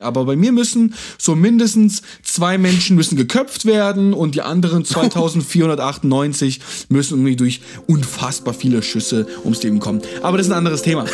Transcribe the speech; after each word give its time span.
Aber 0.00 0.26
bei 0.26 0.36
mir 0.36 0.52
müssen 0.52 0.94
so 1.18 1.34
mindestens 1.34 2.02
zwei 2.22 2.56
Menschen 2.56 2.94
müssen 2.94 3.16
geköpft 3.16 3.64
werden 3.66 4.14
und 4.14 4.36
die 4.36 4.42
anderen 4.42 4.84
2498 4.84 6.60
müssen 6.88 7.14
irgendwie 7.14 7.34
durch 7.34 7.60
unfassbar 7.88 8.54
viele 8.54 8.84
Schüsse 8.84 9.26
ums 9.42 9.60
Leben 9.64 9.80
kommen. 9.80 10.00
Aber 10.22 10.36
das 10.36 10.46
ist 10.46 10.52
ein 10.52 10.58
anderes 10.58 10.82
Thema. 10.82 11.04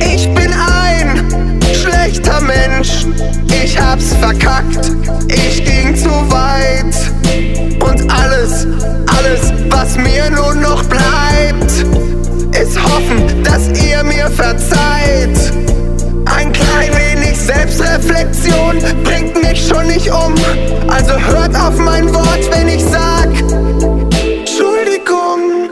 Ich 0.00 0.28
bin 0.34 0.52
ein 0.52 1.60
schlechter 1.74 2.40
Mensch. 2.40 3.06
Ich 3.64 3.78
hab's 3.78 4.14
verkackt. 4.14 4.92
Ich 5.28 5.64
ging 5.64 5.96
zu 5.96 6.10
weit. 6.30 7.17
Alles, 8.38 8.66
alles, 9.08 9.52
was 9.68 9.96
mir 9.96 10.30
nun 10.30 10.60
noch 10.60 10.84
bleibt, 10.84 11.72
ist 12.56 12.80
hoffen, 12.80 13.42
dass 13.42 13.66
ihr 13.82 14.04
mir 14.04 14.30
verzeiht. 14.30 15.36
Ein 16.24 16.52
klein 16.52 16.92
wenig 16.94 17.36
Selbstreflexion 17.36 18.78
bringt 19.02 19.42
mich 19.42 19.66
schon 19.66 19.88
nicht 19.88 20.08
um. 20.12 20.36
Also 20.86 21.18
hört 21.18 21.56
auf 21.56 21.76
mein 21.80 22.14
Wort, 22.14 22.48
wenn 22.52 22.68
ich 22.68 22.84
sag, 22.84 23.28
Entschuldigung. 24.22 25.70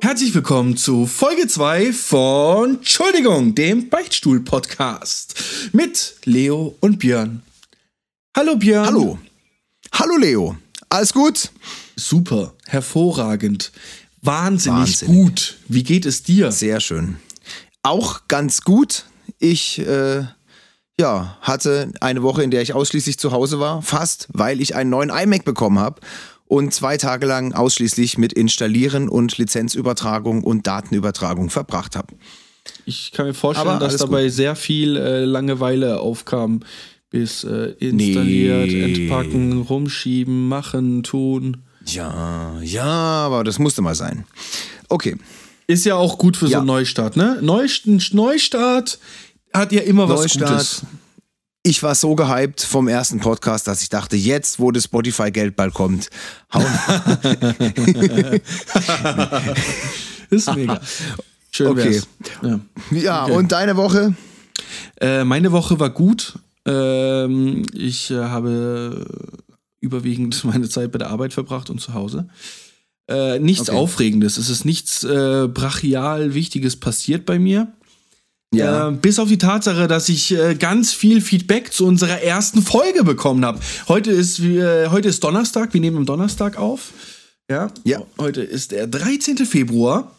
Herzlich 0.00 0.34
willkommen 0.34 0.76
zu 0.76 1.06
Folge 1.06 1.46
2 1.46 1.92
von 1.92 2.78
Entschuldigung, 2.78 3.54
dem 3.54 3.88
Beichtstuhl-Podcast 3.88 5.70
mit 5.72 6.16
Leo 6.24 6.74
und 6.80 6.98
Björn. 6.98 7.44
Hallo 8.36 8.56
Björn. 8.56 8.86
Hallo. 8.86 9.18
Hallo 9.92 10.16
Leo. 10.16 10.56
Alles 10.90 11.12
gut? 11.12 11.50
Super, 11.96 12.54
hervorragend, 12.66 13.70
wahnsinnig, 14.22 15.00
Wahnsinnig. 15.02 15.16
gut. 15.16 15.56
Wie 15.68 15.84
geht 15.84 16.04
es 16.04 16.22
dir? 16.24 16.50
Sehr 16.50 16.80
schön. 16.80 17.16
Auch 17.82 18.22
ganz 18.28 18.62
gut. 18.62 19.04
Ich 19.38 19.78
äh, 19.78 20.24
ja, 21.00 21.38
hatte 21.40 21.92
eine 22.00 22.22
Woche, 22.22 22.42
in 22.42 22.50
der 22.50 22.60
ich 22.60 22.74
ausschließlich 22.74 23.18
zu 23.18 23.32
Hause 23.32 23.60
war, 23.60 23.82
fast, 23.82 24.28
weil 24.32 24.60
ich 24.60 24.74
einen 24.74 24.90
neuen 24.90 25.10
iMac 25.10 25.44
bekommen 25.44 25.78
habe 25.78 26.00
und 26.46 26.74
zwei 26.74 26.96
Tage 26.96 27.24
lang 27.24 27.54
ausschließlich 27.54 28.18
mit 28.18 28.32
Installieren 28.32 29.08
und 29.08 29.38
Lizenzübertragung 29.38 30.42
und 30.42 30.66
Datenübertragung 30.66 31.48
verbracht 31.48 31.94
habe. 31.96 32.14
Ich 32.84 33.12
kann 33.12 33.26
mir 33.26 33.34
vorstellen, 33.34 33.68
Aber 33.68 33.78
dass 33.78 33.96
dabei 33.96 34.28
sehr 34.28 34.56
viel 34.56 34.96
äh, 34.96 35.24
Langeweile 35.24 36.00
aufkam. 36.00 36.60
Bis 37.10 37.42
äh, 37.44 37.74
installiert, 37.80 38.68
Nee. 38.68 39.02
entpacken, 39.02 39.62
rumschieben, 39.62 40.48
machen, 40.48 41.02
tun. 41.02 41.56
Ja, 41.86 42.60
ja, 42.62 42.84
aber 42.84 43.42
das 43.42 43.58
musste 43.58 43.82
mal 43.82 43.94
sein. 43.96 44.24
Okay. 44.88 45.16
Ist 45.66 45.84
ja 45.86 45.96
auch 45.96 46.18
gut 46.18 46.36
für 46.36 46.46
so 46.46 46.52
Ja. 46.52 46.58
einen 46.58 46.66
Neustart, 46.68 47.16
ne? 47.16 47.38
Neustart 47.42 48.98
hat 49.52 49.72
ja 49.72 49.80
immer 49.82 50.08
was 50.08 50.20
Neustart. 50.20 50.50
Gutes. 50.50 50.82
Ich 51.62 51.82
war 51.82 51.94
so 51.94 52.14
gehypt 52.14 52.62
vom 52.62 52.88
ersten 52.88 53.20
Podcast, 53.20 53.66
dass 53.66 53.82
ich 53.82 53.88
dachte, 53.90 54.16
jetzt, 54.16 54.60
wo 54.60 54.70
das 54.70 54.84
Spotify-Geld 54.84 55.56
bald 55.56 55.74
kommt, 55.74 56.08
hauen 56.54 56.64
Ist 60.30 60.54
mega. 60.54 60.80
Schön 61.50 61.66
Okay. 61.68 61.92
wär's. 61.94 62.08
Ja. 62.42 62.60
Ja, 62.92 63.24
Okay. 63.24 63.32
und 63.34 63.52
deine 63.52 63.76
Woche? 63.76 64.14
Äh, 65.00 65.24
meine 65.24 65.52
Woche 65.52 65.78
war 65.80 65.90
gut. 65.90 66.34
Ähm, 66.66 67.62
ich 67.74 68.10
äh, 68.10 68.16
habe 68.16 69.06
überwiegend 69.80 70.44
meine 70.44 70.68
Zeit 70.68 70.92
bei 70.92 70.98
der 70.98 71.10
Arbeit 71.10 71.32
verbracht 71.32 71.70
und 71.70 71.80
zu 71.80 71.94
Hause. 71.94 72.28
Äh, 73.08 73.38
nichts 73.40 73.68
Okay. 73.68 73.78
Aufregendes. 73.78 74.36
Es 74.36 74.48
ist 74.50 74.64
nichts 74.64 75.02
äh, 75.02 75.48
brachial 75.48 76.34
Wichtiges 76.34 76.76
passiert 76.76 77.26
bei 77.26 77.38
mir. 77.38 77.72
Äh, 78.54 78.92
bis 78.92 79.18
auf 79.18 79.28
die 79.28 79.38
Tatsache, 79.38 79.86
dass 79.86 80.08
ich 80.08 80.32
äh, 80.32 80.54
ganz 80.56 80.92
viel 80.92 81.20
Feedback 81.20 81.72
zu 81.72 81.86
unserer 81.86 82.20
ersten 82.20 82.62
Folge 82.62 83.04
bekommen 83.04 83.44
habe. 83.44 83.60
Heute 83.88 84.10
ist 84.10 84.40
äh, 84.40 84.88
heute 84.88 85.08
ist 85.08 85.22
Donnerstag, 85.22 85.72
wir 85.72 85.80
nehmen 85.80 85.98
am 85.98 86.06
Donnerstag 86.06 86.58
auf. 86.58 86.92
Ja. 87.48 87.72
Ja. 87.84 88.02
Heute 88.18 88.42
ist 88.42 88.72
der 88.72 88.86
13. 88.86 89.38
Februar. 89.38 90.16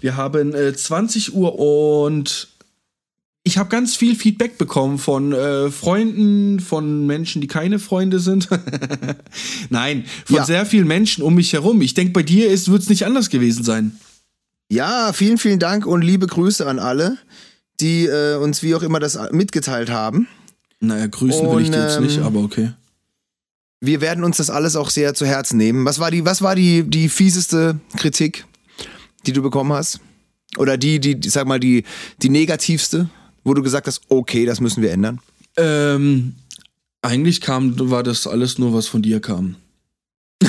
Wir 0.00 0.16
haben 0.16 0.54
äh, 0.54 0.74
20 0.74 1.34
Uhr 1.34 1.58
und 1.58 2.48
ich 3.46 3.58
habe 3.58 3.68
ganz 3.68 3.94
viel 3.94 4.16
Feedback 4.16 4.58
bekommen 4.58 4.98
von 4.98 5.32
äh, 5.32 5.70
Freunden, 5.70 6.58
von 6.58 7.06
Menschen, 7.06 7.40
die 7.40 7.46
keine 7.46 7.78
Freunde 7.78 8.18
sind. 8.18 8.48
Nein, 9.70 10.04
von 10.24 10.36
Ja. 10.36 10.44
sehr 10.44 10.66
vielen 10.66 10.88
Menschen 10.88 11.22
um 11.22 11.36
mich 11.36 11.52
herum. 11.52 11.80
Ich 11.80 11.94
denke, 11.94 12.12
bei 12.12 12.24
dir 12.24 12.50
wird 12.50 12.82
es 12.82 12.88
nicht 12.88 13.06
anders 13.06 13.30
gewesen 13.30 13.62
sein. 13.62 13.96
Ja, 14.68 15.12
vielen, 15.12 15.38
vielen 15.38 15.60
Dank 15.60 15.86
und 15.86 16.02
liebe 16.02 16.26
Grüße 16.26 16.66
an 16.66 16.80
alle, 16.80 17.18
die 17.78 18.06
äh, 18.06 18.34
uns 18.34 18.64
wie 18.64 18.74
auch 18.74 18.82
immer 18.82 18.98
das 18.98 19.16
mitgeteilt 19.30 19.90
haben. 19.90 20.26
Naja, 20.80 21.06
grüßen 21.06 21.48
will 21.48 21.60
ich 21.60 21.68
Und, 21.68 21.74
dir 21.76 21.82
jetzt 21.84 22.00
nicht, 22.00 22.16
ähm, 22.16 22.24
aber 22.24 22.40
okay. 22.40 22.72
Wir 23.80 24.00
werden 24.00 24.24
uns 24.24 24.38
das 24.38 24.50
alles 24.50 24.74
auch 24.74 24.90
sehr 24.90 25.14
zu 25.14 25.24
Herzen 25.24 25.56
nehmen. 25.56 25.84
Was 25.84 26.00
war 26.00 26.10
die, 26.10 26.24
was 26.24 26.42
war 26.42 26.56
die, 26.56 26.82
die 26.82 27.08
fieseste 27.08 27.78
Kritik, 27.96 28.44
die 29.24 29.32
du 29.32 29.40
bekommen 29.40 29.72
hast? 29.72 30.00
Oder 30.58 30.76
die, 30.76 30.98
die, 30.98 31.14
die 31.14 31.28
sag 31.28 31.46
mal, 31.46 31.60
die, 31.60 31.84
die 32.22 32.28
negativste, 32.28 33.08
wo 33.46 33.54
du 33.54 33.62
gesagt 33.62 33.86
hast, 33.86 34.02
okay, 34.08 34.44
das 34.44 34.60
müssen 34.60 34.82
wir 34.82 34.90
ändern? 34.90 35.20
Ähm, 35.56 36.34
eigentlich 37.00 37.40
kam, 37.40 37.78
war 37.90 38.02
das 38.02 38.26
alles 38.26 38.58
nur, 38.58 38.74
was 38.74 38.88
von 38.88 39.02
dir 39.02 39.20
kam. 39.20 39.54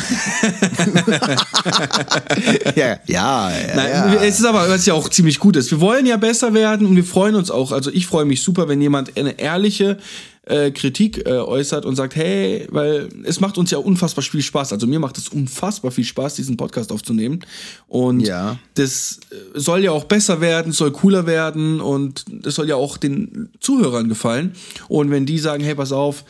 ja, 2.76 2.98
ja, 3.06 3.52
ja. 3.52 3.52
Nein, 3.76 3.90
ja. 3.92 4.16
es 4.16 4.40
ist 4.40 4.46
aber, 4.46 4.68
was 4.68 4.86
ja 4.88 4.96
auch 4.96 5.08
ziemlich 5.10 5.40
gut 5.40 5.56
ist. 5.56 5.70
Wir 5.72 5.80
wollen 5.80 6.08
ja 6.08 6.18
besser 6.18 6.54
werden 6.56 6.88
und 6.88 6.96
wir 6.96 7.06
freuen 7.06 7.36
uns 7.36 7.52
auch. 7.52 7.72
Also 7.72 7.92
ich 7.92 8.08
freue 8.08 8.26
mich 8.26 8.42
super, 8.42 8.68
wenn 8.68 8.82
jemand 8.82 9.16
eine 9.16 9.40
ehrliche 9.40 10.00
äh, 10.48 10.72
Kritik 10.72 11.26
äh, 11.28 11.32
äußert 11.32 11.86
und 11.86 11.96
sagt, 11.96 12.16
hey, 12.16 12.68
weil 12.72 13.10
es 13.24 13.40
macht 13.40 13.58
uns 13.58 13.72
ja 13.72 13.78
unfassbar 13.78 14.24
viel 14.24 14.42
Spaß. 14.42 14.74
Also 14.74 14.88
mir 14.88 15.00
macht 15.00 15.18
es 15.18 15.28
unfassbar 15.30 15.92
viel 15.92 16.04
Spaß, 16.06 16.36
diesen 16.36 16.58
Podcast 16.58 16.92
aufzunehmen. 16.92 17.42
Und 17.88 18.22
Ja. 18.22 18.58
das 18.76 19.20
äh, 19.32 19.60
soll 19.60 19.84
ja 19.84 19.92
auch 19.92 20.06
besser 20.06 20.40
werden, 20.42 20.72
soll 20.72 20.92
cooler 20.92 21.26
werden 21.26 21.82
und 21.82 22.26
es 22.46 22.56
soll 22.56 22.70
ja 22.70 22.76
auch 22.76 22.98
den 22.98 23.50
Zuhörern 23.60 24.08
gefallen. 24.10 24.54
Und 24.88 25.12
wenn 25.12 25.26
die 25.26 25.40
sagen, 25.40 25.64
hey, 25.64 25.76
pass 25.76 25.92
auf, 25.92 26.24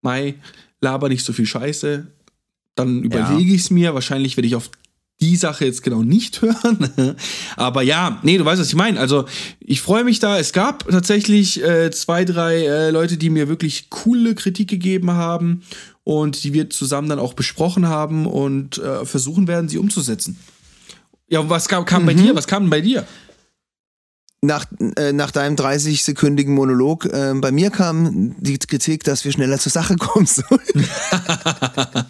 Mai, 0.00 0.34
laber 0.80 1.08
nicht 1.08 1.24
so 1.24 1.32
viel 1.32 1.46
Scheiße, 1.46 2.06
dann 2.74 3.02
überlege 3.02 3.52
ich 3.54 3.60
es 3.62 3.70
mir. 3.70 3.94
Wahrscheinlich 3.94 4.36
werde 4.36 4.46
ich 4.48 4.54
auf 4.56 4.70
die 5.20 5.36
Sache 5.36 5.64
jetzt 5.64 5.82
genau 5.82 6.02
nicht 6.02 6.42
hören. 6.42 7.16
Aber 7.56 7.82
ja, 7.82 8.18
nee, 8.22 8.38
du 8.38 8.44
weißt, 8.44 8.60
was 8.60 8.68
ich 8.68 8.74
meine. 8.74 8.98
Also, 8.98 9.24
ich 9.60 9.80
freue 9.80 10.04
mich 10.04 10.18
da. 10.18 10.38
Es 10.38 10.52
gab 10.52 10.88
tatsächlich 10.88 11.62
äh, 11.62 11.90
zwei, 11.90 12.24
drei 12.24 12.64
äh, 12.64 12.90
Leute, 12.90 13.16
die 13.16 13.30
mir 13.30 13.48
wirklich 13.48 13.90
coole 13.90 14.34
Kritik 14.34 14.68
gegeben 14.68 15.12
haben 15.12 15.62
und 16.04 16.42
die 16.44 16.52
wir 16.52 16.70
zusammen 16.70 17.08
dann 17.08 17.18
auch 17.18 17.34
besprochen 17.34 17.88
haben 17.88 18.26
und 18.26 18.78
äh, 18.78 19.04
versuchen 19.04 19.46
werden, 19.46 19.68
sie 19.68 19.78
umzusetzen. 19.78 20.38
Ja, 21.28 21.48
was 21.48 21.68
kam, 21.68 21.84
kam 21.84 22.04
bei 22.04 22.14
dir? 22.14 22.34
Was 22.34 22.46
kam 22.46 22.64
denn 22.64 22.70
bei 22.70 22.80
dir? 22.80 23.06
Nach, 24.44 24.64
äh, 24.96 25.12
nach 25.12 25.30
deinem 25.30 25.54
30-sekündigen 25.54 26.50
Monolog, 26.50 27.04
äh, 27.06 27.32
bei 27.36 27.52
mir 27.52 27.70
kam 27.70 28.34
die 28.40 28.58
Kritik, 28.58 29.04
dass 29.04 29.24
wir 29.24 29.30
schneller 29.30 29.56
zur 29.60 29.70
Sache 29.70 29.94
kommen 29.96 30.26
sollen. 30.26 30.86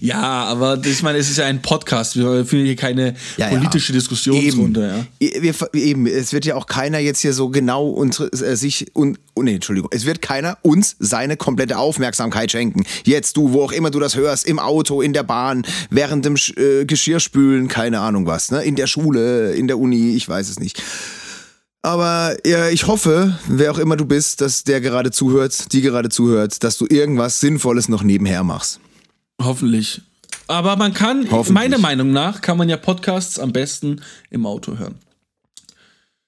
Ja, 0.00 0.44
aber 0.44 0.78
ich 0.84 1.02
meine, 1.02 1.18
es 1.18 1.30
ist 1.30 1.38
ja 1.38 1.46
ein 1.46 1.62
Podcast. 1.62 2.16
Wir 2.16 2.44
führen 2.44 2.66
hier 2.66 2.76
keine 2.76 3.14
Ja, 3.38 3.50
ja. 3.50 3.56
politische 3.58 3.92
Diskussionsrunde. 3.92 5.06
Ja. 5.20 5.40
Wir, 5.42 5.54
eben, 5.72 6.06
es 6.06 6.32
wird 6.32 6.44
ja 6.44 6.54
auch 6.54 6.66
keiner 6.66 6.98
jetzt 6.98 7.20
hier 7.20 7.32
so 7.32 7.48
genau 7.48 7.88
unsere, 7.88 8.30
äh, 8.32 8.56
sich 8.56 8.94
und 8.94 9.18
oh 9.34 9.42
nee, 9.42 9.54
Entschuldigung, 9.54 9.88
es 9.92 10.04
wird 10.04 10.20
keiner 10.20 10.58
uns 10.62 10.96
seine 10.98 11.36
komplette 11.36 11.78
Aufmerksamkeit 11.78 12.50
schenken. 12.52 12.84
Jetzt 13.04 13.36
du, 13.36 13.52
wo 13.52 13.62
auch 13.62 13.72
immer 13.72 13.90
du 13.90 13.98
das 14.00 14.16
hörst, 14.16 14.46
im 14.46 14.58
Auto, 14.58 15.00
in 15.00 15.12
der 15.14 15.22
Bahn, 15.22 15.64
während 15.90 16.24
dem 16.24 16.34
Sch- 16.34 16.58
äh, 16.60 16.84
Geschirrspülen, 16.84 17.68
keine 17.68 18.00
Ahnung 18.00 18.26
was, 18.26 18.50
ne? 18.50 18.62
In 18.62 18.76
der 18.76 18.86
Schule, 18.86 19.52
in 19.54 19.66
der 19.66 19.78
Uni, 19.78 20.14
ich 20.14 20.28
weiß 20.28 20.48
es 20.50 20.60
nicht. 20.60 20.82
Aber 21.86 22.36
ja, 22.44 22.68
ich 22.68 22.88
hoffe, 22.88 23.38
wer 23.46 23.70
auch 23.70 23.78
immer 23.78 23.96
du 23.96 24.06
bist, 24.06 24.40
dass 24.40 24.64
der 24.64 24.80
gerade 24.80 25.12
zuhört, 25.12 25.72
die 25.72 25.82
gerade 25.82 26.08
zuhört, 26.08 26.64
dass 26.64 26.78
du 26.78 26.86
irgendwas 26.90 27.38
Sinnvolles 27.38 27.88
noch 27.88 28.02
nebenher 28.02 28.42
machst. 28.42 28.80
Hoffentlich. 29.40 30.02
Aber 30.48 30.74
man 30.74 30.94
kann, 30.94 31.28
meiner 31.50 31.78
Meinung 31.78 32.10
nach, 32.10 32.40
kann 32.40 32.58
man 32.58 32.68
ja 32.68 32.76
Podcasts 32.76 33.38
am 33.38 33.52
besten 33.52 34.02
im 34.30 34.46
Auto 34.46 34.78
hören. 34.78 34.96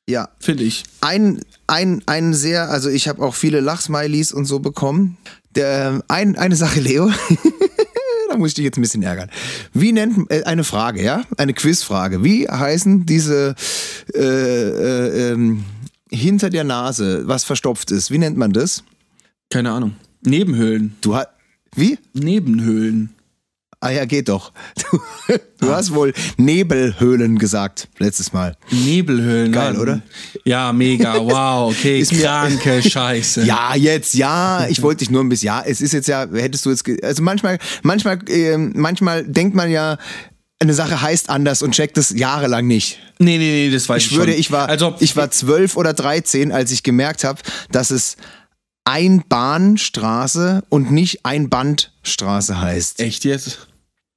Ja, 0.08 0.28
Finde 0.38 0.62
ich. 0.62 0.84
ein, 1.00 1.40
ein, 1.66 2.04
ein 2.06 2.34
sehr, 2.34 2.70
also 2.70 2.88
ich 2.88 3.08
habe 3.08 3.20
auch 3.24 3.34
viele 3.34 3.58
Lachsmileys 3.58 4.32
und 4.32 4.44
so 4.44 4.60
bekommen. 4.60 5.16
Der, 5.56 6.04
ein, 6.06 6.36
eine 6.36 6.54
Sache, 6.54 6.78
Leo. 6.78 7.10
muss 8.38 8.50
ich 8.50 8.54
dich 8.54 8.64
jetzt 8.64 8.78
ein 8.78 8.82
bisschen 8.82 9.02
ärgern. 9.02 9.30
Wie 9.72 9.92
nennt 9.92 10.30
äh, 10.30 10.44
eine 10.44 10.64
Frage, 10.64 11.02
ja? 11.02 11.24
Eine 11.36 11.54
Quizfrage. 11.54 12.24
Wie 12.24 12.48
heißen 12.48 13.06
diese 13.06 13.54
äh, 14.14 14.20
äh, 14.20 15.32
ähm, 15.32 15.64
hinter 16.10 16.50
der 16.50 16.64
Nase, 16.64 17.26
was 17.26 17.44
verstopft 17.44 17.90
ist? 17.90 18.10
Wie 18.10 18.18
nennt 18.18 18.36
man 18.36 18.52
das? 18.52 18.84
Keine 19.50 19.70
Ahnung. 19.72 19.96
Nebenhöhlen. 20.22 20.96
Du 21.00 21.14
hast. 21.14 21.28
Wie? 21.74 21.98
Nebenhöhlen. 22.14 23.10
Ah 23.80 23.90
ja, 23.90 24.04
geht 24.06 24.28
doch. 24.28 24.52
Du, 24.90 24.98
du 25.60 25.70
hast 25.70 25.94
wohl 25.94 26.12
Nebelhöhlen 26.36 27.38
gesagt 27.38 27.88
letztes 27.98 28.32
Mal. 28.32 28.56
Nebelhöhlen. 28.70 29.52
Geil, 29.52 29.72
Mann. 29.74 29.82
oder? 29.82 30.00
Ja, 30.44 30.72
mega. 30.72 31.14
Wow, 31.20 31.70
okay. 31.72 32.00
Ist 32.00 32.12
kranke 32.12 32.82
Scheiße. 32.82 33.44
Ja, 33.44 33.74
jetzt, 33.76 34.14
ja. 34.14 34.66
Ich 34.68 34.82
wollte 34.82 35.00
dich 35.00 35.10
nur 35.10 35.22
ein 35.22 35.28
bisschen, 35.28 35.46
ja, 35.46 35.62
es 35.64 35.80
ist 35.80 35.92
jetzt 35.92 36.08
ja, 36.08 36.26
hättest 36.32 36.66
du 36.66 36.70
jetzt, 36.70 36.84
also 37.04 37.22
manchmal, 37.22 37.58
manchmal, 37.82 38.18
ähm, 38.28 38.72
manchmal 38.74 39.24
denkt 39.24 39.54
man 39.54 39.70
ja, 39.70 39.98
eine 40.60 40.74
Sache 40.74 41.00
heißt 41.00 41.30
anders 41.30 41.62
und 41.62 41.72
checkt 41.72 41.98
es 41.98 42.10
jahrelang 42.10 42.66
nicht. 42.66 42.98
Nee, 43.20 43.38
nee, 43.38 43.68
nee, 43.68 43.70
das 43.70 43.88
weiß 43.88 44.02
Ich 44.02 44.08
ich, 44.08 44.14
schwöre, 44.16 44.30
schon. 44.32 44.40
ich 44.40 44.50
war, 44.50 44.68
Also, 44.68 44.94
ich 44.98 45.16
war 45.16 45.30
zwölf 45.30 45.76
oder 45.76 45.92
dreizehn, 45.92 46.50
als 46.50 46.72
ich 46.72 46.82
gemerkt 46.82 47.22
habe, 47.22 47.40
dass 47.70 47.92
es 47.92 48.16
Einbahnstraße 48.88 50.62
und 50.70 50.90
nicht 50.90 51.26
Einbandstraße 51.26 52.58
heißt. 52.58 53.00
echt 53.00 53.24
jetzt? 53.24 53.68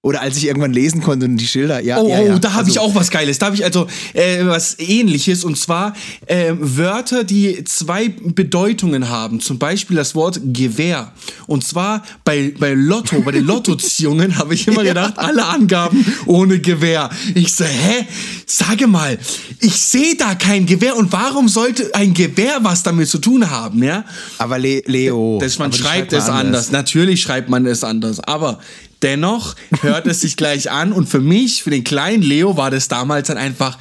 Oder 0.03 0.21
als 0.21 0.36
ich 0.38 0.48
irgendwann 0.48 0.74
lesen 0.74 1.03
konnte 1.03 1.27
und 1.27 1.38
die 1.38 1.45
Schilder, 1.45 1.80
ja. 1.80 2.00
Oh, 2.00 2.09
ja, 2.09 2.19
oh 2.21 2.25
ja. 2.25 2.39
da 2.39 2.50
habe 2.53 2.59
Also- 2.62 2.71
ich 2.71 2.80
auch 2.80 2.95
was 2.95 3.12
Geiles. 3.12 3.38
Da 3.38 3.45
habe 3.45 3.56
ich 3.56 3.63
also 3.63 3.86
äh, 4.13 4.44
was 4.48 4.80
ähnliches 4.80 5.44
und 5.44 5.59
zwar 5.59 5.94
äh, 6.25 6.53
Wörter, 6.57 7.24
die 7.24 7.63
zwei 7.65 8.09
Bedeutungen 8.09 9.09
haben. 9.09 9.42
Zum 9.42 9.59
Beispiel 9.59 9.95
das 9.95 10.15
Wort 10.15 10.39
Gewehr. 10.44 11.12
Und 11.45 11.63
zwar 11.68 12.01
bei, 12.24 12.51
bei 12.57 12.74
Lotto, 12.74 13.21
bei 13.21 13.31
den 13.31 13.45
Lottoziehungen 13.45 14.38
habe 14.39 14.56
ich 14.56 14.68
immer 14.68 14.83
gedacht, 14.83 15.19
alle 15.19 15.45
Angaben 15.45 16.03
ohne 16.25 16.59
Gewehr. 16.59 17.12
Ich 17.36 17.53
so, 17.53 17.63
hä? 17.63 18.07
Sage 18.48 18.88
mal, 18.88 19.19
ich 19.59 19.75
sehe 19.80 20.15
da 20.15 20.33
kein 20.33 20.65
Gewehr 20.65 20.95
und 20.98 21.12
warum 21.12 21.48
sollte 21.48 21.94
ein 21.94 22.15
Gewehr 22.15 22.57
was 22.63 22.81
damit 22.81 23.07
zu 23.07 23.19
tun 23.19 23.51
haben, 23.51 23.83
ja? 23.83 24.03
Aber 24.39 24.57
Le 24.57 24.81
Leo. 24.88 25.38
Das, 25.39 25.59
man 25.59 25.71
schreibt 25.71 26.12
man 26.12 26.21
es 26.21 26.27
anders. 26.27 26.71
Natürlich 26.71 27.21
schreibt 27.21 27.50
man 27.50 27.68
es 27.68 27.83
anders. 27.83 28.19
Aber 28.19 28.57
dennoch 29.03 29.56
hört 29.81 30.07
es 30.07 30.21
sich 30.21 30.38
gleich 30.38 30.71
an. 30.71 30.92
Und 30.94 31.07
für 31.07 31.19
mich, 31.19 31.63
für 31.63 31.69
den 31.69 31.83
kleinen 31.83 32.24
Leo, 32.24 32.57
war 32.57 32.71
das 32.71 32.88
damals 32.88 33.27
dann 33.27 33.38
einfach, 33.38 33.77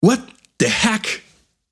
what 0.00 0.20
the 0.60 0.66
heck 0.68 1.22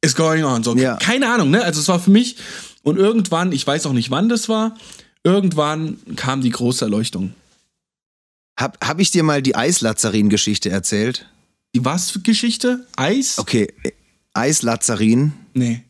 is 0.01 0.15
going 0.15 0.45
on? 0.45 0.63
So, 0.63 0.75
Ja. 0.77 0.97
keine 0.97 1.33
Ahnung, 1.33 1.51
ne? 1.51 1.63
Also 1.63 1.81
es 1.81 1.89
war 1.89 2.01
für 2.01 2.11
mich. 2.11 2.37
Und 2.83 2.97
irgendwann, 2.99 3.53
ich 3.53 3.67
weiß 3.67 3.87
auch 3.87 3.93
nicht, 3.93 4.11
wann 4.11 4.29
das 4.29 4.49
war, 4.49 4.77
irgendwann 5.23 5.99
kam 6.17 6.41
die 6.41 6.51
große 6.51 6.85
Erleuchtung. 6.85 7.35
Hab, 8.59 8.85
hab 8.87 8.99
ich 9.01 9.11
dir 9.11 9.23
mal 9.23 9.41
die 9.43 9.55
Eislazarin-Geschichte 9.57 10.69
erzählt? 10.71 11.27
Die 11.75 11.85
was 11.85 12.11
für 12.11 12.21
Geschichte? 12.21 12.87
Eis? 12.97 13.39
Okay, 13.39 13.73
Eislazarin. 14.35 15.33
Nee. 15.55 15.83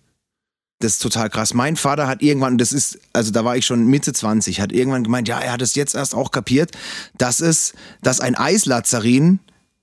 Das 0.82 0.94
ist 0.94 1.02
total 1.02 1.30
krass. 1.30 1.54
Mein 1.54 1.76
Vater 1.76 2.08
hat 2.08 2.22
irgendwann, 2.22 2.58
das 2.58 2.72
ist, 2.72 2.98
also 3.12 3.30
da 3.30 3.44
war 3.44 3.56
ich 3.56 3.64
schon 3.64 3.86
Mitte 3.86 4.12
20, 4.12 4.60
hat 4.60 4.72
irgendwann 4.72 5.04
gemeint, 5.04 5.28
ja, 5.28 5.38
er 5.38 5.52
hat 5.52 5.62
es 5.62 5.74
jetzt 5.76 5.94
erst 5.94 6.14
auch 6.14 6.32
kapiert, 6.32 6.72
dass 7.16 7.40
es, 7.40 7.74
dass 8.02 8.20
ein 8.20 8.34
Eislazarin 8.34 9.38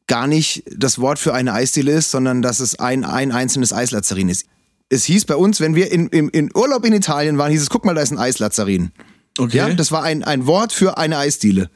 gar 0.07 0.28
nicht 0.28 0.63
das 0.75 1.00
Wort 1.00 1.18
für 1.18 1.34
eine 1.34 1.54
Eisdiele 1.54 1.92
ist, 1.94 2.12
sondern 2.12 2.42
dass 2.42 2.60
es 2.60 2.80
ein, 2.80 3.06
ein 3.06 3.31
einzelnes 3.31 3.72
Eislazarin 3.72 4.28
ist. 4.28 4.46
Es 4.90 5.06
hieß 5.06 5.25
bei 5.25 5.36
uns, 5.36 5.62
wenn 5.62 5.75
wir 5.75 5.92
in, 5.92 6.07
in, 6.07 6.30
in 6.30 6.50
Urlaub 6.54 6.84
in 6.84 6.94
Italien 6.94 7.38
waren, 7.38 7.51
hieß 7.51 7.62
es, 7.62 7.69
guck 7.69 7.86
mal, 7.86 7.96
da 7.96 8.01
ist 8.01 8.12
ein 8.12 8.19
Eislazarin. 8.19 8.92
Okay. 9.38 9.56
Ja, 9.56 9.69
das 9.69 9.92
war 9.92 10.04
ein, 10.04 10.24
ein 10.24 10.48
Wort 10.48 10.74
für 10.74 10.98
eine 10.98 11.18
Eisdiele. 11.18 11.69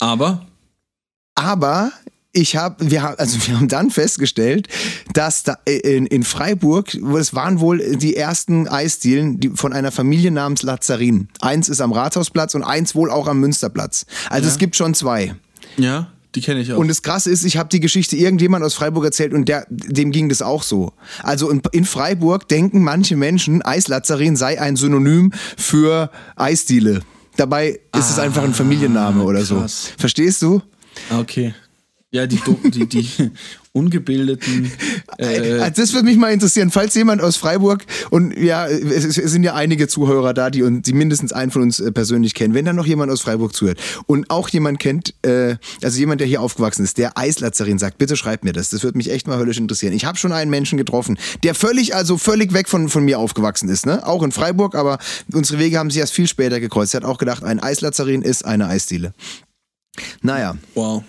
Aber 0.00 0.46
Aber 1.34 1.92
ich 2.36 2.54
habe, 2.56 2.90
wir 2.90 3.02
haben, 3.02 3.16
also 3.18 3.38
wir 3.46 3.56
haben 3.56 3.68
dann 3.68 3.90
festgestellt, 3.90 4.68
dass 5.14 5.42
da 5.42 5.56
in, 5.64 6.06
in 6.06 6.22
Freiburg, 6.22 6.96
wo 7.00 7.16
es 7.16 7.34
waren 7.34 7.60
wohl 7.60 7.96
die 7.96 8.14
ersten 8.14 8.68
Eisdielen 8.68 9.40
die 9.40 9.48
von 9.50 9.72
einer 9.72 9.90
Familie 9.90 10.30
namens 10.30 10.62
Lazarin. 10.62 11.28
Eins 11.40 11.68
ist 11.68 11.80
am 11.80 11.92
Rathausplatz 11.92 12.54
und 12.54 12.62
eins 12.62 12.94
wohl 12.94 13.10
auch 13.10 13.26
am 13.26 13.40
Münsterplatz. 13.40 14.04
Also 14.28 14.48
es 14.48 14.58
gibt 14.58 14.76
schon 14.76 14.94
zwei. 14.94 15.34
ja, 15.78 16.08
die 16.34 16.42
kenne 16.42 16.60
ich 16.60 16.72
auch. 16.74 16.78
Und 16.78 16.88
das 16.88 17.00
Krasse 17.00 17.30
ist, 17.30 17.44
ich 17.44 17.56
habe 17.56 17.70
die 17.70 17.80
Geschichte 17.80 18.16
irgendjemand 18.16 18.62
aus 18.62 18.74
Freiburg 18.74 19.06
erzählt 19.06 19.32
und 19.32 19.48
der, 19.48 19.66
dem 19.70 20.10
ging 20.10 20.28
das 20.28 20.42
auch 20.42 20.62
so. 20.62 20.92
Also 21.22 21.48
in, 21.48 21.62
in 21.72 21.86
Freiburg 21.86 22.48
denken 22.48 22.82
manche 22.82 23.16
Menschen, 23.16 23.62
Eislazarin 23.62 24.36
sei 24.36 24.60
ein 24.60 24.76
Synonym 24.76 25.32
für 25.56 26.10
Eisdiele. 26.36 27.00
Dabei 27.36 27.80
ist 27.96 28.10
es 28.10 28.18
einfach 28.18 28.42
ein 28.42 28.52
Familienname 28.52 29.22
oder 29.22 29.42
so. 29.42 29.60
krass. 29.60 29.92
Verstehst 29.96 30.42
du? 30.42 30.60
okay. 31.10 31.54
Ja, 32.16 32.26
die, 32.26 32.40
die, 32.70 32.86
die 32.86 33.06
ungebildeten. 33.72 34.72
Äh, 35.18 35.60
Also 35.60 35.82
das 35.82 35.92
würde 35.92 36.06
mich 36.06 36.16
mal 36.16 36.32
interessieren, 36.32 36.70
falls 36.70 36.94
jemand 36.94 37.20
aus 37.20 37.36
Freiburg 37.36 37.84
und 38.10 38.34
ja, 38.36 38.66
es, 38.66 39.04
es 39.18 39.30
sind 39.30 39.42
ja 39.42 39.54
einige 39.54 39.86
Zuhörer 39.86 40.32
da, 40.32 40.48
die, 40.48 40.62
uns- 40.62 40.82
die 40.82 40.94
mindestens 40.94 41.32
einen 41.32 41.50
von 41.50 41.60
uns 41.60 41.78
äh, 41.78 41.92
persönlich 41.92 42.32
kennen, 42.32 42.54
wenn 42.54 42.64
da 42.64 42.72
noch 42.72 42.86
jemand 42.86 43.12
aus 43.12 43.20
Freiburg 43.20 43.54
zuhört 43.54 43.78
und 44.06 44.30
auch 44.30 44.48
jemand 44.48 44.78
kennt, 44.78 45.12
äh, 45.26 45.56
also 45.82 45.98
jemand, 45.98 46.20
der 46.22 46.26
hier 46.28 46.40
aufgewachsen 46.40 46.84
ist, 46.84 46.96
der 46.96 47.18
Eislazarin 47.18 47.78
sagt, 47.78 47.98
bitte 47.98 48.16
schreibt 48.16 48.44
mir 48.44 48.52
das, 48.54 48.70
das 48.70 48.82
würde 48.82 48.96
mich 48.96 49.10
echt 49.10 49.26
mal 49.28 49.36
höllisch 49.38 49.58
interessieren. 49.58 49.92
Ich 49.92 50.06
habe 50.06 50.16
schon 50.16 50.32
einen 50.32 50.50
Menschen 50.50 50.78
getroffen, 50.78 51.18
der 51.42 51.54
völlig, 51.54 51.94
also 51.94 52.16
völlig 52.16 52.54
weg 52.54 52.68
von, 52.70 52.88
von 52.88 53.04
mir 53.04 53.18
aufgewachsen 53.18 53.68
ist, 53.68 53.84
ne? 53.84 54.06
auch 54.06 54.22
in 54.22 54.32
Freiburg, 54.32 54.74
aber 54.74 54.98
unsere 55.34 55.58
Wege 55.58 55.78
haben 55.78 55.90
sich 55.90 56.00
erst 56.00 56.14
viel 56.14 56.28
später 56.28 56.60
gekreuzt. 56.60 56.94
Er 56.94 57.02
hat 57.02 57.04
auch 57.06 57.18
gedacht, 57.18 57.44
ein 57.44 57.60
Eislazarin 57.60 58.22
ist 58.22 58.46
eine 58.46 58.68
Eisdiele. 58.68 59.12
Naja, 60.22 60.56
Wow. 60.74 61.04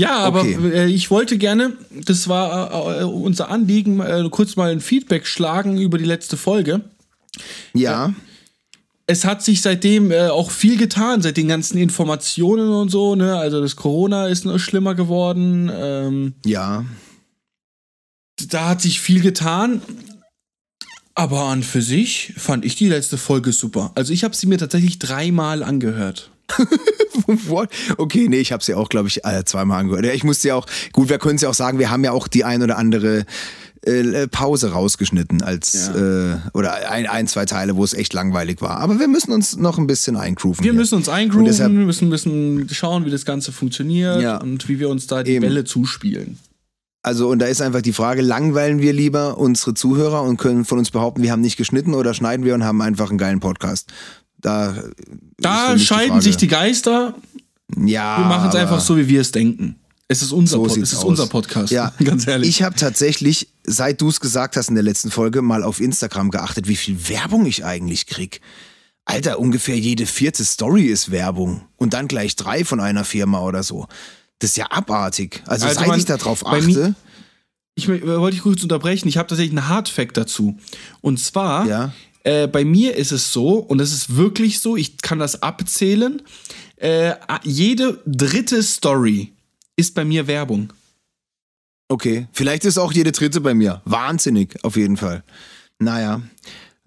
Ja, 0.00 0.16
aber 0.18 0.40
Okay. 0.40 0.56
äh, 0.72 0.86
ich 0.86 1.10
wollte 1.10 1.38
gerne, 1.38 1.74
das 1.90 2.28
war 2.28 3.00
äh, 3.00 3.04
unser 3.04 3.50
Anliegen, 3.50 4.00
äh, 4.00 4.26
kurz 4.30 4.56
mal 4.56 4.70
ein 4.72 4.80
Feedback 4.80 5.26
schlagen 5.26 5.78
über 5.78 5.98
die 5.98 6.04
letzte 6.04 6.36
Folge. 6.36 6.80
ja. 7.74 8.12
Es 9.08 9.24
hat 9.24 9.42
sich 9.42 9.60
seitdem 9.62 10.12
äh, 10.12 10.28
auch 10.28 10.50
viel 10.52 10.76
getan, 10.78 11.20
seit 11.22 11.36
den 11.36 11.48
ganzen 11.48 11.76
Informationen 11.76 12.68
und 12.72 12.88
so. 12.88 13.16
Ne? 13.16 13.36
Also 13.36 13.60
das 13.60 13.74
Corona 13.76 14.28
ist 14.28 14.44
noch 14.44 14.58
schlimmer 14.58 14.94
geworden. 14.94 15.70
Ähm, 15.74 16.34
Ja, 16.46 16.84
da 18.48 18.68
hat 18.70 18.80
sich 18.80 19.00
viel 19.00 19.20
getan. 19.20 19.82
Aber 21.14 21.42
an 21.42 21.62
für 21.62 21.82
sich 21.82 22.32
fand 22.38 22.64
ich 22.64 22.76
die 22.76 22.88
letzte 22.88 23.18
Folge 23.18 23.52
super. 23.52 23.90
Also 23.96 24.12
ich 24.12 24.24
habe 24.24 24.34
sie 24.36 24.46
mir 24.46 24.56
tatsächlich 24.56 24.98
dreimal 24.98 25.62
angehört. 25.62 26.30
Okay, 27.96 28.28
nee, 28.28 28.38
ich 28.38 28.52
habe 28.52 28.62
sie 28.62 28.74
auch, 28.74 28.88
glaube 28.88 29.08
ich, 29.08 29.24
äh, 29.24 29.44
zweimal 29.44 29.80
angehört. 29.80 30.04
Ja, 30.04 30.12
Ich 30.12 30.24
musste 30.24 30.48
ja 30.48 30.54
auch, 30.54 30.66
gut, 30.92 31.08
wir 31.08 31.18
können 31.18 31.36
es 31.36 31.42
ja 31.42 31.48
auch 31.48 31.54
sagen, 31.54 31.78
wir 31.78 31.90
haben 31.90 32.04
ja 32.04 32.12
auch 32.12 32.28
die 32.28 32.44
ein 32.44 32.62
oder 32.62 32.76
andere 32.78 33.24
äh, 33.84 34.28
Pause 34.28 34.72
rausgeschnitten 34.72 35.42
als 35.42 35.88
äh, 35.88 36.36
oder 36.54 36.90
ein, 36.90 37.06
ein, 37.06 37.26
zwei 37.26 37.46
Teile, 37.46 37.76
wo 37.76 37.84
es 37.84 37.94
echt 37.94 38.12
langweilig 38.12 38.60
war. 38.62 38.78
Aber 38.78 38.98
wir 39.00 39.08
müssen 39.08 39.32
uns 39.32 39.56
noch 39.56 39.78
ein 39.78 39.86
bisschen 39.86 40.16
eingrooven. 40.16 40.62
Wir 40.64 40.72
hier. 40.72 40.78
müssen 40.78 40.94
uns 40.96 41.08
eingrooven, 41.08 41.46
deshalb- 41.46 41.72
wir 41.72 41.84
müssen 41.86 42.06
ein 42.08 42.10
bisschen 42.10 42.68
schauen, 42.70 43.04
wie 43.06 43.10
das 43.10 43.24
Ganze 43.24 43.50
funktioniert 43.52 44.20
Ja. 44.22 44.36
und 44.38 44.68
wie 44.68 44.78
wir 44.78 44.88
uns 44.88 45.06
da 45.06 45.22
die 45.22 45.32
Eben. 45.32 45.42
Bälle 45.42 45.64
zuspielen. 45.64 46.38
Also, 47.04 47.28
und 47.28 47.40
da 47.40 47.46
ist 47.46 47.60
einfach 47.60 47.82
die 47.82 47.92
Frage, 47.92 48.22
langweilen 48.22 48.80
wir 48.80 48.92
lieber 48.92 49.36
unsere 49.36 49.74
Zuhörer 49.74 50.22
und 50.22 50.36
können 50.36 50.64
von 50.64 50.78
uns 50.78 50.92
behaupten, 50.92 51.20
wir 51.24 51.32
haben 51.32 51.40
nicht 51.40 51.56
geschnitten 51.56 51.94
oder 51.94 52.14
schneiden 52.14 52.46
wir 52.46 52.54
und 52.54 52.62
haben 52.62 52.80
einfach 52.80 53.08
einen 53.10 53.18
geilen 53.18 53.40
Podcast? 53.40 53.88
Da, 54.42 54.70
ist 54.72 54.86
Da 55.38 55.74
die 55.74 55.80
scheiden 55.84 56.08
Frage. 56.10 56.22
sich 56.22 56.36
die 56.36 56.48
Geister. 56.48 57.14
Ja, 57.76 58.18
Wir 58.18 58.26
machen 58.26 58.50
es 58.50 58.54
einfach 58.54 58.80
so, 58.80 58.96
wie 58.98 59.08
wir 59.08 59.20
es 59.22 59.32
denken. 59.32 59.76
Es 60.08 60.20
ist 60.20 60.32
unser, 60.32 60.56
So 60.58 60.62
Pod 60.64 60.76
es 60.76 60.92
ist 60.92 61.04
unser 61.04 61.26
Podcast. 61.26 61.72
Ja, 61.72 61.92
ganz 62.04 62.26
ehrlich. 62.26 62.48
Ich 62.50 62.62
habe 62.62 62.74
tatsächlich, 62.76 63.48
seit 63.64 64.00
du 64.02 64.08
es 64.10 64.20
gesagt 64.20 64.56
hast 64.56 64.68
in 64.68 64.74
der 64.74 64.84
letzten 64.84 65.10
Folge, 65.10 65.40
mal 65.40 65.62
auf 65.62 65.80
Instagram 65.80 66.30
geachtet, 66.30 66.68
wie 66.68 66.76
viel 66.76 67.08
Werbung 67.08 67.46
ich 67.46 67.64
eigentlich 67.64 68.06
krieg. 68.06 68.42
Alter, 69.06 69.38
ungefähr 69.38 69.78
jede 69.78 70.04
vierte 70.06 70.44
Story 70.44 70.82
ist 70.84 71.10
Werbung. 71.10 71.62
Und 71.76 71.94
dann 71.94 72.08
gleich 72.08 72.36
drei 72.36 72.64
von 72.64 72.78
einer 72.78 73.04
Firma 73.04 73.40
oder 73.40 73.62
so. 73.62 73.86
Das 74.38 74.50
ist 74.50 74.56
ja 74.56 74.66
abartig. 74.70 75.42
Also, 75.46 75.66
Also 75.66 75.78
seit 75.78 75.88
man- 75.88 75.98
ich 75.98 76.04
darauf 76.04 76.44
achte. 76.46 76.94
ich 77.74 77.88
äh, 77.88 78.06
wollte 78.06 78.34
dich 78.36 78.42
kurz 78.42 78.62
unterbrechen. 78.62 79.08
Ich 79.08 79.16
habe 79.16 79.28
tatsächlich 79.28 79.56
einen 79.58 79.68
Hardfact 79.68 80.16
dazu. 80.16 80.58
Und 81.00 81.18
zwar, 81.20 81.66
Ja. 81.66 81.92
Äh, 82.24 82.46
bei 82.46 82.64
mir 82.64 82.96
ist 82.96 83.12
es 83.12 83.32
so, 83.32 83.54
und 83.56 83.80
es 83.80 83.92
ist 83.92 84.16
wirklich 84.16 84.60
so, 84.60 84.76
ich 84.76 84.98
kann 84.98 85.18
das 85.18 85.42
abzählen, 85.42 86.22
äh, 86.76 87.14
jede 87.44 88.00
dritte 88.06 88.62
Story 88.62 89.32
ist 89.76 89.94
bei 89.94 90.04
mir 90.04 90.26
Werbung. 90.26 90.72
Okay, 91.88 92.26
vielleicht 92.32 92.64
ist 92.64 92.78
auch 92.78 92.92
jede 92.92 93.12
dritte 93.12 93.40
bei 93.40 93.54
mir. 93.54 93.82
Wahnsinnig, 93.84 94.56
auf 94.62 94.76
jeden 94.76 94.96
Fall. 94.96 95.22
Naja. 95.78 96.22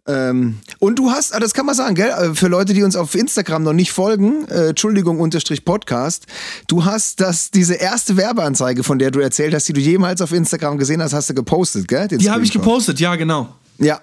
Ähm, 0.07 0.59
und 0.79 0.99
du 0.99 1.09
hast, 1.09 1.33
ah, 1.33 1.39
das 1.39 1.53
kann 1.53 1.65
man 1.65 1.73
sagen, 1.73 1.95
gell? 1.95 2.09
Äh, 2.09 2.35
Für 2.35 2.47
Leute, 2.47 2.73
die 2.73 2.83
uns 2.83 2.95
auf 2.95 3.15
Instagram 3.15 3.63
noch 3.63 3.73
nicht 3.73 3.91
folgen, 3.91 4.47
äh, 4.47 4.69
Entschuldigung, 4.69 5.19
unterstrich 5.19 5.65
Podcast, 5.65 6.27
du 6.67 6.85
hast 6.85 7.21
das, 7.21 7.49
diese 7.49 7.73
erste 7.75 8.15
Werbeanzeige, 8.15 8.83
von 8.83 8.99
der 8.99 9.09
du 9.11 9.19
erzählt 9.19 9.53
hast, 9.53 9.67
die 9.67 9.73
du 9.73 9.81
jemals 9.81 10.21
auf 10.21 10.31
Instagram 10.31 10.77
gesehen 10.77 11.01
hast, 11.01 11.13
hast 11.13 11.29
du 11.31 11.33
gepostet, 11.33 11.87
gell? 11.87 12.07
Den 12.07 12.19
Die 12.19 12.29
habe 12.29 12.43
ich 12.43 12.51
gepostet, 12.51 12.99
ja, 12.99 13.15
genau. 13.15 13.55
Ja, 13.79 13.99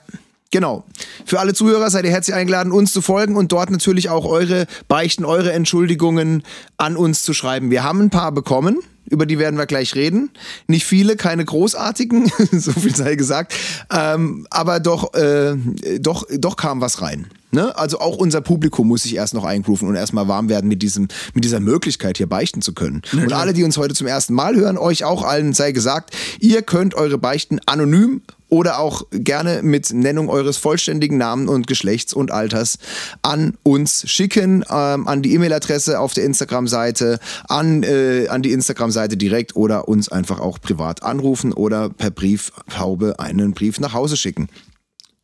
genau. 0.53 0.85
Für 1.25 1.41
alle 1.41 1.55
Zuhörer 1.55 1.91
seid 1.91 2.05
ihr 2.05 2.13
herzlich 2.13 2.37
eingeladen, 2.37 2.71
uns 2.71 2.93
zu 2.93 3.03
folgen 3.03 3.35
und 3.35 3.51
dort 3.51 3.71
natürlich 3.71 4.09
auch 4.09 4.25
eure 4.25 4.67
Beichten, 4.87 5.25
eure 5.25 5.53
Entschuldigungen 5.53 6.45
an 6.77 6.97
uns 6.97 7.25
zu 7.25 7.35
schreiben. 7.35 7.73
Wir 7.73 7.83
haben 7.83 8.01
ein 8.01 8.11
paar 8.11 8.31
bekommen, 8.31 8.79
über 9.13 9.27
die 9.27 9.39
werden 9.39 9.59
wir 9.59 9.67
gleich 9.67 9.95
reden. 9.95 10.31
Nicht 10.69 10.87
viele, 10.87 11.17
keine 11.17 11.45
großartigen, 11.45 12.31
so 12.53 12.73
viel 12.73 12.95
sei 12.95 13.17
gesagt. 13.17 13.55
Ähm, 13.91 14.47
aber 14.51 14.81
doch, 14.81 15.13
äh, 15.15 15.57
doch, 15.99 16.25
doch 16.39 16.57
kam 16.57 16.81
was 16.81 17.03
rein. 17.03 17.27
Ne? 17.51 17.77
Also 17.77 18.01
auch 18.01 18.17
unser 18.17 18.41
Publikum 18.41 18.89
muss 18.89 19.03
sich 19.03 19.15
erst 19.15 19.35
noch 19.35 19.45
eingrooven 19.45 19.87
und 19.87 19.95
erstmal 19.97 20.29
warm 20.29 20.49
werden 20.49 20.69
mit, 20.69 20.83
diesem, 20.83 21.09
mit 21.35 21.45
dieser 21.45 21.61
Möglichkeit, 21.61 22.17
hier 22.17 22.27
beichten 22.27 22.63
zu 22.63 22.73
können. 22.73 23.03
und 23.13 23.27
klar. 23.27 23.41
alle, 23.41 23.53
die 23.53 23.65
uns 23.65 23.77
heute 23.77 23.95
zum 23.95 24.07
ersten 24.07 24.33
Mal 24.33 24.57
hören, 24.57 24.79
euch 24.79 25.05
auch 25.05 25.23
allen 25.23 25.53
sei 25.53 25.73
gesagt, 25.73 26.17
ihr 26.41 26.63
könnt 26.63 26.95
eure 26.95 27.19
Beichten 27.19 27.61
anonym 27.67 28.23
oder 28.53 28.79
auch 28.81 29.05
gerne 29.11 29.63
mit 29.63 29.95
Nennung 29.95 30.29
eures 30.29 30.59
vollständigen 30.59 31.17
Namen 31.17 31.49
und 31.49 31.67
Geschlechts 31.67 32.13
und 32.13 32.31
Alters 32.31 32.77
an 33.23 33.55
uns 33.63 34.05
schicken, 34.11 34.63
ähm, 34.69 35.09
an 35.09 35.23
die 35.23 35.33
E-Mail-Adresse 35.33 35.99
auf 35.99 36.13
der 36.13 36.25
Instagram-Seite, 36.25 37.19
an, 37.49 37.83
äh, 37.83 38.29
an 38.29 38.43
die 38.43 38.53
Instagram-Seite 38.53 39.17
direkt 39.17 39.57
oder 39.57 39.89
uns 39.89 40.11
einfach 40.11 40.39
auch 40.39 40.61
privat 40.61 41.03
anrufen 41.03 41.55
oder 41.55 41.89
per 41.89 42.11
Briefhaube 42.11 43.19
einen 43.19 43.55
Brief 43.55 43.81
nach 43.81 43.95
Hause 43.95 44.19
schicken. 44.19 44.49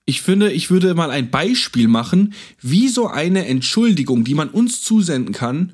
Ich 0.07 0.23
finde, 0.23 0.51
ich 0.51 0.71
würde 0.71 0.95
mal 0.95 1.11
ein 1.11 1.31
Beispiel 1.31 1.87
machen, 1.87 2.33
wie 2.63 2.89
so 2.89 3.09
eine 3.09 3.47
Entschuldigung, 3.47 4.25
die 4.25 4.35
man 4.35 4.49
uns 4.49 4.81
zusenden 4.81 5.35
kann, 5.35 5.73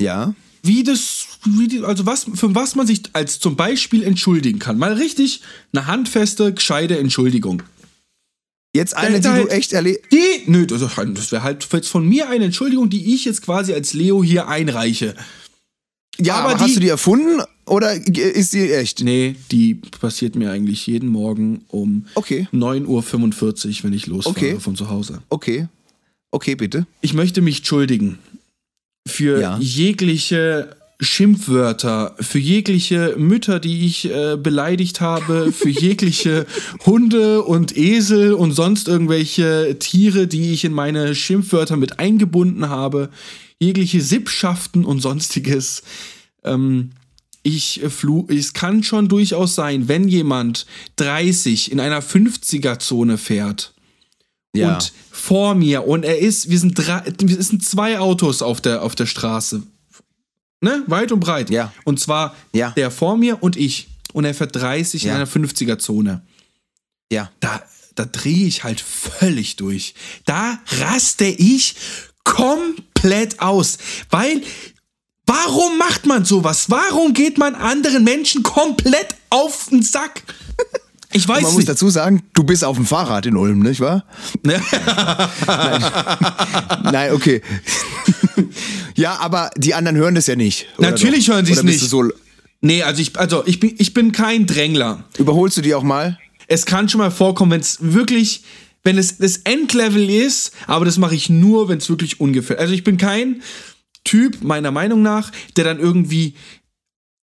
Ja. 0.00 0.34
wie 0.62 0.84
das, 0.84 1.19
die, 1.44 1.80
also 1.84 2.06
was, 2.06 2.26
für 2.34 2.54
was 2.54 2.74
man 2.74 2.86
sich 2.86 3.02
als 3.12 3.38
zum 3.38 3.56
Beispiel 3.56 4.02
entschuldigen 4.02 4.58
kann. 4.58 4.78
Mal 4.78 4.92
richtig 4.94 5.42
eine 5.72 5.86
handfeste, 5.86 6.52
gescheite 6.54 6.98
Entschuldigung. 6.98 7.62
Jetzt 8.74 8.96
eine, 8.96 9.20
die 9.20 9.28
du 9.28 9.48
echt 9.48 9.72
erlebt. 9.72 10.12
Die, 10.12 10.42
nö, 10.50 10.64
das, 10.66 10.80
das 10.80 11.32
wäre 11.32 11.42
halt 11.42 11.66
jetzt 11.72 11.88
von 11.88 12.06
mir 12.08 12.28
eine 12.28 12.44
Entschuldigung, 12.44 12.88
die 12.88 13.14
ich 13.14 13.24
jetzt 13.24 13.42
quasi 13.42 13.72
als 13.72 13.94
Leo 13.94 14.22
hier 14.22 14.46
einreiche. 14.48 15.16
Ja, 16.18 16.36
aber 16.36 16.50
aber, 16.50 16.58
die- 16.58 16.64
hast 16.64 16.76
du 16.76 16.80
die 16.80 16.88
erfunden 16.88 17.42
oder 17.66 17.94
ist 17.94 18.52
die 18.52 18.70
echt? 18.72 19.00
Nee, 19.00 19.34
die 19.50 19.74
passiert 19.74 20.36
mir 20.36 20.50
eigentlich 20.52 20.86
jeden 20.86 21.08
Morgen 21.08 21.64
um 21.68 22.06
Okay. 22.14 22.46
9.45 22.52 22.86
Uhr, 23.78 23.84
wenn 23.84 23.92
ich 23.92 24.06
losfahre 24.06 24.36
Okay. 24.36 24.60
von 24.60 24.76
zu 24.76 24.88
Hause. 24.90 25.22
Okay. 25.30 25.66
Okay, 26.30 26.54
bitte. 26.54 26.86
Ich 27.00 27.12
möchte 27.14 27.40
mich 27.40 27.58
entschuldigen 27.58 28.18
für 29.08 29.40
Ja. 29.40 29.58
jegliche 29.58 30.76
Schimpfwörter, 31.00 32.14
für 32.20 32.38
jegliche 32.38 33.14
Mütter, 33.16 33.58
die 33.58 33.86
ich 33.86 34.10
äh, 34.10 34.36
beleidigt 34.36 35.00
habe, 35.00 35.50
für 35.52 35.68
jegliche 35.70 36.46
Hunde 36.86 37.42
und 37.42 37.76
Esel 37.76 38.34
und 38.34 38.52
sonst 38.52 38.86
irgendwelche 38.88 39.78
Tiere, 39.78 40.26
die 40.26 40.52
ich 40.52 40.64
in 40.64 40.72
meine 40.72 41.14
Schimpfwörter 41.14 41.76
mit 41.76 41.98
eingebunden 41.98 42.68
habe, 42.68 43.08
jegliche 43.58 44.00
Sippschaften 44.00 44.84
und 44.84 45.00
sonstiges. 45.00 45.82
Ähm, 46.44 46.90
ich 47.42 47.80
flu 47.88 48.26
es 48.28 48.52
kann 48.52 48.82
schon 48.82 49.08
durchaus 49.08 49.54
sein, 49.54 49.88
wenn 49.88 50.06
jemand 50.08 50.66
30 50.96 51.72
in 51.72 51.80
einer 51.80 52.02
50er-Zone 52.02 53.16
fährt 53.16 53.72
Ja. 54.54 54.74
und 54.74 54.92
vor 55.10 55.54
mir 55.54 55.86
und 55.86 56.04
er 56.04 56.18
ist, 56.18 56.50
wir 56.50 56.58
sind 56.58 56.74
drei, 56.76 57.02
es 57.38 57.48
sind 57.48 57.64
zwei 57.64 57.98
Autos 57.98 58.42
auf 58.42 58.60
der, 58.60 58.82
auf 58.82 58.94
der 58.94 59.06
Straße. 59.06 59.62
Ne? 60.60 60.82
Weit 60.86 61.10
und 61.12 61.20
breit. 61.20 61.50
Ja. 61.50 61.72
Und 61.84 62.00
zwar 62.00 62.34
Ja. 62.52 62.70
der 62.70 62.90
vor 62.90 63.16
mir 63.16 63.42
und 63.42 63.56
ich. 63.56 63.88
Und 64.12 64.24
er 64.24 64.34
fährt 64.34 64.54
30 64.56 65.04
in 65.04 65.08
Ja. 65.10 65.14
einer 65.16 65.26
50er-Zone. 65.26 66.22
ja. 67.12 67.30
Da, 67.40 67.62
da 67.94 68.04
drehe 68.04 68.46
ich 68.46 68.62
halt 68.64 68.80
völlig 68.80 69.56
durch. 69.56 69.94
Da 70.26 70.58
raste 70.80 71.24
ich 71.26 71.74
komplett 72.24 73.40
aus. 73.40 73.78
Weil, 74.10 74.42
warum 75.26 75.76
macht 75.78 76.06
man 76.06 76.24
sowas? 76.24 76.70
Warum 76.70 77.12
geht 77.14 77.36
man 77.38 77.54
anderen 77.54 78.04
Menschen 78.04 78.42
komplett 78.42 79.16
auf 79.30 79.68
den 79.70 79.82
Sack? 79.82 80.22
Ich 81.12 81.26
weiß 81.26 81.42
Man 81.42 81.50
muss 81.52 81.56
nicht. 81.58 81.68
dazu 81.68 81.90
sagen, 81.90 82.22
du 82.34 82.44
bist 82.44 82.64
auf 82.64 82.76
dem 82.76 82.86
Fahrrad 82.86 83.26
in 83.26 83.36
Ulm, 83.36 83.60
nicht 83.60 83.80
wahr? 83.80 84.04
Ne? 84.44 84.60
Nein, 86.92 87.12
okay. 87.12 87.42
ja, 88.94 89.18
aber 89.20 89.50
die 89.56 89.74
anderen 89.74 89.96
hören 89.96 90.14
das 90.14 90.26
ja 90.26 90.36
nicht. 90.36 90.66
Natürlich 90.78 91.26
doch? 91.26 91.34
hören 91.34 91.46
sie 91.46 91.52
es 91.52 91.62
nicht. 91.62 91.80
So, 91.80 92.04
Nee, 92.62 92.82
also 92.82 93.00
ich, 93.00 93.18
also 93.18 93.42
ich 93.46 93.58
bin, 93.58 93.74
ich 93.78 93.94
bin 93.94 94.12
kein 94.12 94.46
Drängler. 94.46 95.04
überholst 95.18 95.56
du 95.56 95.62
die 95.62 95.74
auch 95.74 95.82
mal? 95.82 96.18
Es 96.46 96.66
kann 96.66 96.88
schon 96.88 97.00
mal 97.00 97.10
vorkommen, 97.10 97.52
wenn 97.52 97.60
es 97.60 97.78
wirklich, 97.80 98.44
wenn 98.84 98.98
es 98.98 99.18
das 99.18 99.38
Endlevel 99.38 100.10
ist, 100.10 100.52
aber 100.66 100.84
das 100.84 100.98
mache 100.98 101.14
ich 101.14 101.30
nur, 101.30 101.68
wenn 101.68 101.78
es 101.78 101.88
wirklich 101.88 102.20
ungefähr. 102.20 102.58
Also 102.58 102.74
ich 102.74 102.84
bin 102.84 102.98
kein 102.98 103.42
Typ, 104.04 104.42
meiner 104.42 104.72
Meinung 104.72 105.02
nach, 105.02 105.30
der 105.56 105.64
dann 105.64 105.78
irgendwie 105.78 106.34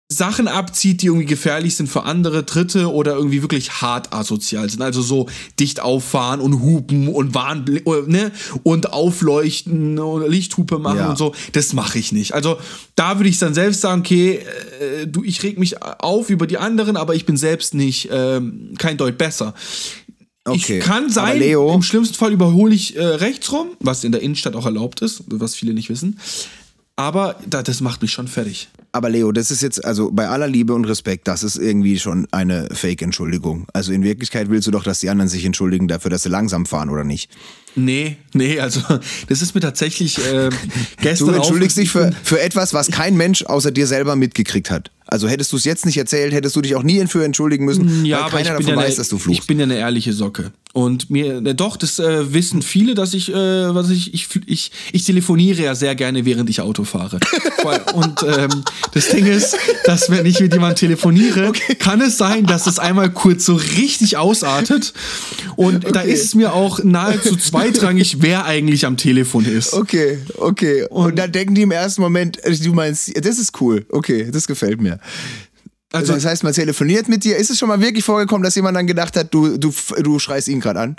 Sachen 0.09 0.47
abzieht, 0.47 1.03
die 1.03 1.07
irgendwie 1.07 1.27
gefährlich 1.27 1.75
sind 1.75 1.89
für 1.89 2.05
andere 2.05 2.45
Dritte 2.45 2.93
oder 2.93 3.17
irgendwie 3.17 3.43
wirklich 3.43 3.83
hart 3.83 4.13
asozial 4.13 4.71
sind. 4.71 4.81
Also 4.81 5.03
so 5.03 5.29
dicht 5.59 5.81
auffahren 5.81 6.41
und 6.41 6.61
hupen 6.63 7.09
und 7.09 7.35
Warnbli 7.35 7.83
ne? 8.07 8.31
und 8.63 8.93
aufleuchten 8.93 9.99
und 9.99 10.31
Lichthupe 10.31 10.79
machen 10.79 10.99
Ja. 10.99 11.11
und 11.11 11.19
so. 11.19 11.35
Das 11.53 11.73
mache 11.73 11.99
ich 11.99 12.13
nicht. 12.13 12.35
Also 12.35 12.57
da 12.95 13.19
würde 13.19 13.29
ich 13.29 13.39
dann 13.39 13.53
selbst 13.53 13.81
sagen, 13.81 14.03
okay, 14.03 14.39
äh, 14.81 15.09
du, 15.09 15.25
ich 15.25 15.43
reg 15.43 15.59
mich 15.59 15.83
auf 15.83 16.31
über 16.31 16.47
die 16.47 16.59
anderen, 16.59 16.97
aber 16.97 17.17
ich 17.17 17.27
bin 17.27 17.37
selbst 17.37 17.75
nicht 17.75 18.09
ähm, 18.13 18.75
kein 18.79 18.97
Deut 18.99 19.19
besser. 19.19 19.55
Okay. 20.45 20.79
Ich 20.79 20.85
kann 20.85 21.11
sein, 21.11 21.41
Leo- 21.41 21.75
im 21.75 21.83
schlimmsten 21.83 22.15
Fall 22.15 22.33
überhole 22.33 22.73
ich 22.73 22.95
äh, 22.95 23.03
rechts 23.05 23.51
rum, 23.51 23.71
was 23.81 24.05
in 24.05 24.13
der 24.13 24.23
Innenstadt 24.23 24.55
auch 24.55 24.67
erlaubt 24.67 25.03
ist, 25.03 25.25
was 25.27 25.57
viele 25.57 25.75
nicht 25.75 25.91
wissen. 25.91 26.21
Aber 26.97 27.37
da, 27.47 27.62
das 27.62 27.83
macht 27.83 28.00
mich 28.00 28.11
schon 28.12 28.26
fertig. 28.26 28.69
Aber 28.93 29.11
Leo, 29.11 29.31
das 29.31 29.50
ist 29.50 29.61
jetzt, 29.61 29.85
also 29.85 30.11
bei 30.11 30.29
aller 30.29 30.49
Liebe 30.49 30.73
und 30.73 30.87
Respekt, 30.87 31.29
das 31.29 31.43
ist 31.43 31.59
irgendwie 31.59 31.99
schon 31.99 32.26
eine 32.31 32.69
Fake-Entschuldigung. 32.73 33.67
Also 33.75 33.93
in 33.93 34.03
Wirklichkeit 34.03 34.49
willst 34.49 34.67
du 34.67 34.71
doch, 34.71 34.83
dass 34.85 35.00
die 35.00 35.11
anderen 35.11 35.29
sich 35.29 35.45
entschuldigen 35.45 35.87
dafür, 35.88 36.11
dass 36.11 36.23
sie 36.23 36.31
langsam 36.31 36.65
fahren, 36.65 36.88
oder 36.88 37.05
nicht? 37.05 37.31
Nee, 37.75 38.17
nee, 38.33 38.59
also 38.59 38.81
das 39.29 39.43
ist 39.43 39.55
mir 39.55 39.61
tatsächlich 39.61 40.17
äh, 40.26 40.49
gestern 41.03 41.29
Du 41.29 41.35
entschuldigst 41.35 41.76
dich 41.76 41.91
für, 41.91 42.12
für 42.23 42.41
etwas, 42.41 42.73
was 42.73 42.91
kein 42.91 43.19
Mensch 43.19 43.45
außer 43.45 43.71
dir 43.71 43.87
selber 43.87 44.17
mitgekriegt 44.17 44.71
hat. 44.71 44.91
Also 45.07 45.29
hättest 45.29 45.53
du 45.53 45.57
es 45.59 45.65
jetzt 45.65 45.85
nicht 45.85 45.99
erzählt, 45.99 46.33
hättest 46.33 46.57
du 46.57 46.62
dich 46.62 46.75
auch 46.75 46.83
nie 46.83 47.07
für 47.07 47.23
entschuldigen 47.23 47.67
müssen, 47.67 48.07
Ja, 48.07 48.17
weil 48.17 48.23
aber 48.25 48.37
keiner 48.38 48.50
davon 48.57 48.67
ja 48.67 48.76
weiß, 48.76 48.87
eine, 48.87 48.97
dass 48.97 49.09
du 49.09 49.19
fluchst. 49.19 49.43
ich 49.43 49.47
bin 49.47 49.59
ja 49.59 49.65
eine 49.65 49.76
ehrliche 49.76 50.15
Socke. 50.15 50.53
Und 50.76 51.09
mir, 51.09 51.38
äh, 51.38 51.54
doch, 51.54 51.78
das 51.78 51.99
äh, 51.99 52.35
wissen 52.35 52.61
viele, 52.61 52.95
dass 52.95 53.14
ich, 53.14 53.33
äh, 53.33 53.35
was 53.75 53.88
ich, 53.88 54.12
ich, 54.12 54.28
ich, 54.45 54.71
ich 54.92 55.04
telefoniere 55.04 55.62
ja 55.62 55.75
sehr 55.75 55.95
gerne, 55.95 56.26
während 56.26 56.50
ich 56.50 56.61
Auto 56.61 56.85
fahre. 56.85 57.18
Und 57.95 58.23
ähm, 58.23 58.62
das 58.92 59.09
Ding 59.09 59.25
ist, 59.25 59.56
dass 59.87 60.11
wenn 60.11 60.26
ich 60.26 60.38
mit 60.38 60.52
jemandem 60.52 60.76
telefoniere, 60.76 61.52
kann 61.78 62.02
es 62.02 62.18
sein, 62.18 62.45
dass 62.45 62.66
es 62.66 62.78
einmal 62.78 63.11
kurz 63.11 63.47
so 63.47 63.54
richtig 63.54 64.18
ausartet. 64.18 64.92
Und 65.56 65.85
da 65.85 66.00
Okay. 66.00 66.12
ist 66.12 66.25
es 66.26 66.35
mir 66.35 66.52
auch 66.52 66.85
nahezu 66.85 67.37
zweitrangig, 67.38 68.18
wer 68.21 68.45
eigentlich 68.45 68.85
am 68.85 68.99
Telefon 68.99 69.47
ist. 69.47 69.73
Okay, 69.73 70.18
okay. 70.37 70.87
Und, 70.90 71.18
dann 71.18 71.33
denken 71.33 71.54
die 71.54 71.62
im 71.62 71.71
ersten 71.71 72.02
Moment, 72.02 72.45
äh, 72.45 72.54
du 72.54 72.75
meinst, 72.75 73.12
das 73.25 73.38
ist 73.38 73.59
cool. 73.62 73.87
Okay, 73.88 74.28
das 74.30 74.47
gefällt 74.47 74.83
mir. 74.83 75.00
Also- 75.97 76.12
Also, 76.12 76.25
das 76.25 76.31
heißt, 76.31 76.45
man 76.45 76.53
telefoniert 76.53 77.09
mit 77.09 77.25
dir. 77.25 77.37
Ist 77.37 77.50
es 77.50 77.59
schon 77.59 77.69
mal 77.69 77.81
wirklich 77.81 78.05
vorgekommen, 78.05 78.43
dass 78.45 78.55
jemand 78.55 78.76
dann 78.76 78.87
gedacht 78.87 79.17
hat, 79.17 79.33
du, 79.35 79.57
du, 79.59 79.73
du 80.03 80.19
schreist 80.19 80.49
ihn 80.49 80.61
gerade 80.61 80.81
an? 80.81 80.97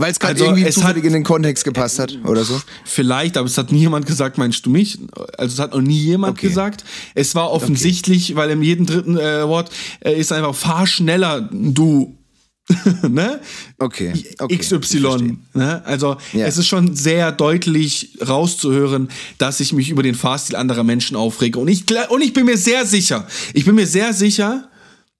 Weil 0.00 0.12
es 0.12 0.20
gerade 0.20 0.34
Also, 0.34 0.44
irgendwie 0.44 0.70
zufällig 0.70 0.98
hat- 0.98 1.06
in 1.06 1.12
den 1.12 1.24
Kontext 1.24 1.64
gepasst 1.64 1.98
hat 1.98 2.16
oder 2.24 2.44
so? 2.44 2.60
Vielleicht, 2.84 3.36
aber 3.36 3.46
es 3.46 3.58
hat 3.58 3.72
nie 3.72 3.80
jemand 3.80 4.06
gesagt, 4.06 4.38
meinst 4.38 4.64
du 4.64 4.70
mich? 4.70 4.96
Also 5.36 5.54
es 5.54 5.58
hat 5.58 5.72
noch 5.74 5.80
nie 5.80 5.98
jemand 5.98 6.38
Okay. 6.38 6.46
gesagt. 6.48 6.84
Es 7.16 7.34
war 7.34 7.50
offensichtlich, 7.50 8.36
weil 8.36 8.48
in 8.50 8.62
jedem 8.62 8.86
dritten 8.86 9.18
äh, 9.18 9.48
Wort 9.48 9.70
äh, 10.00 10.12
ist 10.18 10.32
einfach 10.32 10.54
fahr 10.54 10.86
schneller, 10.86 11.48
du. 11.52 12.14
ne? 13.08 13.40
Okay. 13.78 14.12
okay 14.38 14.56
XY. 14.56 15.38
Ne? 15.54 15.82
Also 15.84 16.16
Ja. 16.32 16.46
es 16.46 16.58
ist 16.58 16.66
schon 16.66 16.94
sehr 16.94 17.32
deutlich 17.32 18.18
rauszuhören, 18.26 19.08
dass 19.38 19.60
ich 19.60 19.72
mich 19.72 19.90
über 19.90 20.02
den 20.02 20.14
Fahrstil 20.14 20.56
anderer 20.56 20.84
Menschen 20.84 21.16
aufrege. 21.16 21.58
Und 21.58 21.68
ich, 21.68 21.84
und 22.10 22.20
ich 22.22 22.32
bin 22.32 22.44
mir 22.44 22.58
sehr 22.58 22.86
sicher, 22.86 23.26
ich 23.54 23.64
bin 23.64 23.74
mir 23.74 23.86
sehr 23.86 24.12
sicher, 24.12 24.68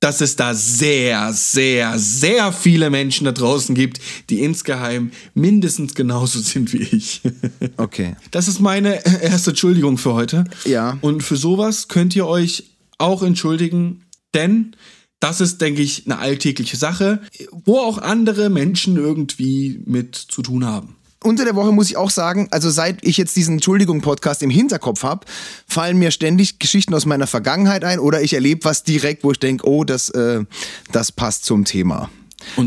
dass 0.00 0.20
es 0.20 0.36
da 0.36 0.54
sehr, 0.54 1.32
sehr, 1.32 1.98
sehr 1.98 2.52
viele 2.52 2.88
Menschen 2.88 3.24
da 3.24 3.32
draußen 3.32 3.74
gibt, 3.74 4.00
die 4.30 4.40
insgeheim 4.40 5.10
mindestens 5.34 5.94
genauso 5.94 6.38
sind 6.40 6.72
wie 6.72 6.82
ich. 6.82 7.22
Okay. 7.76 8.16
Das 8.30 8.48
ist 8.48 8.60
meine 8.60 9.04
erste 9.22 9.50
Entschuldigung 9.50 9.98
für 9.98 10.14
heute. 10.14 10.44
Ja. 10.64 10.98
Und 11.00 11.22
für 11.22 11.36
sowas 11.36 11.88
könnt 11.88 12.14
ihr 12.16 12.26
euch 12.26 12.64
auch 12.98 13.22
entschuldigen, 13.22 14.02
denn 14.34 14.76
das 15.20 15.40
ist, 15.40 15.60
denke 15.60 15.82
ich, 15.82 16.06
eine 16.06 16.18
alltägliche 16.18 16.76
Sache, 16.76 17.20
wo 17.64 17.78
auch 17.78 17.98
andere 17.98 18.50
Menschen 18.50 18.96
irgendwie 18.96 19.80
mit 19.84 20.14
zu 20.14 20.42
tun 20.42 20.64
haben. 20.64 20.96
Unter 21.24 21.44
der 21.44 21.56
Woche 21.56 21.72
muss 21.72 21.90
ich 21.90 21.96
auch 21.96 22.10
sagen, 22.10 22.46
also 22.52 22.70
seit 22.70 23.04
ich 23.04 23.16
jetzt 23.16 23.34
diesen 23.34 23.54
Entschuldigung-Podcast 23.54 24.40
im 24.44 24.50
Hinterkopf 24.50 25.02
habe, 25.02 25.26
fallen 25.66 25.98
mir 25.98 26.12
ständig 26.12 26.60
Geschichten 26.60 26.94
aus 26.94 27.06
meiner 27.06 27.26
Vergangenheit 27.26 27.82
ein 27.82 27.98
oder 27.98 28.22
ich 28.22 28.34
erlebe 28.34 28.64
was 28.64 28.84
direkt, 28.84 29.24
wo 29.24 29.32
ich 29.32 29.40
denke, 29.40 29.66
oh, 29.66 29.82
das, 29.82 30.10
äh, 30.10 30.44
das 30.92 31.10
passt 31.10 31.44
zum 31.44 31.64
Thema. 31.64 32.08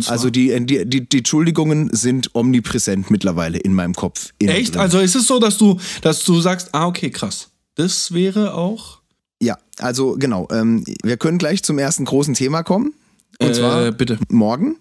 Also 0.07 0.29
die, 0.29 0.53
die, 0.65 0.85
die, 0.85 1.07
die 1.07 1.17
Entschuldigungen 1.19 1.89
sind 1.93 2.35
omnipräsent 2.35 3.09
mittlerweile 3.09 3.57
in 3.57 3.73
meinem 3.73 3.93
Kopf. 3.93 4.33
Echt? 4.39 4.75
drin. 4.75 4.81
Also 4.81 4.99
ist 4.99 5.15
es 5.15 5.27
so, 5.27 5.39
dass 5.39 5.57
du, 5.57 5.79
dass 6.01 6.23
du 6.25 6.41
sagst, 6.41 6.69
ah, 6.73 6.87
okay, 6.87 7.09
krass. 7.09 7.49
Das 7.75 8.13
wäre 8.13 8.53
auch. 8.53 9.00
Ja, 9.41 9.57
also 9.79 10.15
genau. 10.19 10.47
Ähm, 10.51 10.83
wir 11.03 11.17
können 11.17 11.37
gleich 11.39 11.63
zum 11.63 11.79
ersten 11.79 12.05
großen 12.05 12.33
Thema 12.35 12.61
kommen. 12.63 12.93
Und 13.39 13.49
Äh, 13.49 13.53
zwar 13.53 13.91
bitte. 13.91 14.19
morgen, 14.29 14.75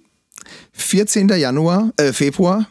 14. 0.72 1.28
Januar, 1.30 1.92
äh, 1.96 2.12
Februar, 2.12 2.68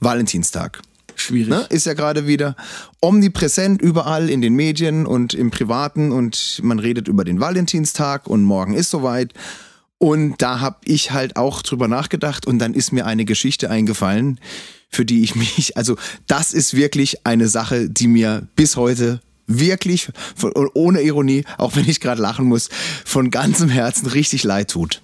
Valentinstag. 0.00 0.80
Schwierig. 1.14 1.48
Ne? 1.48 1.66
Ist 1.70 1.86
ja 1.86 1.94
gerade 1.94 2.26
wieder 2.26 2.56
omnipräsent 3.00 3.82
überall 3.82 4.30
in 4.30 4.40
den 4.40 4.54
Medien 4.54 5.06
und 5.06 5.34
im 5.34 5.50
Privaten 5.50 6.12
und 6.12 6.60
man 6.62 6.78
redet 6.78 7.08
über 7.08 7.24
den 7.24 7.40
Valentinstag 7.40 8.26
und 8.26 8.42
morgen 8.44 8.74
ist 8.74 8.90
soweit. 8.90 9.32
Und 9.98 10.40
da 10.42 10.60
habe 10.60 10.76
ich 10.84 11.10
halt 11.10 11.36
auch 11.36 11.62
drüber 11.62 11.88
nachgedacht 11.88 12.46
und 12.46 12.58
dann 12.60 12.72
ist 12.74 12.92
mir 12.92 13.04
eine 13.06 13.24
Geschichte 13.24 13.68
eingefallen, 13.68 14.38
für 14.90 15.04
die 15.04 15.22
ich 15.22 15.34
mich, 15.36 15.76
also 15.76 15.96
das 16.28 16.52
ist 16.52 16.74
wirklich 16.74 17.26
eine 17.26 17.48
Sache, 17.48 17.88
die 17.90 18.06
mir 18.08 18.46
bis 18.54 18.76
heute 18.76 19.20
wirklich, 19.48 20.10
von, 20.36 20.52
ohne 20.74 21.00
Ironie, 21.00 21.44
auch 21.56 21.74
wenn 21.74 21.88
ich 21.88 22.00
gerade 22.00 22.22
lachen 22.22 22.46
muss, 22.46 22.68
von 23.04 23.30
ganzem 23.30 23.68
Herzen 23.68 24.06
richtig 24.06 24.44
leid 24.44 24.70
tut. 24.70 25.02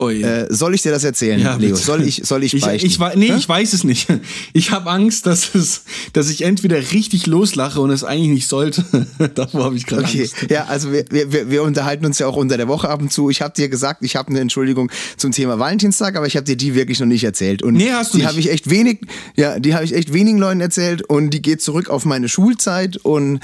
Äh, 0.00 0.46
soll 0.48 0.76
ich 0.76 0.82
dir 0.82 0.92
das 0.92 1.02
erzählen, 1.02 1.40
Ja, 1.40 1.56
Leo? 1.56 1.74
Soll 1.74 2.02
ich, 2.06 2.22
soll 2.24 2.44
ich 2.44 2.54
Ich, 2.54 2.62
beichten? 2.62 2.86
ich, 2.86 3.00
wei- 3.00 3.16
nee, 3.16 3.30
Hä? 3.32 3.36
ich 3.36 3.48
weiß 3.48 3.72
es 3.72 3.82
nicht. 3.82 4.06
Ich 4.52 4.70
habe 4.70 4.88
Angst, 4.90 5.26
dass 5.26 5.54
es, 5.56 5.82
dass 6.12 6.30
ich 6.30 6.42
entweder 6.42 6.76
richtig 6.92 7.26
loslache 7.26 7.80
und 7.80 7.90
es 7.90 8.04
eigentlich 8.04 8.28
nicht 8.28 8.48
sollte. 8.48 8.84
Davor 9.34 9.64
habe 9.64 9.76
ich 9.76 9.86
gerade 9.86 10.04
Okay, 10.04 10.20
Angst. 10.22 10.50
ja, 10.50 10.64
also 10.66 10.92
wir, 10.92 11.04
wir, 11.10 11.50
wir 11.50 11.62
unterhalten 11.64 12.06
uns 12.06 12.18
ja 12.20 12.28
auch 12.28 12.36
unter 12.36 12.56
der 12.56 12.68
Woche 12.68 12.88
ab 12.88 13.00
und 13.02 13.12
zu. 13.12 13.28
Ich 13.28 13.42
habe 13.42 13.54
dir 13.56 13.68
gesagt, 13.68 14.04
ich 14.04 14.14
habe 14.14 14.30
eine 14.30 14.38
Entschuldigung 14.38 14.88
zum 15.16 15.32
Thema 15.32 15.58
Valentinstag, 15.58 16.14
aber 16.16 16.26
ich 16.28 16.36
habe 16.36 16.44
dir 16.44 16.56
die 16.56 16.76
wirklich 16.76 17.00
noch 17.00 17.06
nicht 17.06 17.24
erzählt. 17.24 17.62
Und 17.64 17.74
Nee, 17.74 17.90
hast 17.90 18.14
du 18.14 18.18
die 18.18 18.26
habe 18.26 18.38
ich 18.38 18.50
echt 18.50 18.70
wenig, 18.70 19.00
ja, 19.34 19.58
die 19.58 19.74
habe 19.74 19.84
ich 19.84 19.94
echt 19.94 20.12
wenigen 20.12 20.38
Leuten 20.38 20.60
erzählt 20.60 21.02
und 21.02 21.30
die 21.30 21.42
geht 21.42 21.60
zurück 21.60 21.90
auf 21.90 22.04
meine 22.04 22.28
Schulzeit 22.28 22.96
und 22.98 23.40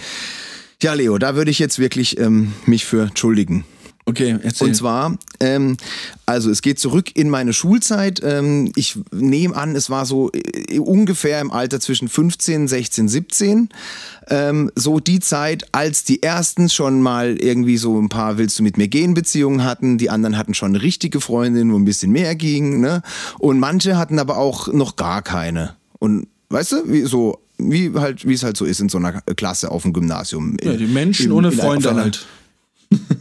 ja, 0.82 0.92
Leo, 0.94 1.18
da 1.18 1.34
würde 1.34 1.50
ich 1.50 1.58
jetzt 1.58 1.78
wirklich 1.80 2.18
ähm, 2.18 2.52
mich 2.66 2.84
für 2.84 3.02
entschuldigen. 3.02 3.64
Okay, 4.06 4.36
erzähl. 4.42 4.68
Und 4.68 4.74
zwar, 4.74 5.16
ähm, 5.40 5.78
also 6.26 6.50
es 6.50 6.60
geht 6.60 6.78
zurück 6.78 7.16
in 7.16 7.30
meine 7.30 7.54
Schulzeit. 7.54 8.20
Ähm, 8.22 8.70
ich 8.76 8.98
nehme 9.12 9.56
an, 9.56 9.74
es 9.74 9.88
war 9.88 10.04
so 10.04 10.30
äh, 10.32 10.78
ungefähr 10.78 11.40
im 11.40 11.50
Alter 11.50 11.80
zwischen 11.80 12.08
15, 12.08 12.68
16, 12.68 13.08
17. 13.08 13.68
Ähm, 14.28 14.70
so 14.74 15.00
die 15.00 15.20
Zeit, 15.20 15.66
als 15.72 16.04
die 16.04 16.22
ersten 16.22 16.68
schon 16.68 17.00
mal 17.00 17.36
irgendwie 17.40 17.78
so 17.78 17.98
ein 17.98 18.10
paar 18.10 18.36
Willst 18.36 18.58
du 18.58 18.62
mit 18.62 18.76
mir 18.76 18.88
gehen 18.88 19.14
Beziehungen 19.14 19.64
hatten. 19.64 19.96
Die 19.96 20.10
anderen 20.10 20.36
hatten 20.36 20.52
schon 20.52 20.70
eine 20.74 20.82
richtige 20.82 21.20
Freundin, 21.22 21.72
wo 21.72 21.76
ein 21.78 21.86
bisschen 21.86 22.12
mehr 22.12 22.34
ging. 22.34 22.80
Ne? 22.80 23.00
Und 23.38 23.58
manche 23.58 23.96
hatten 23.96 24.18
aber 24.18 24.36
auch 24.36 24.70
noch 24.70 24.96
gar 24.96 25.22
keine. 25.22 25.76
Und 25.98 26.26
weißt 26.50 26.72
du, 26.72 26.76
wie 26.92 27.02
so 27.04 27.40
wie 27.56 27.92
halt 27.94 28.26
wie 28.28 28.34
es 28.34 28.42
halt 28.42 28.56
so 28.58 28.64
ist 28.66 28.80
in 28.80 28.88
so 28.90 28.98
einer 28.98 29.22
Klasse 29.22 29.70
auf 29.70 29.82
dem 29.84 29.92
Gymnasium. 29.94 30.56
ja, 30.62 30.74
die 30.74 30.86
Menschen 30.86 31.26
In- 31.26 31.32
ohne 31.32 31.48
in- 31.48 31.54
Freunde 31.58 31.88
einer- 31.90 32.02
halt. 32.02 32.26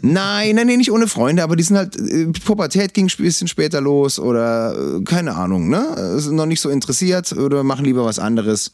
Nein, 0.02 0.56
nein, 0.56 0.68
nee, 0.68 0.78
nicht 0.78 0.92
ohne 0.92 1.08
Freunde, 1.08 1.44
aber 1.44 1.56
die 1.56 1.64
sind 1.64 1.78
halt, 1.78 1.96
äh, 1.96 2.28
Pubertät 2.46 2.94
ging 2.94 3.08
ein 3.10 3.24
bisschen 3.24 3.48
später 3.48 3.82
los 3.82 4.20
oder 4.20 4.98
äh, 4.98 5.04
keine 5.04 5.36
Ahnung, 5.36 5.70
ne? 5.70 6.20
Sind 6.20 6.36
noch 6.36 6.46
nicht 6.46 6.60
so 6.62 6.70
interessiert 6.70 7.32
oder 7.32 7.64
machen 7.64 7.86
lieber 7.86 8.06
was 8.06 8.20
anderes. 8.20 8.72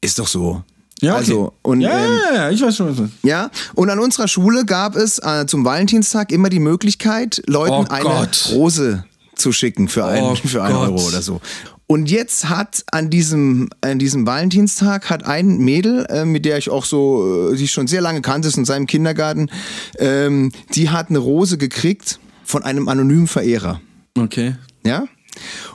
Ist 0.00 0.18
doch 0.18 0.26
so. 0.28 0.62
Ja, 1.00 1.12
okay. 1.12 1.20
Also, 1.20 1.52
und, 1.62 1.80
ja, 1.80 1.90
ähm, 1.90 2.20
ja, 2.30 2.34
ja, 2.34 2.50
ich 2.50 2.60
weiß 2.60 2.76
schon, 2.76 2.88
was 2.88 2.96
du 2.96 3.08
Ja, 3.22 3.50
und 3.74 3.88
an 3.90 3.98
unserer 4.00 4.26
Schule 4.26 4.64
gab 4.64 4.96
es 4.96 5.18
äh, 5.18 5.46
zum 5.46 5.64
Valentinstag 5.64 6.32
immer 6.32 6.48
die 6.48 6.58
Möglichkeit, 6.58 7.42
Leuten 7.46 7.86
Oh 7.88 7.92
eine. 7.92 8.28
Rose 8.52 9.04
zu 9.36 9.52
schicken 9.52 9.88
für, 9.88 10.04
einen, 10.06 10.26
Oh 10.26 10.34
für 10.44 10.62
einen 10.62 10.74
Gott. 10.74 10.88
Euro 10.88 11.06
oder 11.06 11.22
so. 11.22 11.40
Und 11.90 12.10
jetzt 12.10 12.50
hat 12.50 12.84
an 12.92 13.08
diesem, 13.08 13.70
an 13.80 13.98
diesem 13.98 14.26
Valentinstag 14.26 15.08
hat 15.08 15.24
ein 15.24 15.56
Mädel, 15.56 16.04
äh, 16.10 16.26
mit 16.26 16.44
der 16.44 16.58
ich 16.58 16.68
auch 16.68 16.84
so, 16.84 17.50
äh, 17.50 17.56
die 17.56 17.64
ich 17.64 17.72
schon 17.72 17.86
sehr 17.86 18.02
lange 18.02 18.20
kannte, 18.20 18.46
ist 18.46 18.58
in 18.58 18.66
seinem 18.66 18.86
Kindergarten, 18.86 19.50
ähm, 19.98 20.52
die 20.74 20.90
hat 20.90 21.08
eine 21.08 21.18
Rose 21.18 21.56
gekriegt 21.56 22.20
von 22.44 22.62
einem 22.62 22.88
anonymen 22.88 23.26
Verehrer. 23.26 23.80
Okay. 24.18 24.54
Ja? 24.84 25.08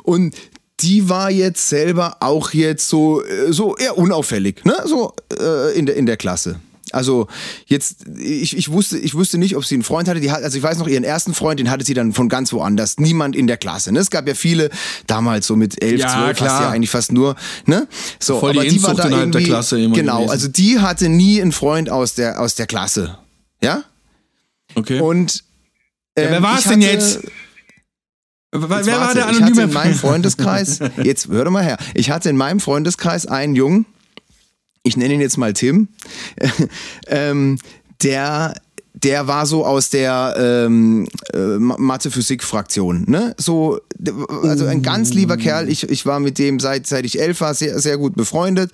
Und 0.03 0.35
die 0.81 1.09
war 1.09 1.31
jetzt 1.31 1.67
selber 1.67 2.17
auch 2.19 2.51
jetzt 2.51 2.89
so, 2.89 3.23
äh, 3.23 3.51
so 3.51 3.75
eher 3.75 3.97
unauffällig, 3.97 4.63
ne? 4.65 4.75
So 4.85 5.13
äh, 5.39 5.75
in, 5.75 5.87
der, 5.87 5.95
in 5.95 6.05
der 6.05 6.17
Klasse. 6.17 6.59
Also 6.93 7.27
jetzt, 7.65 8.05
ich, 8.17 8.55
ich, 8.57 8.71
wusste, 8.71 8.97
ich 8.97 9.13
wusste 9.15 9.37
nicht, 9.37 9.55
ob 9.55 9.65
sie 9.65 9.75
einen 9.75 9.83
Freund 9.83 10.07
hatte. 10.07 10.19
Die 10.19 10.31
hat, 10.31 10.43
also 10.43 10.57
ich 10.57 10.63
weiß 10.63 10.77
noch, 10.77 10.87
ihren 10.87 11.03
ersten 11.03 11.33
Freund, 11.33 11.59
den 11.59 11.69
hatte 11.69 11.83
sie 11.85 11.93
dann 11.93 12.13
von 12.13 12.29
ganz 12.29 12.53
woanders. 12.53 12.97
Niemand 12.99 13.35
in 13.35 13.47
der 13.47 13.57
Klasse. 13.57 13.91
Ne? 13.91 13.99
Es 13.99 14.09
gab 14.09 14.27
ja 14.27 14.35
viele, 14.35 14.69
damals 15.07 15.47
so 15.47 15.55
mit 15.55 15.81
elf, 15.83 15.99
Ja, 15.99 16.09
zwölf, 16.09 16.37
klar. 16.37 16.61
ja 16.63 16.69
eigentlich 16.69 16.89
fast 16.89 17.11
nur. 17.11 17.35
Ne? 17.65 17.87
So, 18.19 18.39
Voll 18.39 18.53
die 18.53 18.59
aber 18.59 18.67
die 18.69 18.83
war 18.83 18.89
Inzucht 18.91 19.03
da 19.03 19.07
innerhalb 19.09 19.31
der 19.31 19.41
Klasse 19.43 19.81
immer 19.81 19.95
Genau, 19.95 20.17
gewesen. 20.17 20.31
also 20.31 20.47
die 20.47 20.79
hatte 20.79 21.09
nie 21.09 21.41
einen 21.41 21.51
Freund 21.51 21.89
aus 21.89 22.15
der, 22.15 22.39
aus 22.39 22.55
der 22.55 22.67
Klasse. 22.67 23.17
Ja? 23.61 23.83
Okay. 24.75 24.99
Und 24.99 25.43
ja, 26.17 26.25
wer 26.29 26.37
ähm, 26.37 26.43
war 26.43 26.57
es 26.59 26.65
denn 26.65 26.81
jetzt? 26.81 27.21
Wer, 28.51 28.61
Jetzt 28.61 28.85
wer 28.85 28.93
war 28.99 29.01
warte, 29.07 29.13
der 29.15 29.23
Ich 29.23 29.27
hatte 29.29 29.37
anonyme 29.45 29.63
in 29.63 29.73
meinem 29.73 29.95
Freundeskreis, 29.95 30.79
jetzt 31.03 31.27
hör 31.27 31.43
doch 31.45 31.51
mal 31.51 31.63
her, 31.63 31.77
ich 31.95 32.11
hatte 32.11 32.29
in 32.29 32.37
meinem 32.37 32.59
Freundeskreis 32.59 33.25
einen 33.25 33.55
Jungen, 33.55 33.87
ich 34.83 34.97
nenne 34.97 35.13
ihn 35.15 35.21
jetzt 35.21 35.37
mal 35.37 35.53
Tim, 35.53 35.87
ähm, 37.07 37.57
der 38.03 38.53
der 38.95 39.27
war 39.27 39.45
so 39.45 39.65
aus 39.65 39.89
der 39.89 40.35
ähm, 40.37 41.07
äh, 41.33 41.57
Mathe-Physik-Fraktion, 41.57 43.05
ne? 43.07 43.35
So, 43.37 43.79
also 44.43 44.65
ein 44.65 44.81
ganz 44.81 45.13
lieber 45.13 45.35
Kerl. 45.35 45.67
Ich, 45.67 45.89
ich 45.89 46.05
war 46.05 46.19
mit 46.19 46.37
dem 46.37 46.59
seit 46.59 46.85
seit 46.87 47.03
ich 47.03 47.19
elf 47.19 47.41
war 47.41 47.53
sehr 47.53 47.79
sehr 47.79 47.97
gut 47.97 48.15
befreundet. 48.15 48.71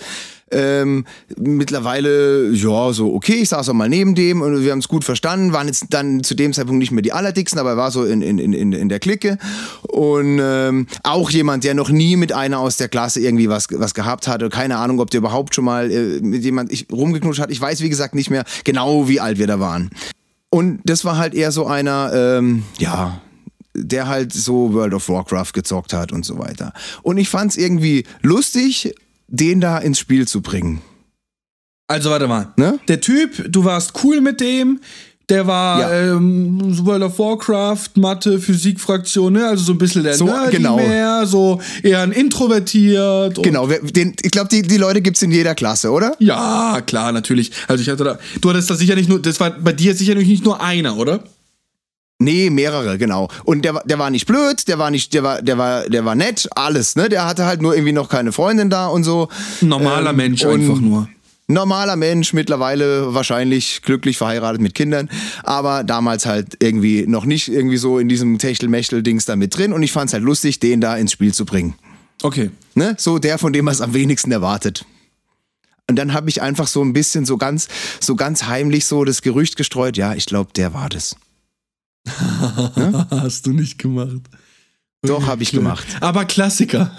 Ähm, 0.51 1.05
mittlerweile, 1.37 2.51
ja, 2.51 2.91
so 2.93 3.13
okay, 3.13 3.35
ich 3.41 3.49
saß 3.49 3.69
auch 3.69 3.73
mal 3.73 3.89
neben 3.89 4.15
dem 4.15 4.41
und 4.41 4.63
wir 4.63 4.71
haben 4.71 4.79
es 4.79 4.87
gut 4.87 5.03
verstanden, 5.03 5.53
waren 5.53 5.67
jetzt 5.67 5.87
dann 5.89 6.23
zu 6.23 6.35
dem 6.35 6.53
Zeitpunkt 6.53 6.79
nicht 6.79 6.91
mehr 6.91 7.01
die 7.01 7.13
allerdicksten, 7.13 7.59
aber 7.59 7.71
er 7.71 7.77
war 7.77 7.91
so 7.91 8.03
in, 8.03 8.21
in, 8.21 8.39
in, 8.39 8.73
in 8.73 8.89
der 8.89 8.99
Clique 8.99 9.37
und 9.83 10.39
ähm, 10.41 10.87
auch 11.03 11.29
jemand, 11.29 11.63
der 11.63 11.73
noch 11.73 11.89
nie 11.89 12.15
mit 12.15 12.33
einer 12.33 12.59
aus 12.59 12.77
der 12.77 12.89
Klasse 12.89 13.19
irgendwie 13.19 13.49
was, 13.49 13.67
was 13.71 13.93
gehabt 13.93 14.27
hatte, 14.27 14.49
keine 14.49 14.77
Ahnung, 14.77 14.99
ob 14.99 15.09
der 15.09 15.19
überhaupt 15.19 15.55
schon 15.55 15.65
mal 15.65 15.91
äh, 15.91 16.19
mit 16.21 16.43
jemand 16.43 16.71
rumgeknutscht 16.91 17.41
hat, 17.41 17.51
ich 17.51 17.61
weiß 17.61 17.81
wie 17.81 17.89
gesagt 17.89 18.15
nicht 18.15 18.29
mehr 18.29 18.43
genau, 18.63 19.07
wie 19.07 19.19
alt 19.19 19.37
wir 19.37 19.47
da 19.47 19.59
waren. 19.59 19.89
Und 20.49 20.81
das 20.83 21.05
war 21.05 21.17
halt 21.17 21.35
eher 21.35 21.51
so 21.51 21.67
einer, 21.67 22.11
ähm, 22.13 22.63
ja, 22.79 23.21
der 23.75 24.07
halt 24.07 24.33
so 24.33 24.73
World 24.73 24.93
of 24.93 25.07
Warcraft 25.09 25.53
gezockt 25.53 25.93
hat 25.93 26.11
und 26.11 26.25
so 26.25 26.39
weiter. 26.39 26.73
Und 27.03 27.17
ich 27.17 27.29
fand's 27.29 27.55
irgendwie 27.55 28.05
lustig, 28.21 28.93
den 29.29 29.61
da 29.61 29.77
ins 29.77 29.99
Spiel 29.99 30.27
zu 30.27 30.41
bringen. 30.41 30.81
Also 31.87 32.09
warte 32.09 32.27
mal. 32.27 32.53
Ne? 32.57 32.79
Der 32.87 33.01
Typ, 33.01 33.51
du 33.51 33.63
warst 33.63 33.93
cool 34.03 34.21
mit 34.21 34.41
dem. 34.41 34.79
Der 35.29 35.45
war 35.45 35.79
Ja. 35.79 36.15
ähm, 36.15 36.59
World 36.85 37.03
of 37.03 37.19
Warcraft, 37.19 37.89
Mathe, 37.97 38.39
Physik-Fraktion, 38.39 39.33
ne? 39.33 39.45
Also 39.47 39.63
so 39.63 39.73
ein 39.73 39.77
bisschen 39.77 40.01
der 40.03 40.15
So, 40.15 40.25
Nerdy 40.25 40.57
genau. 40.57 40.77
mehr, 40.77 41.27
so 41.27 41.61
eher 41.83 42.01
ein 42.01 42.11
introvertiert. 42.11 43.41
Genau, 43.43 43.67
den, 43.67 44.15
ich 44.23 44.31
glaube, 44.31 44.49
die, 44.49 44.63
die 44.63 44.77
Leute 44.77 45.01
gibt's 45.01 45.21
in 45.21 45.31
jeder 45.31 45.53
Klasse, 45.53 45.91
oder? 45.91 46.15
Ja, 46.19 46.81
klar, 46.85 47.11
natürlich. 47.11 47.51
Also 47.67 47.83
ich 47.83 47.89
hatte 47.89 48.03
da, 48.03 48.19
du 48.41 48.49
hattest 48.49 48.71
da 48.71 48.75
sicher 48.75 48.95
nicht 48.95 49.07
nur, 49.09 49.21
das 49.21 49.39
war 49.39 49.51
bei 49.51 49.71
dir 49.73 49.93
sicherlich 49.95 50.27
nicht 50.27 50.45
nur 50.45 50.61
einer, 50.61 50.97
oder? 50.97 51.23
Nee, 52.21 52.49
mehrere, 52.49 52.97
genau. 52.97 53.29
Und 53.45 53.63
der, 53.63 53.75
war- 53.75 53.83
der 53.85 53.97
war 53.97 54.09
nicht 54.09 54.25
blöd, 54.25 54.67
der 54.67 54.77
war 54.77 54.91
nicht, 54.91 55.13
der 55.13 55.23
war, 55.23 55.41
der 55.41 55.57
war, 55.57 55.83
der 55.89 56.03
war 56.03 56.15
nett, 56.15 56.49
alles, 56.53 56.95
ne? 56.97 57.07
Der 57.07 57.25
hatte 57.25 57.45
halt 57.45 57.61
nur 57.61 57.73
irgendwie 57.73 57.93
noch 57.93 58.09
keine 58.09 58.33
Freundin 58.33 58.69
da 58.69 58.87
und 58.87 59.05
so. 59.05 59.29
Normaler 59.61 60.09
Ähm, 60.09 60.15
Mensch 60.17 60.43
einfach 60.45 60.81
nur. 60.81 61.07
Normaler 61.47 61.95
Mensch, 61.95 62.33
mittlerweile 62.33 63.13
wahrscheinlich 63.15 63.81
glücklich 63.81 64.17
verheiratet 64.19 64.61
mit 64.61 64.75
Kindern, 64.75 65.09
aber 65.43 65.83
damals 65.83 66.25
halt 66.27 66.57
irgendwie 66.61 67.07
noch 67.07 67.25
nicht 67.25 67.47
irgendwie 67.47 67.77
so 67.77 67.97
in 67.97 68.07
diesem 68.07 68.37
Techtelmechtel-Dings 68.37 69.25
da 69.25 69.35
mit 69.35 69.57
drin 69.57 69.73
und 69.73 69.81
ich 69.81 69.91
fand's 69.91 70.13
halt 70.13 70.21
lustig, 70.23 70.59
den 70.59 70.79
da 70.81 70.95
ins 70.97 71.11
Spiel 71.13 71.33
zu 71.33 71.45
bringen. 71.45 71.73
Okay. 72.21 72.51
Ne? 72.75 72.95
So 72.99 73.17
der, 73.17 73.39
von 73.39 73.51
dem 73.53 73.65
man 73.65 73.73
es 73.73 73.81
am 73.81 73.93
wenigsten 73.95 74.31
erwartet. 74.31 74.85
Und 75.89 75.95
dann 75.95 76.13
habe 76.13 76.29
ich 76.29 76.41
einfach 76.43 76.67
so 76.67 76.83
ein 76.83 76.93
bisschen 76.93 77.25
so 77.25 77.37
ganz, 77.37 77.67
so 77.99 78.15
ganz 78.15 78.43
heimlich 78.43 78.85
so 78.85 79.03
das 79.05 79.23
Gerücht 79.23 79.55
gestreut, 79.55 79.97
ja, 79.97 80.13
ich 80.13 80.27
glaube, 80.27 80.51
der 80.55 80.75
war 80.75 80.89
das. 80.89 81.15
Hast 83.09 83.45
du 83.45 83.53
nicht 83.53 83.77
gemacht. 83.77 84.21
Doch, 85.01 85.25
habe 85.27 85.43
ich 85.43 85.51
gemacht. 85.51 85.85
Aber 86.01 86.25
Klassiker. 86.25 86.95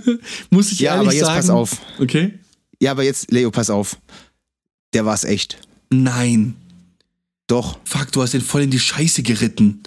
Muss 0.50 0.72
ich 0.72 0.80
Ja, 0.80 0.94
ehrlich 0.96 1.06
aber 1.08 1.14
jetzt 1.14 1.26
sagen. 1.26 1.36
pass 1.36 1.50
auf. 1.50 1.76
Okay. 2.00 2.38
Ja, 2.80 2.90
aber 2.90 3.04
jetzt, 3.04 3.30
Leo, 3.30 3.50
pass 3.50 3.70
auf. 3.70 3.96
Der 4.92 5.04
war's 5.04 5.24
echt. 5.24 5.58
Nein. 5.90 6.56
Doch. 7.46 7.78
Fuck, 7.84 8.10
du 8.12 8.22
hast 8.22 8.34
ihn 8.34 8.40
voll 8.40 8.62
in 8.62 8.70
die 8.70 8.80
Scheiße 8.80 9.22
geritten. 9.22 9.82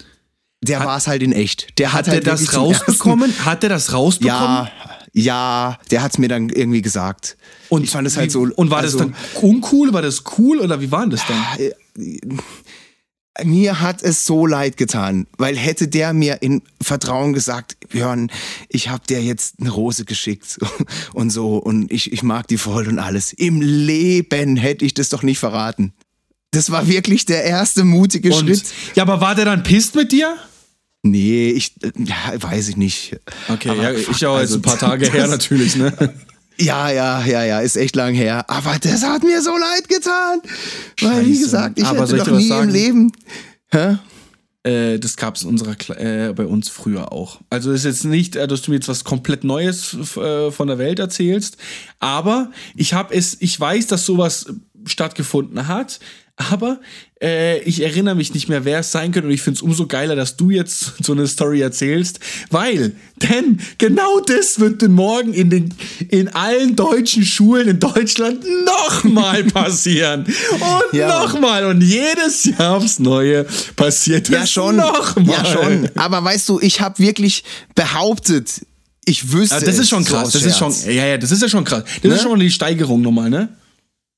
Der 0.62 0.80
war's 0.80 1.06
halt 1.06 1.22
in 1.22 1.32
echt. 1.32 1.78
Der 1.78 1.92
hat, 1.92 2.00
Hat 2.00 2.06
er 2.08 2.12
halt 2.14 2.26
das 2.26 2.40
wirklich 2.40 2.50
zum 2.50 2.62
rausbekommen? 2.64 3.44
Hat 3.44 3.62
er 3.62 3.68
das 3.68 3.92
rausbekommen? 3.92 4.38
Ja, 4.38 4.70
ja, 5.12 5.78
der 5.90 6.02
hat's 6.02 6.18
mir 6.18 6.28
dann 6.28 6.48
irgendwie 6.48 6.82
gesagt. 6.82 7.36
Und 7.68 7.84
ich 7.84 7.90
fand 7.90 8.06
es 8.06 8.16
halt 8.16 8.30
so. 8.32 8.42
Und 8.42 8.70
war 8.70 8.78
also, 8.78 8.98
das 8.98 9.06
dann 9.08 9.42
uncool? 9.42 9.92
War 9.92 10.02
das 10.02 10.22
cool 10.38 10.58
oder 10.60 10.80
wie 10.80 10.90
war 10.90 11.02
denn 11.02 11.10
das 11.10 11.22
dann? 11.26 12.22
Mir 13.44 13.80
hat 13.80 14.02
es 14.02 14.24
so 14.26 14.46
leid 14.46 14.76
getan, 14.76 15.26
weil 15.36 15.56
hätte 15.56 15.88
der 15.88 16.12
mir 16.12 16.42
in 16.42 16.62
Vertrauen 16.82 17.32
gesagt, 17.32 17.76
Björn, 17.88 18.30
ich 18.68 18.88
hab 18.88 19.06
dir 19.06 19.22
jetzt 19.22 19.60
eine 19.60 19.70
Rose 19.70 20.04
geschickt 20.04 20.58
und 21.14 21.30
so 21.30 21.56
und 21.56 21.92
ich, 21.92 22.12
ich 22.12 22.22
mag 22.22 22.48
die 22.48 22.58
voll 22.58 22.88
und 22.88 22.98
alles. 22.98 23.32
Im 23.32 23.60
Leben 23.60 24.56
hätte 24.56 24.84
ich 24.84 24.94
das 24.94 25.08
doch 25.08 25.22
nicht 25.22 25.38
verraten. 25.38 25.92
Das 26.50 26.70
war 26.70 26.88
wirklich 26.88 27.26
der 27.26 27.44
erste 27.44 27.84
mutige 27.84 28.34
Und, 28.34 28.46
Schritt. 28.46 28.64
ja, 28.94 29.02
aber 29.02 29.20
war 29.20 29.34
der 29.34 29.44
dann 29.44 29.62
pisst 29.62 29.94
mit 29.94 30.12
dir? 30.12 30.36
Nee, 31.02 31.50
ich 31.50 31.74
äh, 31.82 31.92
ja, 31.96 32.16
weiß 32.42 32.68
ich 32.68 32.76
nicht. 32.76 33.16
Okay, 33.48 33.68
Aber 33.68 33.82
ja, 33.82 33.92
ich 33.92 34.08
auch 34.26 34.40
jetzt 34.40 34.52
also 34.52 34.56
ein 34.56 34.62
paar 34.62 34.78
Tage 34.78 35.10
her 35.10 35.26
natürlich, 35.28 35.76
ne? 35.76 35.92
Ja, 36.60 36.90
ja, 36.90 37.24
ja, 37.24 37.44
ja, 37.44 37.60
ist 37.60 37.76
echt 37.76 37.94
lang 37.94 38.14
her. 38.14 38.48
Aber 38.48 38.78
das 38.80 39.04
hat 39.04 39.22
mir 39.22 39.40
so 39.42 39.56
leid 39.56 39.88
getan. 39.88 40.40
Weil, 41.00 41.26
wie 41.26 41.38
gesagt, 41.38 41.78
ich 41.78 41.84
Aber 41.84 42.02
hätte 42.02 42.16
noch 42.16 42.26
nie 42.26 42.48
im 42.48 42.48
sagen? 42.48 42.70
Leben. 42.70 43.12
Hä? 43.68 43.98
Äh, 44.64 44.98
das 44.98 45.16
gab 45.16 45.36
es 45.36 45.44
äh, 45.44 46.32
bei 46.34 46.44
uns 46.44 46.68
früher 46.68 47.12
auch. 47.12 47.40
Also 47.48 47.70
ist 47.72 47.84
jetzt 47.84 48.04
nicht, 48.04 48.34
äh, 48.34 48.48
dass 48.48 48.62
du 48.62 48.72
mir 48.72 48.76
jetzt 48.76 48.88
was 48.88 49.04
komplett 49.04 49.44
Neues 49.44 49.96
äh, 50.16 50.50
von 50.50 50.66
der 50.66 50.78
Welt 50.78 50.98
erzählst, 50.98 51.56
aber 52.00 52.50
ich 52.74 52.92
habe 52.92 53.14
es, 53.14 53.36
ich 53.40 53.58
weiß, 53.58 53.86
dass 53.86 54.04
sowas 54.04 54.46
stattgefunden 54.88 55.68
hat, 55.68 56.00
aber 56.36 56.78
äh, 57.20 57.58
ich 57.62 57.82
erinnere 57.82 58.14
mich 58.14 58.32
nicht 58.32 58.48
mehr, 58.48 58.64
wer 58.64 58.78
es 58.78 58.92
sein 58.92 59.10
könnte 59.10 59.26
und 59.26 59.34
ich 59.34 59.42
finde 59.42 59.56
es 59.56 59.62
umso 59.62 59.88
geiler, 59.88 60.14
dass 60.14 60.36
du 60.36 60.50
jetzt 60.50 60.92
so 61.02 61.12
eine 61.12 61.26
Story 61.26 61.60
erzählst, 61.60 62.20
weil, 62.50 62.92
denn 63.16 63.58
genau 63.78 64.20
das 64.20 64.60
wird 64.60 64.80
denn 64.82 64.92
morgen 64.92 65.34
in 65.34 65.50
den 65.50 65.74
in 66.10 66.28
allen 66.28 66.76
deutschen 66.76 67.24
Schulen 67.24 67.66
in 67.66 67.80
Deutschland 67.80 68.44
nochmal 68.64 69.42
passieren 69.52 70.26
und 70.26 70.96
Ja, 70.96 71.08
nochmal 71.24 71.64
und 71.66 71.80
jedes 71.80 72.44
Jahr 72.44 72.76
aufs 72.76 73.00
Neue 73.00 73.44
passiert 73.74 74.28
Ja, 74.28 74.46
schon. 74.46 74.76
nochmal. 74.76 75.26
Ja, 75.26 75.44
schon. 75.44 75.88
Aber 75.96 76.22
weißt 76.22 76.48
du, 76.48 76.60
ich 76.60 76.80
habe 76.80 77.00
wirklich 77.00 77.42
behauptet, 77.74 78.64
ich 79.04 79.32
wüsste. 79.32 79.56
Ja, 79.56 79.60
das 79.62 79.74
es 79.74 79.80
ist 79.80 79.88
schon 79.88 80.04
krass. 80.04 80.30
Das 80.32 80.42
ist 80.42 80.58
schon, 80.58 80.72
ja, 80.86 81.06
ja, 81.06 81.18
das 81.18 81.30
ist 81.32 81.42
ja 81.42 81.48
schon 81.48 81.64
krass. 81.64 81.82
Das 82.02 82.12
ist 82.12 82.22
Ne? 82.24 82.30
schon 82.30 82.38
die 82.38 82.50
Steigerung 82.50 83.00
nochmal, 83.00 83.30
ne? 83.30 83.48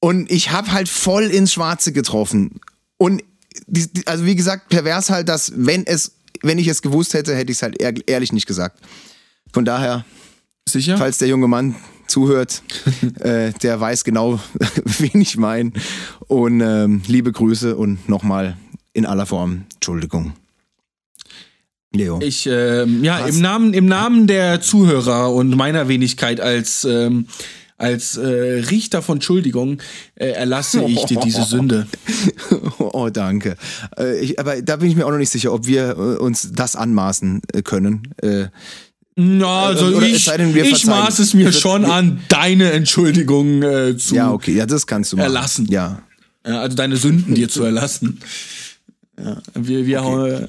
Und 0.00 0.30
ich 0.30 0.50
habe 0.50 0.72
halt 0.72 0.88
voll 0.88 1.24
ins 1.24 1.52
Schwarze 1.52 1.92
getroffen. 1.92 2.60
Und 2.96 3.22
die, 3.66 3.86
also 4.06 4.24
wie 4.24 4.34
gesagt, 4.34 4.68
pervers 4.70 5.10
halt, 5.10 5.28
dass 5.28 5.52
wenn 5.54 5.86
es, 5.86 6.12
wenn 6.42 6.58
ich 6.58 6.68
es 6.68 6.82
gewusst 6.82 7.14
hätte, 7.14 7.34
hätte 7.34 7.52
ich 7.52 7.58
es 7.58 7.62
halt 7.62 7.80
ehr, 7.80 7.94
ehrlich 8.06 8.32
nicht 8.32 8.46
gesagt. 8.46 8.80
Von 9.52 9.64
daher, 9.64 10.04
Sicher? 10.68 10.96
falls 10.96 11.18
der 11.18 11.28
junge 11.28 11.48
Mann 11.48 11.76
zuhört, 12.06 12.62
äh, 13.20 13.52
der 13.62 13.80
weiß 13.80 14.04
genau, 14.04 14.40
wen 14.84 15.20
ich 15.20 15.36
meine. 15.36 15.72
Und 16.28 16.60
ähm, 16.60 17.02
liebe 17.06 17.32
Grüße 17.32 17.76
und 17.76 18.08
nochmal 18.08 18.56
in 18.92 19.06
aller 19.06 19.26
Form 19.26 19.64
Entschuldigung. 19.74 20.32
Leo. 21.92 22.20
Ich, 22.22 22.46
ähm, 22.46 23.02
ja, 23.02 23.20
Was? 23.20 23.34
im 23.34 23.42
Namen, 23.42 23.74
im 23.74 23.86
Namen 23.86 24.28
der 24.28 24.60
Zuhörer 24.60 25.32
und 25.32 25.50
meiner 25.56 25.88
Wenigkeit 25.88 26.40
als, 26.40 26.84
ähm, 26.84 27.26
als 27.80 28.16
äh, 28.16 28.26
Richter 28.26 29.02
von 29.02 29.16
Entschuldigung 29.16 29.78
äh, 30.14 30.28
erlasse 30.28 30.84
ich 30.84 31.04
dir 31.04 31.18
diese 31.20 31.42
Sünde. 31.44 31.86
Oh, 32.78 33.08
danke. 33.08 33.56
Äh, 33.96 34.18
ich, 34.20 34.38
aber 34.40 34.60
da 34.60 34.76
bin 34.76 34.90
ich 34.90 34.96
mir 34.96 35.06
auch 35.06 35.10
noch 35.10 35.18
nicht 35.18 35.30
sicher, 35.30 35.52
ob 35.52 35.66
wir 35.66 35.90
äh, 35.90 36.16
uns 36.16 36.50
das 36.52 36.76
anmaßen 36.76 37.40
äh, 37.52 37.62
können. 37.62 38.12
Äh, 38.20 38.46
Ja, 39.16 39.66
also 39.66 39.86
Oder 39.86 40.06
ich, 40.06 40.24
denn, 40.24 40.54
ich 40.56 40.86
maß 40.86 41.18
es 41.20 41.34
mir 41.34 41.52
schon 41.52 41.84
an, 41.84 42.20
deine 42.28 42.72
Entschuldigung 42.72 43.62
äh, 43.62 43.96
zu 43.96 44.14
ja, 44.14 44.32
okay, 44.32 44.54
ja, 44.54 44.66
das 44.66 44.86
kannst 44.86 45.12
du 45.12 45.16
machen. 45.16 45.26
Erlassen. 45.26 45.66
Ja. 45.70 46.02
Ja, 46.46 46.60
also 46.60 46.76
deine 46.76 46.96
Sünden 46.96 47.34
dir 47.34 47.48
zu 47.48 47.62
erlassen. 47.70 48.20
Ja, 49.22 49.40
wir, 49.54 49.86
wir 49.86 50.02
hauen, 50.02 50.48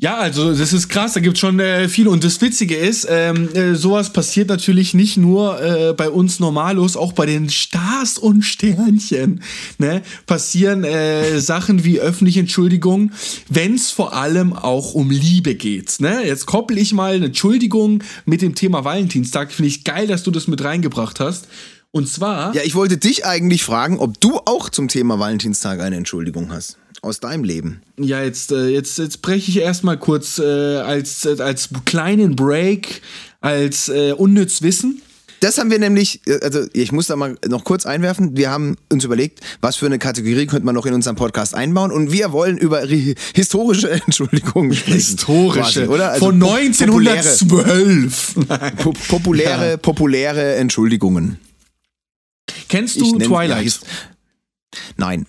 ja, 0.00 0.16
also 0.16 0.54
das 0.54 0.72
ist 0.72 0.88
krass, 0.88 1.12
da 1.12 1.20
gibt 1.20 1.36
es 1.36 1.40
schon 1.40 1.60
äh, 1.60 1.86
viel. 1.86 2.08
Und 2.08 2.24
das 2.24 2.40
Witzige 2.40 2.74
ist, 2.74 3.06
ähm, 3.10 3.50
äh, 3.54 3.74
sowas 3.74 4.14
passiert 4.14 4.48
natürlich 4.48 4.94
nicht 4.94 5.18
nur 5.18 5.60
äh, 5.62 5.92
bei 5.92 6.08
uns 6.08 6.40
Normalos, 6.40 6.96
auch 6.96 7.12
bei 7.12 7.26
den 7.26 7.50
Stars 7.50 8.16
und 8.16 8.42
Sternchen 8.42 9.42
ne, 9.76 10.00
passieren 10.24 10.84
äh, 10.84 11.38
Sachen 11.40 11.84
wie 11.84 12.00
öffentliche 12.00 12.40
Entschuldigung, 12.40 13.12
wenn 13.50 13.74
es 13.74 13.90
vor 13.90 14.14
allem 14.14 14.54
auch 14.54 14.94
um 14.94 15.10
Liebe 15.10 15.54
geht. 15.54 16.00
Ne? 16.00 16.26
Jetzt 16.26 16.46
koppel 16.46 16.78
ich 16.78 16.94
mal 16.94 17.16
eine 17.16 17.26
Entschuldigung 17.26 18.02
mit 18.24 18.40
dem 18.40 18.54
Thema 18.54 18.84
Valentinstag. 18.84 19.52
Finde 19.52 19.68
ich 19.68 19.84
geil, 19.84 20.06
dass 20.06 20.22
du 20.22 20.30
das 20.30 20.48
mit 20.48 20.64
reingebracht 20.64 21.20
hast. 21.20 21.46
Und 21.92 22.08
zwar. 22.08 22.54
Ja, 22.54 22.62
ich 22.64 22.74
wollte 22.74 22.98
dich 22.98 23.24
eigentlich 23.26 23.64
fragen, 23.64 23.98
ob 23.98 24.20
du 24.20 24.38
auch 24.44 24.68
zum 24.68 24.88
Thema 24.88 25.18
Valentinstag 25.18 25.80
eine 25.80 25.96
Entschuldigung 25.96 26.52
hast. 26.52 26.76
Aus 27.02 27.18
deinem 27.18 27.44
Leben. 27.44 27.80
Ja, 27.98 28.22
jetzt, 28.22 28.52
äh, 28.52 28.68
jetzt, 28.68 28.98
jetzt 28.98 29.22
breche 29.22 29.50
ich 29.50 29.56
erstmal 29.58 29.96
kurz 29.96 30.38
äh, 30.38 30.42
als, 30.76 31.24
äh, 31.24 31.40
als 31.40 31.70
kleinen 31.86 32.36
Break, 32.36 33.00
als 33.40 33.88
äh, 33.88 34.12
unnütz 34.12 34.60
Wissen. 34.60 35.00
Das 35.40 35.56
haben 35.56 35.70
wir 35.70 35.78
nämlich, 35.78 36.20
äh, 36.26 36.38
also 36.42 36.66
ich 36.74 36.92
muss 36.92 37.06
da 37.06 37.16
mal 37.16 37.38
noch 37.48 37.64
kurz 37.64 37.86
einwerfen. 37.86 38.36
Wir 38.36 38.50
haben 38.50 38.76
uns 38.92 39.02
überlegt, 39.04 39.40
was 39.62 39.76
für 39.76 39.86
eine 39.86 39.98
Kategorie 39.98 40.44
könnte 40.44 40.66
man 40.66 40.74
noch 40.74 40.84
in 40.84 40.92
unserem 40.92 41.16
Podcast 41.16 41.54
einbauen 41.54 41.90
und 41.90 42.12
wir 42.12 42.32
wollen 42.32 42.58
über 42.58 42.82
ri- 42.82 43.16
historische 43.34 43.90
Entschuldigungen 44.06 44.74
sprechen. 44.74 45.16
quasi, 45.16 45.84
oder? 45.86 46.10
Also 46.10 46.26
Von 46.26 46.38
po- 46.38 46.50
1912. 46.54 47.48
Populäre, 47.48 48.72
po 48.76 48.92
populäre, 49.08 49.78
populäre 49.82 50.54
Entschuldigungen. 50.56 51.38
Kennst 52.70 53.00
du 53.00 53.18
Twilight? 53.18 53.62
his- 53.64 53.80
Nein. 54.96 55.26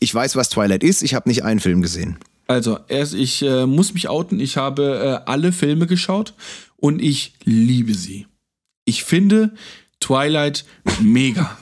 Ich 0.00 0.14
weiß, 0.14 0.36
was 0.36 0.48
Twilight 0.50 0.82
ist. 0.82 1.02
Ich 1.02 1.14
habe 1.14 1.28
nicht 1.28 1.44
einen 1.44 1.60
Film 1.60 1.82
gesehen. 1.82 2.18
also, 2.48 2.78
erst, 2.88 3.14
ich 3.14 3.42
äh, 3.42 3.66
muss 3.66 3.94
mich 3.94 4.08
outen. 4.08 4.40
Ich 4.40 4.56
habe 4.56 5.22
äh, 5.24 5.30
alle 5.30 5.52
Filme 5.52 5.86
geschaut 5.86 6.34
und 6.76 7.00
ich 7.00 7.34
liebe 7.44 7.94
sie. 7.94 8.26
Ich 8.84 9.04
finde 9.04 9.54
Twilight 10.00 10.64
mega. 11.00 11.56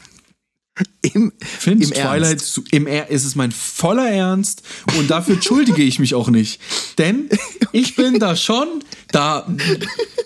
Im, 1.00 1.32
Finde 1.40 1.84
im 1.84 1.90
Twilight 1.92 2.30
Ernst. 2.40 2.60
im 2.72 2.86
er 2.86 3.08
ist 3.08 3.24
es 3.24 3.34
mein 3.36 3.52
voller 3.52 4.10
Ernst 4.10 4.62
und 4.98 5.08
dafür 5.10 5.34
entschuldige 5.36 5.82
ich 5.82 5.98
mich 5.98 6.14
auch 6.14 6.28
nicht, 6.28 6.60
denn 6.98 7.28
ich 7.72 7.94
bin 7.96 8.18
da 8.18 8.34
schon 8.36 8.66
da 9.12 9.46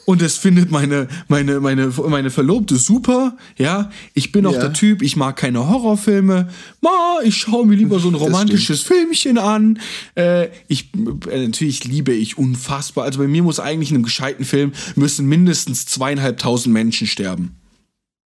und 0.07 0.23
es 0.23 0.39
findet 0.39 0.71
meine 0.71 1.09
meine 1.29 1.61
meine 1.61 1.89
meine 2.09 2.31
Verlobte 2.31 2.77
super, 2.77 3.37
ja. 3.57 3.91
Ich 4.15 4.33
bin 4.33 4.47
auch 4.47 4.55
Ja. 4.55 4.61
der 4.61 4.73
Typ, 4.73 5.03
ich 5.03 5.15
mag 5.17 5.37
keine 5.37 5.69
Horrorfilme. 5.69 6.49
Ma, 6.81 7.19
ich 7.23 7.37
schaue 7.37 7.67
mir 7.67 7.77
lieber 7.77 8.01
so 8.01 8.09
ein 8.09 8.15
romantisches 8.15 8.83
Filmchen 8.83 9.39
an. 9.39 9.79
Äh, 10.17 10.49
ich 10.69 10.91
äh, 11.31 11.47
natürlich 11.47 11.85
liebe 11.85 12.13
ich 12.13 12.39
unfassbar. 12.39 13.05
Also 13.05 13.19
bei 13.21 13.29
mir 13.29 13.43
muss 13.43 13.61
eigentlich 13.61 13.91
in 13.91 13.97
einem 13.97 14.05
gescheiten 14.05 14.45
Film 14.45 14.73
müssen 14.97 15.27
mindestens 15.27 15.87
zweieinhalbtausend 15.87 16.73
Menschen 16.73 17.07
sterben. 17.07 17.55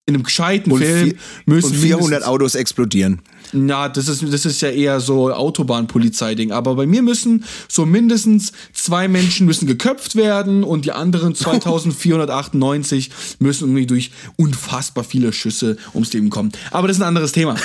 In 0.06 0.16
einem 0.16 0.24
gescheiten 0.24 0.70
Und, 0.70 0.80
Film 0.82 1.12
vier, 1.12 1.18
müssen 1.46 1.68
und 1.68 1.76
400 1.78 2.02
mindestens- 2.10 2.28
Autos 2.28 2.56
explodieren. 2.56 3.22
na, 3.54 3.88
das 3.88 4.10
ist, 4.10 4.22
das 4.34 4.46
ist 4.46 4.60
ja 4.62 4.70
eher 4.70 5.00
so 5.00 5.32
Autobahnpolizei-Ding. 5.32 6.52
Aber 6.52 6.76
bei 6.76 6.86
mir 6.86 7.02
müssen 7.02 7.46
so 7.70 7.86
mindestens 7.86 8.52
zwei 8.74 9.08
Menschen 9.08 9.46
müssen 9.46 9.66
geköpft 9.66 10.18
werden 10.18 10.66
und 10.66 10.84
die 10.84 10.92
anderen 10.92 11.36
2498 11.36 13.12
müssen 13.40 13.64
irgendwie 13.70 13.86
durch 13.86 14.12
unfassbar 14.36 15.06
viele 15.06 15.32
Schüsse 15.32 15.78
ums 15.94 16.12
Leben 16.12 16.30
kommen. 16.30 16.52
Aber 16.72 16.90
das 16.90 16.98
ist 16.98 17.02
ein 17.02 17.08
anderes 17.08 17.32
Thema. 17.32 17.56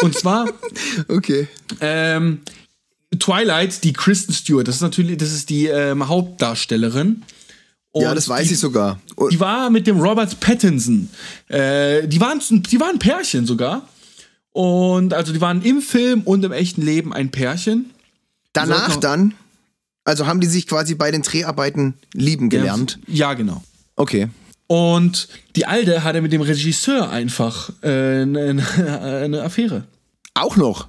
Und 0.00 0.14
zwar 0.16 0.48
Okay. 1.08 1.48
ähm, 1.80 2.42
Twilight, 3.18 3.82
die 3.82 3.92
Kristen 3.92 4.32
Stewart, 4.34 4.68
das 4.68 4.76
ist 4.76 4.82
natürlich, 4.82 5.16
das 5.16 5.32
ist 5.32 5.50
die 5.50 5.66
ähm, 5.66 6.06
Hauptdarstellerin. 6.06 7.22
Ja, 7.94 8.10
Und 8.10 8.14
das 8.16 8.28
weiß 8.28 8.48
die, 8.48 8.54
ich 8.54 8.60
sogar. 8.60 9.00
Und- 9.16 9.32
Die 9.32 9.40
war 9.40 9.70
mit 9.70 9.86
dem 9.86 10.00
Robert 10.00 10.38
Pattinson. 10.40 11.08
Äh, 11.48 12.06
die, 12.06 12.20
waren, 12.20 12.40
die 12.50 12.78
waren 12.80 12.90
ein 12.96 12.98
Pärchen 12.98 13.46
sogar. 13.46 13.88
Und 14.52 15.14
also 15.14 15.32
die 15.32 15.40
waren 15.40 15.62
im 15.62 15.80
Film 15.80 16.22
und 16.22 16.44
im 16.44 16.52
echten 16.52 16.82
Leben 16.82 17.12
ein 17.12 17.30
Pärchen. 17.30 17.90
Danach 18.52 18.96
dann, 18.96 19.34
also 20.04 20.26
haben 20.26 20.40
die 20.40 20.46
sich 20.48 20.66
quasi 20.66 20.94
bei 20.94 21.10
den 21.10 21.22
Dreharbeiten 21.22 21.94
lieben 22.12 22.50
gelernt. 22.50 22.98
Ja, 23.06 23.34
genau. 23.34 23.62
Okay. 23.96 24.28
Und 24.66 25.28
die 25.56 25.64
Alte 25.66 26.02
hatte 26.04 26.20
mit 26.20 26.32
dem 26.32 26.40
Regisseur 26.42 27.08
einfach 27.08 27.70
äh, 27.82 28.22
eine, 28.22 28.64
eine 29.24 29.42
Affäre. 29.42 29.84
Auch 30.34 30.56
noch. 30.56 30.88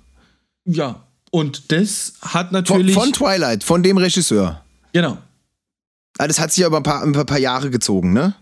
Ja. 0.65 1.03
Und 1.31 1.71
das 1.71 2.13
hat 2.21 2.47
Von, 2.47 2.53
natürlich. 2.53 2.93
von 2.95 3.13
Twilight, 3.13 3.63
von 3.63 3.83
dem 3.83 3.97
Regisseur. 3.97 4.63
genau. 4.93 5.17
Ah, 6.19 6.27
Das 6.27 6.39
hat 6.39 6.51
sich 6.51 6.65
aber 6.65 6.77
ein 6.77 6.83
paar, 6.83 7.01
ein 7.03 7.13
paar- 7.13 7.39
Jahre 7.39 7.69
gezogen, 7.69 8.13
ne? 8.13 8.35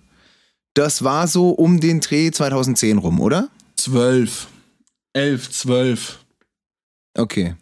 Das 0.73 1.03
war 1.03 1.27
so 1.27 1.49
um 1.51 1.79
den 1.79 1.99
Dreh 2.01 2.31
2010 2.31 2.97
rum, 2.97 3.19
oder? 3.19 3.49
Zwölf. 3.75 4.47
Elf, 5.13 5.49
zwölf. 5.51 6.19
Okay, 7.17 7.55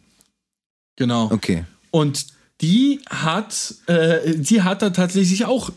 Genau. 0.97 1.30
okay. 1.32 1.65
Und 1.91 2.28
die 2.62 3.01
hat, 3.10 3.75
äh, 3.88 4.36
die 4.38 4.62
hat 4.62 4.82
da 4.82 4.89
tatsächlich 4.89 5.45
auch 5.45 5.71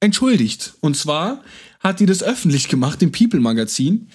entschuldigt. 0.00 0.74
Und 0.80 0.96
zwar 0.96 1.42
hat 1.80 2.00
die 2.00 2.06
das 2.06 2.22
öffentlich 2.22 2.68
gemacht 2.68 3.02
im 3.02 3.12
People-Magazin 3.12 4.08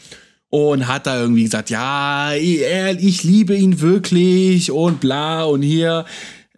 und 0.50 0.88
hat 0.88 1.08
da 1.08 1.20
irgendwie 1.22 1.44
gesagt, 1.44 1.70
ja, 1.70 2.34
ich 2.34 3.24
liebe 3.24 3.56
ihn 3.56 3.80
wirklich 3.82 4.72
und 4.72 5.00
bla 5.00 5.44
und 5.44 5.62
hier, 5.62 6.06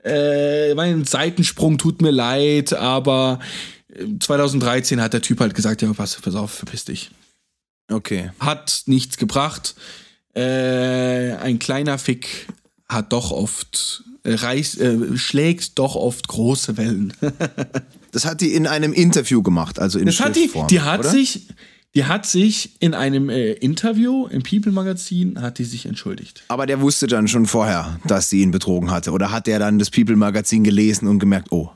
äh, 0.04 0.74
mein 0.74 1.06
Seitensprung 1.06 1.78
tut 1.78 2.02
mir 2.02 2.12
leid, 2.12 2.74
aber 2.74 3.40
äh, 3.94 4.06
2013 4.20 5.02
hat 5.02 5.14
der 5.14 5.22
Typ 5.22 5.40
halt 5.40 5.54
gesagt, 5.54 5.82
ja, 5.82 5.94
pass, 5.94 6.16
pass 6.16 6.36
auf, 6.36 6.52
verpiss 6.52 6.86
dich. 6.86 7.12
Okay. 7.90 8.32
Hat 8.40 8.84
nichts 8.86 9.18
gebracht. 9.18 9.76
Äh, 10.34 11.34
ein 11.36 11.60
kleiner 11.60 11.98
Fick 11.98 12.48
hat 12.88 13.12
doch 13.12 13.32
oft 13.32 14.04
äh, 14.24 14.34
reicht, 14.34 14.78
äh, 14.78 15.18
schlägt 15.18 15.78
doch 15.80 15.96
oft 15.96 16.28
große 16.28 16.78
Wellen. 16.78 17.14
Das 18.14 18.26
hat 18.26 18.42
die 18.42 18.54
in 18.54 18.68
einem 18.68 18.92
Interview 18.92 19.42
gemacht, 19.42 19.80
also 19.80 19.98
in 19.98 20.06
Das 20.06 20.20
hat 20.20 20.36
die, 20.36 20.52
die 20.70 20.82
hat 20.82 21.00
oder? 21.00 21.10
sich, 21.10 21.48
die 21.94 22.06
hat 22.06 22.26
sich 22.26 22.78
in 22.80 22.94
einem 22.94 23.30
äh, 23.30 23.52
Interview 23.54 24.28
im 24.28 24.44
People 24.44 24.72
Magazin 24.72 25.42
hat 25.42 25.60
die 25.60 25.66
sich 25.66 25.86
entschuldigt. 25.86 26.44
Aber 26.48 26.66
der 26.66 26.80
wusste 26.80 27.08
dann 27.08 27.28
schon 27.28 27.46
vorher, 27.46 28.00
dass 28.06 28.30
sie 28.30 28.42
ihn 28.42 28.52
betrogen 28.52 28.92
hatte. 28.92 29.12
Oder 29.12 29.32
hat 29.32 29.48
der 29.48 29.60
dann 29.60 29.78
das 29.78 29.90
People-Magazin 29.90 30.64
gelesen 30.64 31.08
und 31.08 31.20
gemerkt, 31.20 31.52
oh, 31.52 31.70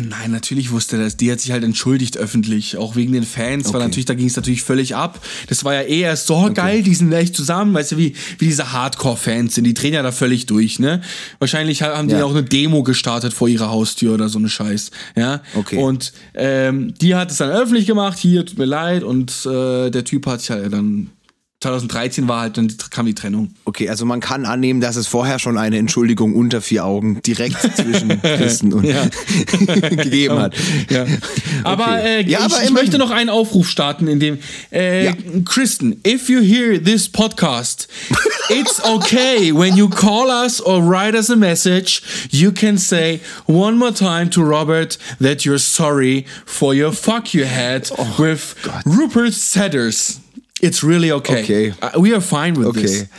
Nein, 0.00 0.30
natürlich 0.30 0.70
wusste 0.70 0.96
er 0.96 1.02
das. 1.02 1.16
Die 1.16 1.30
hat 1.32 1.40
sich 1.40 1.50
halt 1.50 1.64
entschuldigt 1.64 2.16
öffentlich, 2.16 2.76
auch 2.76 2.94
wegen 2.94 3.12
den 3.12 3.24
Fans, 3.24 3.64
weil 3.68 3.76
Okay. 3.76 3.84
natürlich, 3.88 4.04
da 4.06 4.14
ging 4.14 4.26
es 4.28 4.36
natürlich 4.36 4.62
völlig 4.62 4.94
ab. 4.94 5.20
Das 5.48 5.64
war 5.64 5.74
ja 5.74 5.80
eh 5.82 6.00
erst 6.02 6.28
so 6.28 6.50
geil, 6.54 6.84
die 6.84 6.94
sind 6.94 7.12
echt 7.12 7.34
zusammen, 7.34 7.74
weißt 7.74 7.92
du, 7.92 7.96
wie, 7.96 8.14
wie 8.38 8.46
diese 8.46 8.72
Hardcore-Fans 8.72 9.56
sind, 9.56 9.64
die 9.64 9.74
drehen 9.74 9.94
ja 9.94 10.02
da 10.02 10.12
völlig 10.12 10.46
durch, 10.46 10.78
ne? 10.78 11.00
Wahrscheinlich 11.40 11.82
ha- 11.82 11.96
haben 11.96 12.06
die 12.06 12.14
Ja. 12.14 12.24
auch 12.24 12.30
eine 12.30 12.44
Demo 12.44 12.84
gestartet 12.84 13.32
vor 13.32 13.48
ihrer 13.48 13.70
Haustür 13.70 14.14
oder 14.14 14.28
so 14.28 14.38
eine 14.38 14.48
Scheiß, 14.48 14.92
ja? 15.16 15.42
Okay. 15.56 15.78
Und 15.78 16.12
ähm, 16.34 16.94
die 17.00 17.16
hat 17.16 17.30
es 17.32 17.38
dann 17.38 17.50
öffentlich 17.50 17.86
gemacht, 17.86 18.18
hier, 18.18 18.46
tut 18.46 18.56
mir 18.58 18.66
leid, 18.66 19.02
und 19.02 19.32
äh, 19.46 19.90
der 19.90 20.04
Typ 20.04 20.26
hat 20.26 20.40
sich 20.40 20.50
halt 20.50 20.72
dann, 20.72 21.10
2013 21.60 22.28
war 22.28 22.42
halt, 22.42 22.56
dann 22.56 22.72
kam 22.90 23.06
die 23.06 23.14
Trennung. 23.14 23.52
okay, 23.64 23.88
also 23.88 24.04
man 24.04 24.20
kann 24.20 24.46
annehmen, 24.46 24.80
dass 24.80 24.94
es 24.94 25.08
vorher 25.08 25.40
schon 25.40 25.58
eine 25.58 25.76
Entschuldigung 25.78 26.36
unter 26.36 26.60
vier 26.60 26.84
Augen 26.84 27.20
direkt 27.22 27.56
zwischen 27.76 28.22
Christen 28.22 28.72
und 28.72 28.82
gegeben 29.90 30.38
hat. 30.38 30.54
Ja. 30.90 31.04
Aber, 31.64 32.00
äh, 32.02 32.22
Ja, 32.28 32.38
ich, 32.38 32.44
aber 32.44 32.62
ich 32.62 32.70
möchte 32.70 32.96
noch 32.98 33.10
einen 33.10 33.28
Aufruf 33.28 33.68
starten, 33.68 34.06
in 34.06 34.20
dem 34.20 34.38
äh, 34.72 35.06
Ja. 35.06 35.12
Kristen, 35.44 36.00
if 36.06 36.28
you 36.28 36.40
hear 36.40 36.82
this 36.82 37.08
podcast, 37.08 37.88
it's 38.48 38.80
okay 38.84 39.52
when 39.52 39.76
you 39.76 39.88
call 39.88 40.28
us 40.28 40.60
or 40.60 40.80
write 40.80 41.16
us 41.16 41.28
a 41.28 41.36
message, 41.36 42.02
you 42.30 42.52
can 42.52 42.78
say 42.78 43.20
one 43.46 43.76
more 43.76 43.92
time 43.92 44.30
to 44.30 44.42
Robert 44.42 44.96
that 45.20 45.44
you're 45.44 45.58
sorry 45.58 46.24
for 46.46 46.72
your 46.72 46.92
fuck 46.92 47.34
you 47.34 47.44
had 47.44 47.90
Oh, 47.98 48.06
with 48.18 48.54
Rupert 48.86 49.34
Sedders. 49.34 50.17
It's 50.60 50.82
really 50.82 51.12
okay. 51.12 51.42
Okay. 51.42 51.74
Uh, 51.82 52.00
we 52.00 52.12
are 52.12 52.20
fine 52.20 52.56
with 52.56 52.74
this. 52.74 53.02
Okay. 53.02 53.08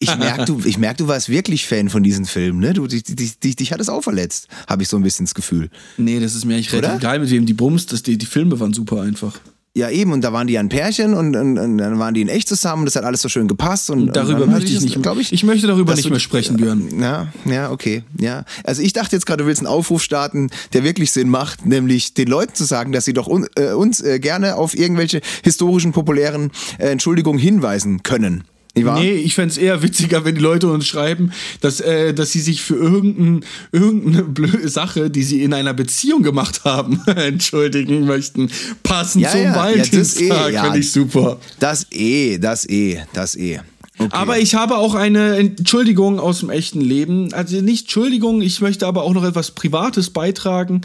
Ich 0.00 0.16
merke, 0.16 0.44
du, 0.44 0.60
ich 0.64 0.78
merk, 0.78 0.96
du 0.96 1.08
warst 1.08 1.28
wirklich 1.28 1.66
Fan 1.66 1.88
von 1.88 2.04
diesen 2.04 2.24
Filmen, 2.24 2.60
ne? 2.60 2.72
Du, 2.72 2.86
dich, 2.86 3.02
dich, 3.02 3.40
dich, 3.40 3.56
dich 3.56 3.72
hat 3.72 3.80
es 3.80 3.88
auch 3.88 4.02
verletzt, 4.02 4.46
habe 4.68 4.84
ich 4.84 4.88
so 4.88 4.96
ein 4.96 5.02
bisschen 5.02 5.26
das 5.26 5.34
Gefühl. 5.34 5.70
Nee, 5.96 6.20
das 6.20 6.36
ist 6.36 6.44
mir 6.44 6.54
eigentlich 6.54 6.72
relativ 6.72 6.98
egal, 6.98 7.18
mit 7.18 7.30
wem 7.30 7.46
die 7.46 7.52
bumst. 7.52 7.92
Das, 7.92 8.04
die, 8.04 8.16
die 8.16 8.26
Filme 8.26 8.60
waren 8.60 8.72
super 8.72 9.02
einfach. 9.02 9.40
Ja, 9.78 9.90
eben, 9.90 10.10
und 10.12 10.22
da 10.24 10.32
waren 10.32 10.48
die 10.48 10.58
ein 10.58 10.68
Pärchen 10.68 11.14
und, 11.14 11.36
und, 11.36 11.56
und 11.56 11.78
dann 11.78 12.00
waren 12.00 12.12
die 12.12 12.20
in 12.20 12.28
echt 12.28 12.48
zusammen, 12.48 12.84
das 12.84 12.96
hat 12.96 13.04
alles 13.04 13.22
so 13.22 13.28
schön 13.28 13.46
gepasst. 13.46 13.90
Und, 13.90 14.08
Darüber 14.16 14.42
und 14.42 14.50
möchte 14.50 14.72
ich 14.72 14.80
nicht, 14.80 15.00
glaube 15.02 15.20
ich, 15.20 15.32
ich 15.32 15.44
möchte 15.44 15.68
darüber 15.68 15.94
nicht 15.94 16.06
du- 16.06 16.10
mehr 16.10 16.18
sprechen, 16.18 16.56
Björn. 16.56 17.00
Ja, 17.00 17.28
ja, 17.44 17.70
okay. 17.70 18.02
Ja. 18.18 18.44
Also 18.64 18.82
ich 18.82 18.92
dachte 18.92 19.14
jetzt 19.14 19.24
gerade, 19.24 19.44
du 19.44 19.46
willst 19.46 19.60
einen 19.60 19.68
Aufruf 19.68 20.02
starten, 20.02 20.50
der 20.72 20.82
wirklich 20.82 21.12
Sinn 21.12 21.28
macht, 21.28 21.64
nämlich 21.64 22.12
den 22.12 22.26
Leuten 22.26 22.54
zu 22.54 22.64
sagen, 22.64 22.90
dass 22.90 23.04
sie 23.04 23.12
doch 23.12 23.28
un, 23.28 23.46
äh, 23.54 23.70
uns 23.72 24.00
äh, 24.00 24.18
gerne 24.18 24.56
auf 24.56 24.76
irgendwelche 24.76 25.20
historischen, 25.44 25.92
populären 25.92 26.50
äh, 26.78 26.88
Entschuldigungen 26.90 27.38
hinweisen 27.40 28.02
können. 28.02 28.42
Wahr? 28.74 29.00
Nee, 29.00 29.12
ich 29.12 29.34
fänd's 29.34 29.56
eher 29.56 29.82
witziger, 29.82 30.24
wenn 30.24 30.34
die 30.34 30.40
Leute 30.40 30.68
uns 30.68 30.86
schreiben, 30.86 31.32
dass, 31.60 31.80
äh, 31.80 32.14
dass 32.14 32.32
sie 32.32 32.40
sich 32.40 32.62
für 32.62 32.76
irgendein, 32.76 33.44
irgendeine 33.72 34.24
blöde 34.24 34.68
Sache, 34.68 35.10
die 35.10 35.22
sie 35.22 35.42
in 35.42 35.52
einer 35.52 35.74
Beziehung 35.74 36.22
gemacht 36.22 36.64
haben, 36.64 37.02
entschuldigen 37.06 38.06
möchten. 38.06 38.50
Passend 38.82 39.24
Ja, 39.24 39.30
zum 39.30 39.40
ja, 39.40 39.46
ja, 39.46 39.56
Valentinstag, 39.56 40.50
eh, 40.50 40.52
ja. 40.52 40.64
finde 40.64 40.78
ich 40.78 40.92
super. 40.92 41.38
Das 41.58 41.86
eh, 41.90 42.38
das 42.38 42.68
eh, 42.68 43.00
das 43.12 43.36
eh. 43.36 43.60
Okay. 43.98 44.10
Aber 44.12 44.38
ich 44.38 44.54
habe 44.54 44.76
auch 44.76 44.94
eine 44.94 45.36
Entschuldigung 45.36 46.20
aus 46.20 46.40
dem 46.40 46.50
echten 46.50 46.80
Leben. 46.80 47.32
Also 47.34 47.60
nicht 47.60 47.86
Entschuldigung, 47.86 48.42
ich 48.42 48.60
möchte 48.60 48.86
aber 48.86 49.02
auch 49.02 49.12
noch 49.12 49.24
etwas 49.24 49.50
Privates 49.50 50.10
beitragen 50.10 50.82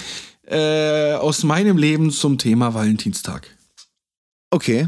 äh, 0.48 1.14
aus 1.14 1.44
meinem 1.44 1.78
Leben 1.78 2.10
zum 2.10 2.40
Thema 2.40 2.74
Valentinstag. 2.74 3.48
Okay. 4.50 4.88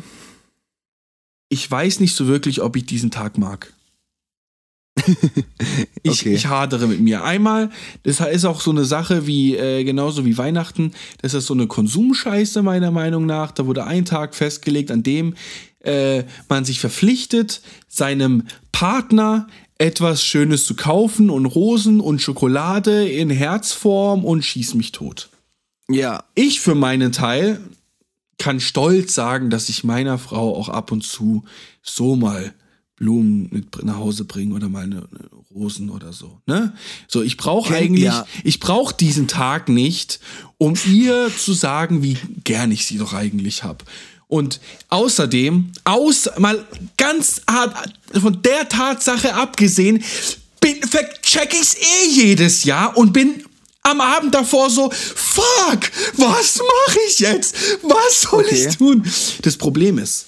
Ich 1.55 1.71
weiß 1.71 2.01
nicht 2.01 2.17
so 2.17 2.27
wirklich, 2.27 2.61
ob 2.61 2.75
ich 2.75 2.85
diesen 2.85 3.11
Tag 3.11 3.37
mag. 3.37 3.71
Ich, 6.03 6.21
Okay. 6.21 6.35
ich 6.35 6.45
hadere 6.47 6.85
mit 6.85 6.99
mir. 6.99 7.23
Einmal, 7.23 7.71
das 8.03 8.19
ist 8.19 8.45
auch 8.45 8.61
so 8.61 8.69
eine 8.71 8.85
Sache 8.85 9.25
wie, 9.25 9.55
äh, 9.55 9.83
genauso 9.83 10.23
wie 10.25 10.37
Weihnachten, 10.37 10.91
das 11.21 11.33
ist 11.33 11.47
so 11.47 11.53
eine 11.53 11.65
Konsumscheiße 11.65 12.61
meiner 12.61 12.91
Meinung 12.91 13.25
nach. 13.25 13.51
Da 13.51 13.65
wurde 13.65 13.85
ein 13.85 14.05
Tag 14.05 14.35
festgelegt, 14.35 14.91
an 14.91 15.01
dem 15.01 15.33
äh, 15.79 16.23
man 16.49 16.63
sich 16.65 16.79
verpflichtet, 16.79 17.61
seinem 17.87 18.43
Partner 18.71 19.47
etwas 19.77 20.23
Schönes 20.23 20.65
zu 20.65 20.75
kaufen 20.75 21.29
und 21.29 21.45
Rosen 21.47 22.01
und 22.01 22.21
Schokolade 22.21 23.07
in 23.07 23.29
Herzform 23.29 24.23
und 24.25 24.43
schieß 24.43 24.75
mich 24.75 24.91
tot. 24.91 25.29
Ja. 25.89 26.25
Ich 26.35 26.59
für 26.59 26.75
meinen 26.75 27.11
Teil 27.13 27.61
kann 28.37 28.59
stolz 28.59 29.13
sagen, 29.13 29.49
dass 29.49 29.69
ich 29.69 29.83
meiner 29.83 30.17
Frau 30.17 30.55
auch 30.55 30.69
ab 30.69 30.91
und 30.91 31.03
zu 31.03 31.43
so 31.81 32.15
mal 32.15 32.53
Blumen 32.95 33.49
mit 33.51 33.83
nach 33.83 33.97
Hause 33.97 34.23
bringe 34.23 34.53
oder 34.53 34.69
mal 34.69 34.83
eine, 34.83 34.97
eine 34.97 35.29
Rosen 35.51 35.89
oder 35.89 36.13
so. 36.13 36.41
Ne? 36.45 36.73
So, 37.07 37.21
ich 37.21 37.37
brauche 37.37 37.73
eigentlich, 37.75 38.03
ja. 38.05 38.25
ich 38.43 38.59
brauche 38.59 38.95
diesen 38.95 39.27
Tag 39.27 39.67
nicht, 39.67 40.19
um 40.57 40.75
ihr 40.85 41.29
zu 41.37 41.53
sagen, 41.53 42.03
wie 42.03 42.17
gern 42.43 42.71
ich 42.71 42.85
sie 42.85 42.97
doch 42.97 43.13
eigentlich 43.13 43.63
hab. 43.63 43.83
Und 44.27 44.59
außerdem, 44.89 45.71
aus, 45.83 46.29
mal 46.37 46.65
ganz 46.97 47.41
hart 47.49 47.93
von 48.13 48.41
der 48.41 48.67
Tatsache 48.69 49.35
abgesehen, 49.35 50.03
bin, 50.61 50.81
check 51.21 51.53
ich's 51.53 51.75
eh 51.75 52.09
jedes 52.09 52.63
Jahr 52.63 52.97
und 52.97 53.13
bin 53.13 53.43
am 53.85 54.01
Abend 54.01 54.33
davor 54.35 54.69
so, 54.69 54.89
fuck, 54.91 55.91
was 56.17 56.57
mache 56.57 56.97
ich 57.09 57.19
jetzt? 57.19 57.55
Was 57.83 58.21
soll 58.21 58.43
Okay. 58.45 58.67
ich 58.69 58.77
tun? 58.77 59.03
Das 59.41 59.57
Problem 59.57 59.97
ist, 59.97 60.25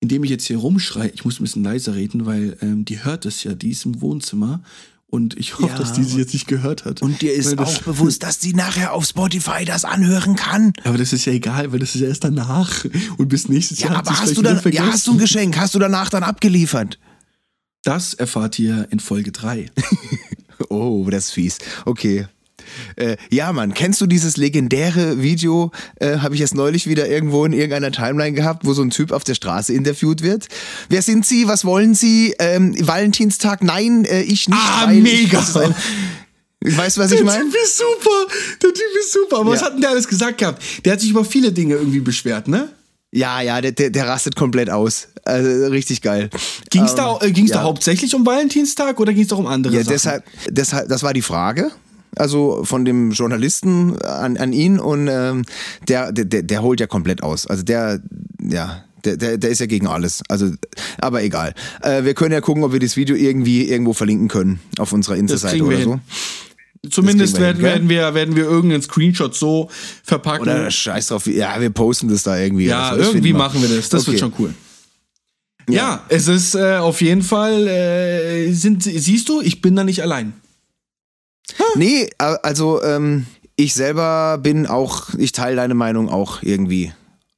indem 0.00 0.24
ich 0.24 0.30
jetzt 0.30 0.46
hier 0.46 0.58
rumschreie, 0.58 1.10
ich 1.14 1.24
muss 1.24 1.40
ein 1.40 1.44
bisschen 1.44 1.64
leiser 1.64 1.94
reden, 1.94 2.26
weil 2.26 2.56
ähm, 2.60 2.84
die 2.84 3.04
hört 3.04 3.24
es 3.26 3.42
ja, 3.44 3.54
die 3.54 3.70
ist 3.70 3.84
im 3.86 4.00
Wohnzimmer 4.00 4.62
und 5.06 5.38
ich 5.38 5.54
hoffe, 5.58 5.68
Ja, 5.72 5.78
dass 5.78 5.92
die 5.92 6.02
sie 6.02 6.18
jetzt 6.18 6.34
nicht 6.34 6.48
gehört 6.48 6.84
hat. 6.84 7.00
Und 7.00 7.22
dir 7.22 7.32
ist 7.32 7.56
auch 7.58 7.78
bewusst, 7.82 8.22
dass 8.24 8.38
die 8.40 8.52
nachher 8.52 8.92
auf 8.92 9.06
Spotify 9.06 9.64
das 9.64 9.84
anhören 9.84 10.34
kann. 10.36 10.72
Aber 10.82 10.98
das 10.98 11.12
ist 11.12 11.24
ja 11.24 11.32
egal, 11.32 11.70
weil 11.72 11.78
das 11.78 11.94
ist 11.94 12.00
ja 12.00 12.08
erst 12.08 12.24
danach 12.24 12.84
und 13.16 13.28
bis 13.28 13.48
nächstes 13.48 13.78
Ja, 13.80 13.88
Jahr 13.90 13.98
aber 13.98 14.18
hast 14.18 14.36
du, 14.36 14.42
dann, 14.42 14.60
ja, 14.72 14.86
hast 14.86 15.06
du 15.06 15.12
ein 15.12 15.18
Geschenk? 15.18 15.56
Hast 15.56 15.74
du 15.74 15.78
danach 15.78 16.10
dann 16.10 16.24
abgeliefert? 16.24 16.98
Das 17.84 18.14
erfahrt 18.14 18.58
ihr 18.58 18.88
in 18.90 18.98
Folge 19.00 19.30
3. 19.32 19.70
Oh, 20.68 21.04
das 21.10 21.26
ist 21.26 21.30
fies. 21.32 21.58
Okay. 21.84 22.26
Äh, 22.96 23.16
ja, 23.30 23.52
Mann, 23.52 23.74
kennst 23.74 24.00
du 24.00 24.06
dieses 24.06 24.36
legendäre 24.36 25.22
Video, 25.22 25.70
äh, 26.00 26.18
habe 26.18 26.34
ich 26.34 26.40
jetzt 26.40 26.54
neulich 26.54 26.86
wieder 26.86 27.08
irgendwo 27.08 27.44
in 27.44 27.52
irgendeiner 27.52 27.92
Timeline 27.92 28.32
gehabt, 28.32 28.64
wo 28.64 28.72
so 28.74 28.82
ein 28.82 28.90
Typ 28.90 29.12
auf 29.12 29.24
der 29.24 29.34
Straße 29.34 29.72
interviewt 29.72 30.22
wird? 30.22 30.48
Wer 30.88 31.02
sind 31.02 31.26
Sie? 31.26 31.48
Was 31.48 31.64
wollen 31.64 31.94
Sie? 31.94 32.34
Ähm, 32.38 32.74
Valentinstag? 32.86 33.62
Nein, 33.62 34.04
äh, 34.04 34.22
ich 34.22 34.48
nicht. 34.48 34.58
Ah, 34.58 34.90
Ich, 34.90 35.02
mega. 35.02 35.38
weißt 35.40 36.96
du, 36.96 37.00
was 37.00 37.10
ich 37.10 37.18
Der 37.18 37.26
meine? 37.26 37.44
Typ 37.44 37.54
ist 37.62 37.78
super. 37.78 38.32
Der 38.62 38.70
Typ 38.72 38.82
ist 39.00 39.12
super. 39.12 39.38
Aber 39.40 39.50
was 39.50 39.60
Ja. 39.60 39.66
hat 39.66 39.74
denn 39.74 39.80
der 39.82 39.90
alles 39.90 40.08
gesagt 40.08 40.38
gehabt? 40.38 40.62
Der 40.84 40.92
hat 40.94 41.00
sich 41.00 41.10
über 41.10 41.24
viele 41.24 41.52
Dinge 41.52 41.74
irgendwie 41.74 42.00
beschwert, 42.00 42.48
ne? 42.48 42.70
Ja, 43.12 43.40
ja, 43.40 43.60
der, 43.60 43.72
der, 43.72 43.90
der 43.90 44.08
rastet 44.08 44.34
komplett 44.34 44.70
aus. 44.70 45.06
Also, 45.24 45.68
richtig 45.68 46.02
geil. 46.02 46.30
Ging 46.70 46.82
es 46.82 46.90
Ähm, 46.92 46.96
da, 46.96 47.18
äh, 47.20 47.30
ging's 47.30 47.50
ja. 47.50 47.58
da 47.58 47.62
hauptsächlich 47.62 48.12
um 48.14 48.26
Valentinstag 48.26 48.98
oder 48.98 49.12
ging 49.14 49.22
es 49.22 49.28
doch 49.28 49.38
um 49.38 49.46
andere 49.46 49.72
Ja, 49.74 49.80
Sachen? 49.82 49.92
deshalb, 49.92 50.24
deshalb, 50.50 50.88
das 50.88 51.02
war 51.04 51.14
die 51.14 51.22
Frage. 51.22 51.70
Also 52.16 52.64
von 52.64 52.84
dem 52.84 53.10
Journalisten 53.10 54.00
an, 54.02 54.36
an 54.36 54.52
ihn 54.52 54.78
und 54.78 55.08
ähm, 55.08 55.44
der, 55.88 56.12
der, 56.12 56.42
der, 56.42 56.62
holt 56.62 56.80
ja 56.80 56.86
komplett 56.86 57.22
aus. 57.22 57.46
Also 57.46 57.62
der, 57.62 58.00
ja, 58.40 58.84
der, 59.04 59.16
der, 59.16 59.38
der 59.38 59.50
ist 59.50 59.60
ja 59.60 59.66
gegen 59.66 59.86
alles. 59.86 60.22
Also, 60.28 60.50
aber 60.98 61.22
egal. 61.22 61.54
Äh, 61.82 62.04
wir 62.04 62.14
können 62.14 62.32
ja 62.32 62.40
gucken, 62.40 62.62
ob 62.64 62.72
wir 62.72 62.80
das 62.80 62.96
Video 62.96 63.16
irgendwie 63.16 63.68
irgendwo 63.68 63.92
verlinken 63.92 64.28
können 64.28 64.60
auf 64.78 64.92
unserer 64.92 65.16
Insta-Seite 65.16 65.62
oder 65.64 65.80
so. 65.80 65.90
hin. 65.92 66.00
Zumindest 66.90 67.34
das 67.34 67.40
kriegen 67.40 67.58
wir 67.58 67.62
werden, 67.64 67.80
hin, 67.82 67.88
werden, 67.88 67.88
wir, 67.88 68.14
werden 68.14 68.36
wir 68.36 68.44
irgendeinen 68.44 68.82
Screenshot 68.82 69.34
so 69.34 69.70
verpacken. 70.02 70.42
Oder 70.42 70.70
scheiß 70.70 71.08
drauf. 71.08 71.26
Ja, 71.26 71.60
wir 71.60 71.70
posten 71.70 72.08
das 72.08 72.22
da 72.22 72.38
irgendwie. 72.38 72.66
ja, 72.66 72.90
so. 72.92 72.98
Das 72.98 73.08
irgendwie 73.08 73.32
machen 73.32 73.62
wir 73.62 73.68
das. 73.68 73.88
Das 73.88 74.06
wird 74.06 74.16
Okay. 74.16 74.18
schon 74.18 74.32
cool. 74.38 74.54
Ja, 75.68 76.04
es 76.08 76.28
ist 76.28 76.54
äh, 76.54 76.76
auf 76.76 77.00
jeden 77.00 77.22
Fall, 77.22 77.66
äh, 77.66 78.52
sind, 78.52 78.82
siehst 78.82 79.28
du, 79.30 79.40
ich 79.40 79.62
bin 79.62 79.74
da 79.74 79.82
nicht 79.84 80.02
allein. 80.02 80.34
Nee, 81.76 82.10
a- 82.18 82.38
also 82.42 82.82
ähm, 82.82 83.26
ich 83.56 83.74
selber 83.74 84.38
bin 84.38 84.66
auch, 84.66 85.14
ich 85.14 85.32
teile 85.32 85.56
deine 85.56 85.74
Meinung 85.74 86.08
auch 86.08 86.42
irgendwie. 86.42 86.92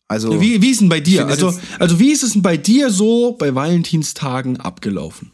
Also 0.08 0.40
Wie, 0.40 0.62
wie 0.62 0.70
ist 0.70 0.80
denn 0.80 0.88
bei 0.88 1.00
dir? 1.00 1.26
Also, 1.26 1.52
also 1.80 1.98
wie 1.98 2.12
ist 2.12 2.22
es 2.22 2.32
denn 2.34 2.42
bei 2.42 2.56
dir 2.56 2.90
so 2.90 3.32
bei 3.32 3.54
Valentinstagen 3.54 4.60
abgelaufen? 4.60 5.32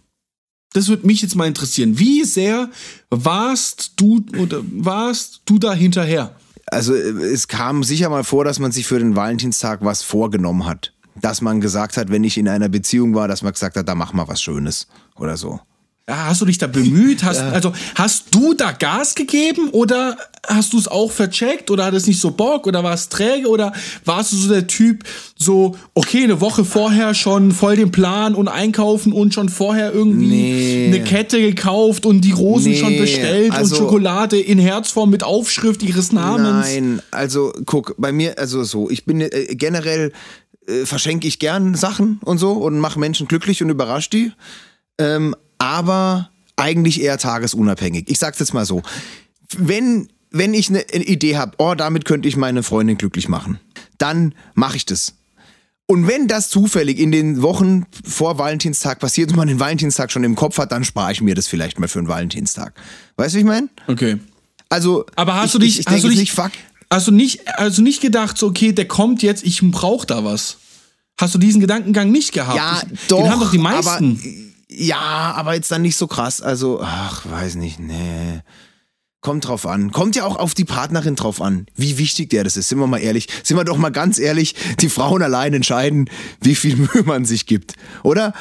Das 0.73 0.89
würde 0.89 1.07
mich 1.07 1.21
jetzt 1.21 1.35
mal 1.37 1.47
interessieren. 1.47 1.99
Wie 1.99 2.25
sehr 2.25 2.71
warst 3.11 3.93
du 3.97 4.25
oder 4.39 4.63
warst 4.73 5.43
du 5.45 5.59
da 5.59 5.75
hinterher? 5.75 6.35
Also 6.67 6.95
es 6.95 7.49
kam 7.49 7.85
sicher 7.85 8.09
mal 8.09 8.25
vor, 8.25 8.45
dass 8.47 8.59
man 8.59 8.73
sich 8.73 8.87
für 8.87 8.99
den 8.99 9.15
Valentinstag 9.15 9.85
was 9.85 10.03
vorgenommen 10.03 10.65
hat. 10.65 10.95
Dass 11.21 11.43
man 11.43 11.61
gesagt 11.61 11.99
hat, 11.99 12.09
wenn 12.11 12.25
ich 12.25 12.39
in 12.39 12.49
einer 12.49 12.71
Beziehung 12.71 13.15
war, 13.15 13.29
dass 13.29 13.43
man 13.43 13.53
gesagt 13.53 13.77
hat, 13.77 13.87
da 13.87 13.95
mach 13.95 14.15
mal 14.15 14.29
was 14.29 14.41
Schönes 14.41 14.87
oder 15.17 15.37
so. 15.37 15.61
Ja, 16.09 16.27
hast 16.27 16.41
du 16.41 16.47
dich 16.47 16.59
da 16.59 16.67
bemüht? 16.67 17.23
Hast, 17.23 17.41
Also 17.41 17.73
hast 17.95 18.35
du 18.35 18.55
da 18.55 18.73
Gas 18.73 19.15
gegeben 19.15 19.69
oder 19.71 20.17
hast 20.49 20.73
du 20.73 20.79
es 20.79 20.89
auch 20.89 21.13
vercheckt 21.13 21.71
oder 21.71 21.85
hat 21.85 21.95
es 21.95 22.09
nicht 22.09 22.21
so 22.21 22.33
Bock 22.33 22.67
oder 22.67 22.83
war 22.83 22.93
es 22.95 23.09
träge 23.09 23.49
oder 23.49 23.73
warst 24.05 24.33
du 24.33 24.37
so 24.37 24.49
der 24.53 24.67
Typ, 24.67 25.05
so, 25.39 25.77
okay, 25.95 26.25
eine 26.25 26.41
Woche 26.41 26.65
vorher 26.65 27.15
schon 27.15 27.53
voll 27.53 27.77
den 27.77 27.93
Plan 27.93 28.35
und 28.35 28.49
einkaufen 28.49 29.13
und 29.13 29.33
schon 29.33 29.49
vorher 29.49 29.93
irgendwie 29.93 30.27
Nee. 30.27 30.87
eine 30.89 31.05
Kette 31.05 31.41
gekauft 31.41 32.05
und 32.05 32.23
die 32.23 32.33
Rosen 32.33 32.73
Nee, 32.73 32.79
schon 32.81 32.97
bestellt 32.99 33.53
also- 33.53 33.77
und 33.77 33.83
Schokolade 33.83 34.41
in 34.41 34.59
Herzform 34.59 35.09
mit 35.11 35.23
Aufschrift 35.23 35.85
ihres 35.85 36.11
Namens? 36.11 36.67
Nein, 36.67 37.01
also 37.13 37.53
guck, 37.65 37.95
bei 37.97 38.11
mir, 38.11 38.37
also 38.41 38.65
so, 38.65 38.91
ich 38.91 39.05
bin 39.05 39.21
äh, 39.21 39.55
generell 39.55 40.13
äh, 40.67 40.85
verschenke 40.85 41.29
ich 41.29 41.39
gern 41.39 41.77
Sachen 41.77 42.19
und 42.25 42.39
so 42.39 42.51
und 42.55 42.81
mache 42.81 42.99
Menschen 42.99 43.29
glücklich 43.29 43.63
und 43.63 43.71
überrasche 43.71 44.11
die. 44.11 44.33
Ähm, 44.99 45.37
aber 45.63 46.31
eigentlich 46.57 47.01
eher 47.01 47.19
tagesunabhängig. 47.19 48.09
Ich 48.09 48.19
sag's 48.19 48.41
jetzt 48.41 48.53
mal 48.53 48.67
so. 48.67 48.83
Wenn, 49.57 50.09
wenn 50.31 50.55
ich 50.55 50.69
eine 50.69 50.83
Idee 50.83 51.37
habe, 51.37 51.53
oh, 51.59 51.75
damit 51.75 52.05
könnte 52.05 52.29
ich 52.29 52.37
meine 52.37 52.65
Freundin 52.65 52.99
glücklich 52.99 53.29
machen, 53.29 53.61
dann 53.97 54.35
mache 54.55 54.77
ich 54.77 54.87
das. 54.87 55.15
Und 55.87 56.09
wenn 56.09 56.27
das 56.27 56.49
zufällig 56.49 56.99
in 56.99 57.13
den 57.13 57.43
Wochen 57.43 57.87
vor 58.05 58.39
Valentinstag 58.39 58.99
passiert 58.99 59.31
und 59.31 59.37
man 59.37 59.47
den 59.47 59.61
Valentinstag 59.61 60.11
schon 60.11 60.25
im 60.25 60.35
Kopf 60.35 60.59
hat, 60.59 60.73
dann 60.73 60.85
spare 60.85 61.13
ich 61.13 61.21
mir 61.21 61.35
das 61.35 61.47
vielleicht 61.47 61.79
mal 61.79 61.89
für 61.89 62.01
einen 62.01 62.09
Valentinstag. 62.09 62.75
Weißt 63.17 63.35
du, 63.35 63.37
wie 63.37 63.41
ich 63.43 63.47
meine? 63.47 63.69
Okay. 63.87 64.19
Also, 64.69 65.05
Aber 65.15 65.35
hast 65.35 65.47
ich, 65.47 65.53
du 65.53 65.59
dich, 65.59 65.81
ich, 65.81 65.87
ich 65.87 65.93
hast 65.93 66.05
du 66.05 66.09
dich, 66.09 66.19
nicht, 66.19 66.33
fuck, 66.33 66.51
hast 66.91 67.07
du 67.07 67.13
nicht, 67.13 67.47
also 67.59 67.83
nicht 67.83 68.01
gedacht, 68.01 68.39
so, 68.39 68.49
okay, 68.49 68.73
der 68.73 68.89
kommt 68.89 69.23
jetzt, 69.23 69.45
ich 69.45 69.61
brauche 69.63 70.07
da 70.07 70.25
was. 70.25 70.57
Hast 71.19 71.35
du 71.35 71.39
diesen 71.39 71.61
Gedankengang 71.61 72.11
nicht 72.11 72.33
gehabt? 72.33 72.57
Ja, 72.57 72.83
ich, 72.91 72.99
doch. 73.09 73.19
Den 73.19 73.31
haben 73.31 73.41
doch 73.41 73.51
die 73.51 73.59
meisten. 73.59 74.19
Aber, 74.21 74.52
ja, 74.75 75.33
aber 75.37 75.55
jetzt 75.55 75.71
dann 75.71 75.83
nicht 75.83 75.97
so 75.97 76.07
krass. 76.07 76.41
Also, 76.41 76.81
ach, 76.83 77.25
weiß 77.31 77.57
nicht, 77.57 77.79
nee. 77.81 78.41
Kommt 79.21 79.47
drauf 79.47 79.67
an. 79.67 79.93
Kommt 79.93 80.17
ja 80.17 80.25
auch 80.25 80.35
auf 80.35 80.53
die 80.53 80.65
Partnerin 80.65 81.15
drauf 81.15 81.41
an, 81.41 81.67
wie 81.77 81.97
wichtig 81.97 82.31
der 82.31 82.43
das 82.43 82.57
ist. 82.57 82.69
Sind 82.69 82.79
wir 82.81 82.89
mal 82.89 82.99
ehrlich. 82.99 83.29
Sind 83.45 83.57
wir 83.57 83.63
doch 83.65 83.77
mal 83.77 83.91
ganz 83.91 84.19
ehrlich, 84.19 84.57
die 84.81 84.89
Frauen 84.89 85.23
allein 85.23 85.55
entscheiden, 85.55 86.11
wie 86.41 86.57
viel 86.57 86.75
Mühe 86.93 87.05
man 87.05 87.25
sich 87.25 87.47
gibt. 87.47 87.75
Oder? 88.03 88.33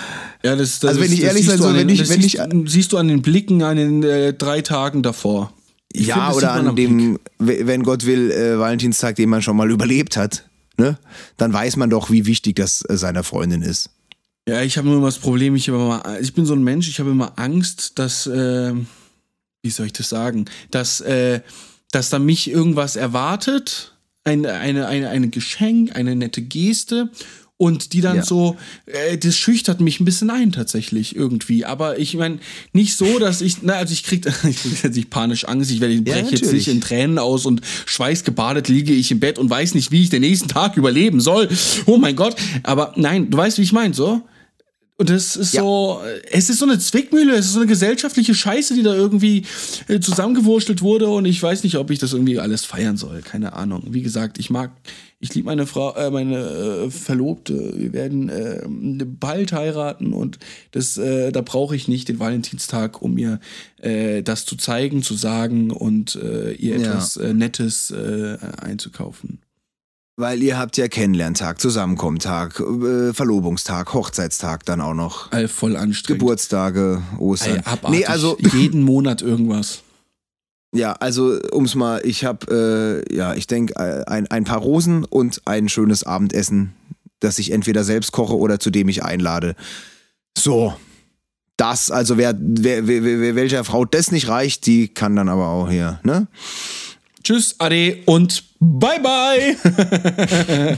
ja, 0.43 0.55
das, 0.55 0.79
das, 0.79 0.89
also 0.89 1.01
wenn 1.01 1.09
das- 1.11 1.19
ich 1.19 1.23
ehrlich 1.23 1.45
sein 1.45 1.59
soll, 1.59 1.75
wenn 1.75 1.87
den- 1.87 1.95
ich- 2.01 2.09
wenn 2.09 2.19
siehst, 2.21 2.35
ich- 2.35 2.71
siehst 2.71 2.91
du 2.93 2.97
an 2.97 3.09
den 3.09 3.21
Blicken 3.21 3.61
an 3.61 3.77
den 3.77 4.01
äh, 4.01 4.33
drei 4.33 4.61
Tagen 4.61 5.03
davor. 5.03 5.53
Ich 5.93 6.07
ja, 6.07 6.15
find, 6.15 6.27
das 6.29 6.35
oder 6.37 6.51
an 6.53 6.75
dem, 6.75 7.19
w- 7.37 7.67
wenn 7.67 7.83
Gott 7.83 8.05
will, 8.07 8.31
äh, 8.31 8.57
Valentinstag, 8.57 9.17
den 9.17 9.29
man 9.29 9.43
schon 9.43 9.57
mal 9.57 9.69
überlebt 9.69 10.17
hat. 10.17 10.49
Ne? 10.77 10.97
Dann 11.37 11.53
weiß 11.53 11.75
man 11.75 11.91
doch, 11.91 12.09
wie 12.09 12.25
wichtig 12.25 12.55
das 12.55 12.83
äh, 12.89 12.97
seiner 12.97 13.23
Freundin 13.23 13.61
ist. 13.61 13.89
Ja, 14.51 14.61
ich 14.63 14.77
habe 14.77 14.85
nur 14.87 14.97
immer 14.97 15.05
das 15.07 15.17
Problem, 15.19 15.55
ich, 15.55 15.69
immer, 15.69 16.03
ich 16.19 16.33
bin 16.33 16.45
so 16.45 16.53
ein 16.53 16.61
Mensch, 16.63 16.89
ich 16.89 16.99
habe 16.99 17.09
immer 17.11 17.39
Angst, 17.39 17.97
dass, 17.99 18.27
äh, 18.27 18.73
wie 19.63 19.69
soll 19.69 19.85
ich 19.85 19.93
das 19.93 20.09
sagen, 20.09 20.43
dass, 20.71 20.99
äh, 20.99 21.39
dass 21.91 22.09
da 22.09 22.19
mich 22.19 22.49
irgendwas 22.51 22.97
erwartet, 22.97 23.95
ein, 24.25 24.45
eine, 24.45 24.87
eine, 24.87 25.07
eine 25.09 25.29
Geschenk, 25.29 25.95
eine 25.95 26.17
nette 26.17 26.41
Geste 26.41 27.09
und 27.55 27.93
die 27.93 28.01
dann 28.01 28.17
Ja. 28.17 28.23
so, 28.25 28.57
äh, 28.87 29.17
das 29.17 29.37
schüchtert 29.37 29.79
mich 29.79 30.01
ein 30.01 30.05
bisschen 30.05 30.29
ein 30.29 30.51
tatsächlich 30.51 31.15
irgendwie. 31.15 31.63
Aber 31.63 31.97
ich 31.97 32.15
meine, 32.15 32.39
nicht 32.73 32.97
so, 32.97 33.19
dass 33.19 33.39
ich, 33.39 33.61
na, 33.61 33.75
also 33.75 33.93
ich 33.93 34.03
krieg, 34.03 34.25
ich 34.49 34.61
krieg 34.63 34.83
jetzt 34.83 34.95
nicht 34.97 35.09
panisch 35.11 35.45
Angst, 35.45 35.71
ich 35.71 35.79
werde, 35.79 35.93
ich 35.93 35.99
Ja, 36.05 36.15
breche 36.15 36.31
jetzt 36.31 36.41
natürlich. 36.43 36.67
nicht 36.67 36.75
in 36.75 36.81
Tränen 36.81 37.19
aus 37.19 37.45
und 37.45 37.61
schweißgebadet 37.85 38.67
liege 38.67 38.91
ich 38.93 39.11
im 39.11 39.21
Bett 39.21 39.39
und 39.39 39.49
weiß 39.49 39.75
nicht, 39.75 39.91
wie 39.91 40.01
ich 40.01 40.09
den 40.09 40.21
nächsten 40.21 40.49
Tag 40.49 40.75
überleben 40.75 41.21
soll. 41.21 41.47
Oh 41.85 41.97
mein 41.97 42.17
Gott. 42.17 42.35
Aber 42.63 42.91
nein, 42.97 43.29
du 43.29 43.37
weißt, 43.37 43.57
wie 43.57 43.63
ich 43.63 43.71
meine, 43.71 43.93
so. 43.93 44.21
Und 45.01 45.09
das 45.09 45.35
ist 45.35 45.55
Ja. 45.55 45.61
so, 45.63 45.99
es 46.31 46.51
ist 46.51 46.59
so 46.59 46.65
eine 46.65 46.77
Zwickmühle, 46.77 47.33
es 47.33 47.47
ist 47.47 47.53
so 47.53 47.59
eine 47.61 47.67
gesellschaftliche 47.67 48.35
Scheiße, 48.35 48.75
die 48.75 48.83
da 48.83 48.93
irgendwie 48.93 49.47
äh, 49.87 49.99
zusammengewurschtelt 49.99 50.83
wurde 50.83 51.07
und 51.09 51.25
ich 51.25 51.41
weiß 51.41 51.63
nicht, 51.63 51.77
ob 51.77 51.89
ich 51.89 51.97
das 51.97 52.13
irgendwie 52.13 52.37
alles 52.37 52.65
feiern 52.65 52.97
soll. 52.97 53.23
Keine 53.23 53.53
Ahnung. 53.53 53.85
Wie 53.89 54.03
gesagt, 54.03 54.37
ich 54.37 54.51
mag, 54.51 54.69
ich 55.19 55.33
liebe 55.33 55.47
meine 55.47 55.65
Frau, 55.65 55.95
äh, 55.95 56.11
meine 56.11 56.37
äh, 56.37 56.91
Verlobte. 56.91 57.73
Wir 57.75 57.93
werden 57.93 58.29
äh, 58.29 58.61
bald 59.07 59.53
heiraten 59.53 60.13
und 60.13 60.37
das, 60.69 60.99
äh, 60.99 61.31
da 61.31 61.41
brauche 61.41 61.75
ich 61.75 61.87
nicht 61.87 62.07
den 62.07 62.19
Valentinstag, 62.19 63.01
um 63.01 63.17
ihr 63.17 63.39
äh, 63.81 64.21
das 64.21 64.45
zu 64.45 64.55
zeigen, 64.55 65.01
zu 65.01 65.15
sagen 65.15 65.71
und 65.71 66.15
äh, 66.15 66.51
ihr 66.51 66.77
Ja. 66.77 66.81
etwas 66.91 67.17
äh, 67.17 67.33
Nettes 67.33 67.89
äh, 67.89 68.37
einzukaufen. 68.61 69.39
Weil 70.21 70.43
ihr 70.43 70.59
habt 70.59 70.77
ja 70.77 70.87
Kennenlerntag, 70.87 71.59
Zusammenkommentag, 71.59 72.59
äh, 72.59 73.11
Verlobungstag, 73.11 73.91
Hochzeitstag 73.95 74.63
dann 74.67 74.79
auch 74.79 74.93
noch. 74.93 75.31
All 75.31 75.47
voll 75.47 75.75
anstrengend. 75.75 76.19
Geburtstage, 76.19 77.01
Ostern. 77.17 77.55
Ey, 77.55 77.61
abartig. 77.65 77.99
nee, 78.01 78.05
also 78.05 78.37
jeden 78.53 78.83
Monat 78.83 79.23
irgendwas. 79.23 79.81
ja, 80.75 80.93
also 80.93 81.39
ums 81.51 81.73
mal, 81.73 82.01
ich 82.05 82.23
habe 82.23 83.03
äh, 83.09 83.15
ja, 83.15 83.33
ich 83.33 83.47
denke 83.47 83.75
ein, 84.07 84.27
ein 84.27 84.43
paar 84.43 84.59
Rosen 84.59 85.05
und 85.05 85.41
ein 85.45 85.69
schönes 85.69 86.03
Abendessen, 86.03 86.75
das 87.19 87.39
ich 87.39 87.51
entweder 87.51 87.83
selbst 87.83 88.11
koche 88.11 88.37
oder 88.37 88.59
zu 88.59 88.69
dem 88.69 88.89
ich 88.89 89.03
einlade. 89.03 89.55
So. 90.37 90.75
Das, 91.57 91.89
also 91.89 92.17
wer, 92.17 92.35
wer, 92.39 92.85
wer, 92.85 93.03
wer 93.03 93.35
welcher 93.35 93.63
Frau 93.63 93.85
das 93.85 94.11
nicht 94.11 94.27
reicht, 94.27 94.67
die 94.67 94.87
kann 94.87 95.15
dann 95.15 95.29
aber 95.29 95.47
auch 95.47 95.67
hier, 95.67 95.99
ne? 96.03 96.27
Tschüss, 97.23 97.55
Ade 97.59 97.99
und 98.05 98.43
bye 98.59 98.99
bye. 98.99 99.57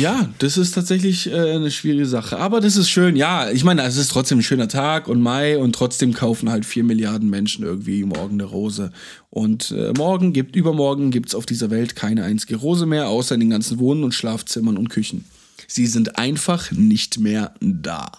ja, 0.00 0.30
das 0.38 0.56
ist 0.56 0.72
tatsächlich 0.72 1.30
äh, 1.30 1.54
eine 1.54 1.70
schwierige 1.70 2.06
Sache. 2.06 2.38
Aber 2.38 2.60
das 2.60 2.76
ist 2.76 2.88
schön. 2.88 3.16
Ja, 3.16 3.50
ich 3.50 3.64
meine, 3.64 3.82
es 3.82 3.96
ist 3.96 4.10
trotzdem 4.10 4.38
ein 4.38 4.42
schöner 4.42 4.68
Tag 4.68 5.08
und 5.08 5.20
Mai 5.20 5.58
und 5.58 5.74
trotzdem 5.74 6.14
kaufen 6.14 6.50
halt 6.50 6.64
vier 6.64 6.84
Milliarden 6.84 7.28
Menschen 7.28 7.64
irgendwie 7.64 8.04
morgen 8.04 8.34
eine 8.34 8.44
Rose. 8.44 8.92
Und 9.30 9.70
äh, 9.72 9.92
morgen 9.96 10.32
gibt, 10.32 10.56
übermorgen 10.56 11.10
gibt 11.10 11.28
es 11.28 11.34
auf 11.34 11.46
dieser 11.46 11.70
Welt 11.70 11.96
keine 11.96 12.24
einzige 12.24 12.56
Rose 12.56 12.86
mehr, 12.86 13.08
außer 13.08 13.34
in 13.34 13.40
den 13.40 13.50
ganzen 13.50 13.78
Wohnen 13.78 14.04
und 14.04 14.14
Schlafzimmern 14.14 14.78
und 14.78 14.88
Küchen. 14.88 15.24
Sie 15.66 15.86
sind 15.86 16.18
einfach 16.18 16.70
nicht 16.72 17.18
mehr 17.18 17.54
da. 17.60 18.10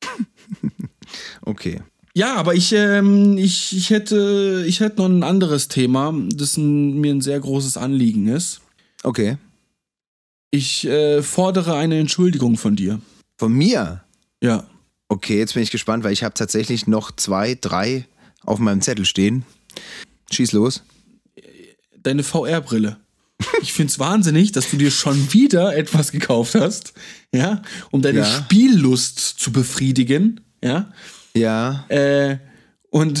Okay. 1.40 1.80
Ja, 2.14 2.34
aber 2.34 2.54
ich, 2.54 2.72
ähm, 2.72 3.36
ich, 3.38 3.76
ich, 3.76 3.90
hätte, 3.90 4.64
ich 4.66 4.80
hätte 4.80 4.96
noch 4.96 5.08
ein 5.08 5.22
anderes 5.22 5.68
Thema, 5.68 6.12
das 6.34 6.56
ein, 6.56 7.00
mir 7.00 7.12
ein 7.12 7.20
sehr 7.20 7.38
großes 7.38 7.76
Anliegen 7.76 8.28
ist. 8.28 8.60
Okay. 9.02 9.36
Ich 10.50 10.86
äh, 10.86 11.22
fordere 11.22 11.76
eine 11.76 11.98
Entschuldigung 11.98 12.56
von 12.56 12.74
dir. 12.74 13.00
Von 13.36 13.52
mir? 13.52 14.02
Ja. 14.42 14.66
Okay, 15.08 15.38
jetzt 15.38 15.54
bin 15.54 15.62
ich 15.62 15.70
gespannt, 15.70 16.04
weil 16.04 16.12
ich 16.12 16.24
habe 16.24 16.34
tatsächlich 16.34 16.86
noch 16.86 17.12
zwei, 17.14 17.56
drei 17.60 18.06
auf 18.44 18.58
meinem 18.58 18.80
Zettel 18.80 19.04
stehen. 19.04 19.44
Schieß 20.30 20.52
los. 20.52 20.82
Deine 22.02 22.22
VR-Brille. 22.22 22.96
Ich 23.62 23.72
find's 23.72 23.98
wahnsinnig, 23.98 24.52
dass 24.52 24.70
du 24.70 24.76
dir 24.76 24.90
schon 24.90 25.32
wieder 25.32 25.76
etwas 25.76 26.10
gekauft 26.12 26.54
hast, 26.54 26.94
ja, 27.32 27.62
um 27.90 28.02
deine 28.02 28.20
Ja. 28.20 28.24
Spiellust 28.24 29.18
zu 29.18 29.52
befriedigen, 29.52 30.40
ja. 30.62 30.92
Ja. 31.38 31.84
Äh, 31.88 32.38
und 32.90 33.20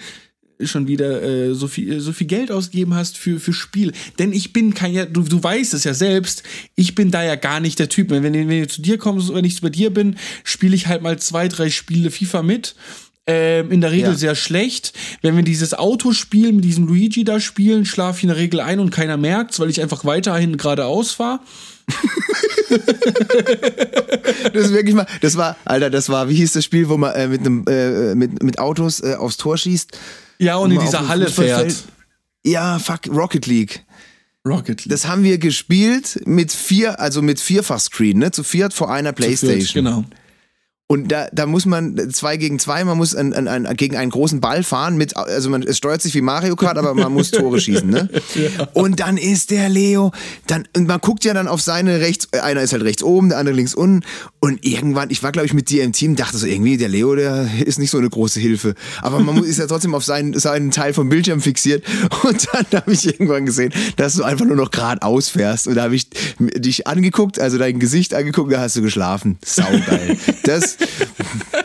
schon 0.64 0.88
wieder 0.88 1.22
äh, 1.22 1.54
so 1.54 1.68
viel 1.68 2.00
so 2.00 2.12
viel 2.12 2.26
Geld 2.26 2.50
ausgegeben 2.50 2.94
hast 2.94 3.16
für 3.16 3.38
für 3.38 3.52
Spiel, 3.52 3.92
denn 4.18 4.32
ich 4.32 4.52
bin 4.52 4.74
kein 4.74 4.92
ja 4.92 5.04
du, 5.06 5.22
du 5.22 5.40
weißt 5.42 5.72
es 5.74 5.84
ja 5.84 5.94
selbst, 5.94 6.42
ich 6.74 6.94
bin 6.96 7.10
da 7.12 7.22
ja 7.22 7.36
gar 7.36 7.60
nicht 7.60 7.78
der 7.78 7.88
Typ, 7.88 8.10
wenn 8.10 8.22
wenn, 8.24 8.34
wenn 8.34 8.62
ich 8.62 8.70
zu 8.70 8.82
dir 8.82 8.98
komme, 8.98 9.22
wenn 9.32 9.44
ich 9.44 9.60
bei 9.60 9.70
dir 9.70 9.90
bin, 9.90 10.16
spiele 10.42 10.74
ich 10.74 10.88
halt 10.88 11.02
mal 11.02 11.18
zwei, 11.18 11.46
drei 11.48 11.70
Spiele 11.70 12.10
FIFA 12.10 12.42
mit. 12.42 12.74
Ähm, 13.30 13.70
in 13.70 13.82
der 13.82 13.92
Regel 13.92 14.12
Ja. 14.12 14.14
sehr 14.16 14.34
schlecht. 14.34 14.94
Wenn 15.20 15.36
wir 15.36 15.42
dieses 15.42 15.74
Autospiel 15.74 16.50
mit 16.50 16.64
diesem 16.64 16.86
Luigi 16.86 17.24
da 17.24 17.40
spielen, 17.40 17.84
schlafe 17.84 18.18
ich 18.18 18.22
in 18.24 18.28
der 18.30 18.38
Regel 18.38 18.58
ein 18.60 18.80
und 18.80 18.88
keiner 18.90 19.18
merkt's, 19.18 19.60
weil 19.60 19.68
ich 19.68 19.82
einfach 19.82 20.06
weiterhin 20.06 20.56
geradeaus 20.56 21.12
fahre. 21.12 21.40
Das 24.52 24.66
ist 24.66 24.72
wirklich 24.72 24.94
mal, 24.94 25.06
das 25.20 25.36
war, 25.36 25.56
Alter, 25.64 25.90
das 25.90 26.08
war, 26.08 26.28
wie 26.28 26.34
hieß 26.34 26.52
das 26.52 26.64
Spiel, 26.64 26.88
wo 26.88 26.96
man 26.96 27.14
äh, 27.14 27.28
mit 27.28 27.40
einem, 27.40 27.64
äh, 27.66 28.14
mit, 28.14 28.42
mit 28.42 28.58
Autos 28.58 29.00
äh, 29.00 29.14
aufs 29.14 29.36
Tor 29.36 29.56
schießt? 29.56 29.96
Ja, 30.38 30.56
und 30.56 30.70
in 30.70 30.80
dieser 30.80 31.08
Halle 31.08 31.28
fährt. 31.28 31.74
Ja, 32.44 32.78
fuck, 32.78 33.00
Rocket 33.08 33.46
League. 33.46 33.84
Rocket 34.46 34.84
League. 34.84 34.90
Das 34.90 35.06
haben 35.06 35.22
wir 35.22 35.38
gespielt 35.38 36.20
mit 36.24 36.52
vier, 36.52 37.00
also 37.00 37.22
mit 37.22 37.40
Vierfachscreen, 37.40 38.18
ne? 38.18 38.30
Zu 38.30 38.44
viert 38.44 38.72
vor 38.72 38.92
einer 38.92 39.12
Playstation. 39.12 39.84
Genau. 39.84 40.04
Und 40.90 41.12
da, 41.12 41.28
da 41.32 41.44
muss 41.44 41.66
man 41.66 42.10
zwei 42.12 42.38
gegen 42.38 42.58
zwei, 42.58 42.82
man 42.82 42.96
muss 42.96 43.14
an, 43.14 43.34
an, 43.34 43.46
an, 43.46 43.76
gegen 43.76 43.94
einen 43.94 44.10
großen 44.10 44.40
Ball 44.40 44.62
fahren 44.62 44.96
mit, 44.96 45.14
also 45.18 45.50
man, 45.50 45.62
es 45.62 45.76
steuert 45.76 46.00
sich 46.00 46.14
wie 46.14 46.22
Mario 46.22 46.56
Kart, 46.56 46.78
aber 46.78 46.94
man 46.94 47.12
muss 47.12 47.30
Tore 47.30 47.60
schießen, 47.60 47.90
ne? 47.90 48.08
Und 48.72 48.98
dann 48.98 49.18
ist 49.18 49.50
der 49.50 49.68
Leo, 49.68 50.12
dann, 50.46 50.66
und 50.74 50.86
man 50.86 50.98
guckt 51.00 51.26
ja 51.26 51.34
dann 51.34 51.46
auf 51.46 51.60
seine 51.60 52.00
rechts, 52.00 52.28
äh, 52.32 52.38
einer 52.38 52.62
ist 52.62 52.72
halt 52.72 52.84
rechts 52.84 53.02
oben, 53.02 53.28
der 53.28 53.36
andere 53.36 53.54
links 53.54 53.74
unten. 53.74 54.02
Und 54.40 54.64
irgendwann, 54.64 55.10
ich 55.10 55.22
war 55.22 55.30
glaube 55.30 55.44
ich 55.44 55.52
mit 55.52 55.68
dir 55.68 55.84
im 55.84 55.92
Team, 55.92 56.16
dachte 56.16 56.38
so 56.38 56.46
irgendwie, 56.46 56.78
der 56.78 56.88
Leo, 56.88 57.14
der 57.14 57.50
ist 57.66 57.78
nicht 57.78 57.90
so 57.90 57.98
eine 57.98 58.08
große 58.08 58.40
Hilfe. 58.40 58.74
Aber 59.02 59.20
man 59.20 59.34
muss, 59.34 59.46
ist 59.46 59.58
ja 59.58 59.66
trotzdem 59.66 59.94
auf 59.94 60.04
seinen, 60.06 60.38
seinen 60.38 60.70
Teil 60.70 60.94
vom 60.94 61.10
Bildschirm 61.10 61.42
fixiert. 61.42 61.84
Und 62.22 62.48
dann 62.50 62.80
habe 62.80 62.94
ich 62.94 63.04
irgendwann 63.04 63.44
gesehen, 63.44 63.74
dass 63.96 64.14
du 64.14 64.24
einfach 64.24 64.46
nur 64.46 64.56
noch 64.56 64.70
geradeaus 64.70 65.28
fährst. 65.28 65.68
Und 65.68 65.74
da 65.74 65.82
habe 65.82 65.96
ich 65.96 66.08
dich 66.38 66.86
angeguckt, 66.86 67.38
also 67.38 67.58
dein 67.58 67.78
Gesicht 67.78 68.14
angeguckt, 68.14 68.50
da 68.52 68.60
hast 68.60 68.76
du 68.76 68.80
geschlafen. 68.80 69.38
Saugeil. 69.44 70.16
Das, 70.44 70.77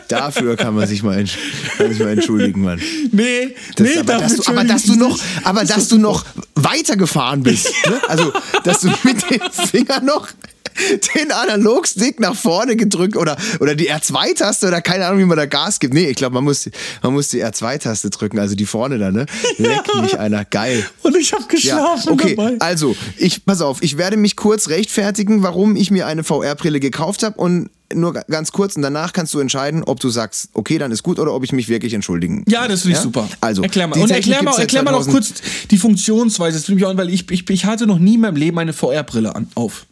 Dafür 0.08 0.56
kann 0.56 0.74
man 0.74 0.86
sich 0.86 1.02
mal, 1.02 1.18
entsch 1.18 1.36
kann 1.76 1.90
sich 1.90 2.00
mal 2.00 2.10
entschuldigen, 2.10 2.62
Mann. 2.62 2.80
Nee, 3.12 3.54
Das, 3.76 3.86
nee, 3.86 3.98
aber, 3.98 4.18
dass 4.18 4.36
du, 4.36 4.50
aber 4.50 4.64
dass 4.64 4.84
du 4.84 4.94
noch, 4.96 5.18
aber 5.44 5.64
dass 5.64 5.88
du 5.88 5.98
noch 5.98 6.24
weitergefahren 6.54 7.42
bist. 7.42 7.72
Ne? 7.86 8.00
Also, 8.08 8.32
dass 8.64 8.80
du 8.80 8.88
mit 9.04 9.30
dem 9.30 9.40
Finger 9.50 10.00
noch 10.00 10.28
den 11.16 11.32
Analogstick 11.32 12.20
nach 12.20 12.34
vorne 12.34 12.76
gedrückt 12.76 13.16
oder, 13.16 13.36
oder 13.60 13.74
die 13.74 13.90
R2-Taste 13.90 14.68
oder 14.68 14.80
keine 14.80 15.06
Ahnung, 15.06 15.20
wie 15.20 15.24
man 15.24 15.36
da 15.36 15.46
Gas 15.46 15.80
gibt. 15.80 15.94
Nee, 15.94 16.08
ich 16.10 16.16
glaube, 16.16 16.34
man 16.34 16.44
muss, 16.44 16.68
man 17.02 17.12
muss 17.12 17.28
die 17.28 17.44
R2-Taste 17.44 18.10
drücken, 18.10 18.38
also 18.38 18.54
die 18.54 18.66
vorne 18.66 18.98
da, 18.98 19.10
ne? 19.10 19.26
Leck 19.58 19.82
mich 20.00 20.18
einer, 20.18 20.44
geil. 20.44 20.84
Und 21.02 21.16
ich 21.16 21.32
habe 21.32 21.42
Ja, 21.44 21.48
geschlafen 21.48 22.12
okay, 22.12 22.34
dabei. 22.36 22.56
also, 22.60 22.96
ich, 23.16 23.44
pass 23.44 23.60
auf, 23.60 23.82
ich 23.82 23.98
werde 23.98 24.16
mich 24.16 24.36
kurz 24.36 24.68
rechtfertigen, 24.68 25.42
warum 25.42 25.76
ich 25.76 25.90
mir 25.90 26.06
eine 26.06 26.24
VR-Brille 26.24 26.80
gekauft 26.80 27.22
habe 27.22 27.36
und 27.38 27.70
nur 27.92 28.14
ga- 28.14 28.24
ganz 28.28 28.50
kurz 28.50 28.74
und 28.76 28.82
danach 28.82 29.12
kannst 29.12 29.34
du 29.34 29.38
entscheiden, 29.40 29.84
ob 29.84 30.00
du 30.00 30.08
sagst, 30.08 30.48
okay, 30.54 30.78
dann 30.78 30.90
ist 30.90 31.02
gut 31.02 31.18
oder 31.18 31.32
ob 31.34 31.44
ich 31.44 31.52
mich 31.52 31.68
wirklich 31.68 31.94
entschuldigen. 31.94 32.42
Ja, 32.48 32.66
das 32.66 32.80
finde 32.82 32.92
ich 32.92 32.96
Ja? 32.98 33.02
super. 33.02 33.28
Also, 33.40 33.62
erklär 33.62 33.86
mal. 33.86 34.00
Und 34.00 34.10
erklär 34.10 34.42
mal, 34.42 34.58
erklär 34.58 34.82
mal 34.82 34.90
noch 34.92 35.04
2000 35.04 35.12
kurz 35.40 35.68
die 35.70 35.78
Funktionsweise. 35.78 36.58
Das 36.58 36.68
mich 36.68 36.84
auch, 36.84 36.96
weil 36.96 37.10
ich, 37.10 37.30
ich, 37.30 37.48
ich 37.48 37.64
hatte 37.66 37.86
noch 37.86 37.98
nie 37.98 38.14
in 38.14 38.20
meinem 38.22 38.36
Leben 38.36 38.58
eine 38.58 38.72
VR-Brille 38.72 39.34
an, 39.36 39.48
auf. 39.54 39.86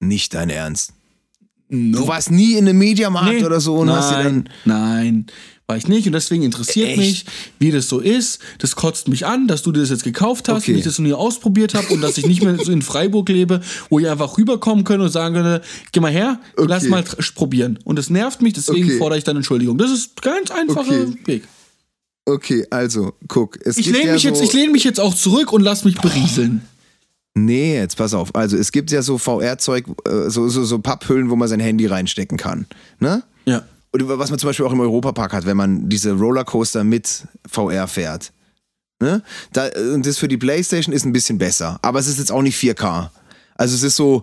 Nicht 0.00 0.34
dein 0.34 0.50
Ernst. 0.50 0.92
Du 1.68 2.08
warst 2.08 2.32
nie 2.32 2.54
in 2.54 2.66
einem 2.68 2.78
Mediamarkt 2.78 3.30
Nee. 3.38 3.44
oder 3.44 3.60
so 3.60 3.76
und 3.76 3.86
nein, 3.86 3.96
hast 3.96 4.10
dir 4.10 4.24
dann. 4.24 4.48
Nein, 4.64 5.26
war 5.68 5.76
ich 5.76 5.86
nicht. 5.86 6.04
Und 6.08 6.14
deswegen 6.14 6.42
interessiert 6.42 6.88
Echt? 6.88 6.98
mich, 6.98 7.24
wie 7.60 7.70
das 7.70 7.88
so 7.88 8.00
ist. 8.00 8.40
Das 8.58 8.74
kotzt 8.74 9.06
mich 9.06 9.24
an, 9.24 9.46
dass 9.46 9.62
du 9.62 9.70
dir 9.70 9.78
das 9.80 9.90
jetzt 9.90 10.02
gekauft 10.02 10.48
hast 10.48 10.62
Okay. 10.64 10.72
und 10.72 10.78
ich 10.78 10.84
das 10.84 10.98
noch 10.98 11.06
nie 11.06 11.12
ausprobiert 11.12 11.74
habe 11.74 11.86
und 11.94 12.00
dass 12.00 12.18
ich 12.18 12.26
nicht 12.26 12.42
mehr 12.42 12.56
so 12.58 12.72
in 12.72 12.82
Freiburg 12.82 13.28
lebe, 13.28 13.60
wo 13.88 14.00
ich 14.00 14.08
einfach 14.08 14.36
rüberkommen 14.36 14.82
könnte 14.82 15.04
und 15.04 15.12
sagen 15.12 15.36
könnte, 15.36 15.62
geh 15.92 16.00
mal 16.00 16.10
her, 16.10 16.40
lass 16.56 16.82
Okay. 16.82 16.90
mal 16.90 17.02
tr- 17.04 17.34
probieren. 17.34 17.78
Und 17.84 18.00
das 18.00 18.10
nervt 18.10 18.42
mich, 18.42 18.54
deswegen 18.54 18.86
Okay. 18.88 18.98
fordere 18.98 19.18
ich 19.18 19.24
dann 19.24 19.36
Entschuldigung. 19.36 19.78
Das 19.78 19.92
ist 19.92 20.20
ganz 20.22 20.50
einfacher. 20.50 21.06
Weg. 21.26 21.44
Okay, 22.26 22.66
also, 22.70 23.12
guck. 23.28 23.58
Ich 23.64 23.86
lehne 23.86 24.06
ja 24.06 24.12
mich, 24.14 24.22
so, 24.22 24.28
jetzt, 24.28 24.42
ich 24.42 24.52
lehne 24.52 24.72
mich 24.72 24.82
jetzt 24.82 24.98
auch 24.98 25.14
zurück 25.14 25.52
und 25.52 25.62
lass 25.62 25.84
mich 25.84 25.96
berieseln. 26.00 26.62
Nee, 27.34 27.76
jetzt 27.76 27.96
pass 27.96 28.12
auf. 28.12 28.34
Also, 28.34 28.56
es 28.56 28.72
gibt 28.72 28.90
ja 28.90 29.02
so 29.02 29.18
VR-Zeug, 29.18 29.86
äh, 30.06 30.28
so, 30.30 30.48
so, 30.48 30.64
so 30.64 30.78
Papphüllen, 30.80 31.30
wo 31.30 31.36
man 31.36 31.48
sein 31.48 31.60
Handy 31.60 31.86
reinstecken 31.86 32.36
kann. 32.36 32.66
Ne? 32.98 33.22
Ja. 33.46 33.62
Oder 33.92 34.18
was 34.18 34.30
man 34.30 34.38
zum 34.38 34.48
Beispiel 34.48 34.66
auch 34.66 34.72
im 34.72 34.80
Europapark 34.80 35.32
hat, 35.32 35.46
wenn 35.46 35.56
man 35.56 35.88
diese 35.88 36.12
Rollercoaster 36.12 36.84
mit 36.84 37.24
VR 37.48 37.88
fährt. 37.88 38.32
Ne? 39.00 39.22
Da, 39.52 39.68
und 39.94 40.06
das 40.06 40.18
für 40.18 40.28
die 40.28 40.36
Playstation 40.36 40.94
ist 40.94 41.04
ein 41.04 41.12
bisschen 41.12 41.38
besser. 41.38 41.78
Aber 41.82 41.98
es 41.98 42.06
ist 42.06 42.18
jetzt 42.18 42.30
auch 42.30 42.42
nicht 42.42 42.56
4K. 42.56 43.10
Also 43.56 43.74
es 43.74 43.82
ist 43.82 43.96
so 43.96 44.22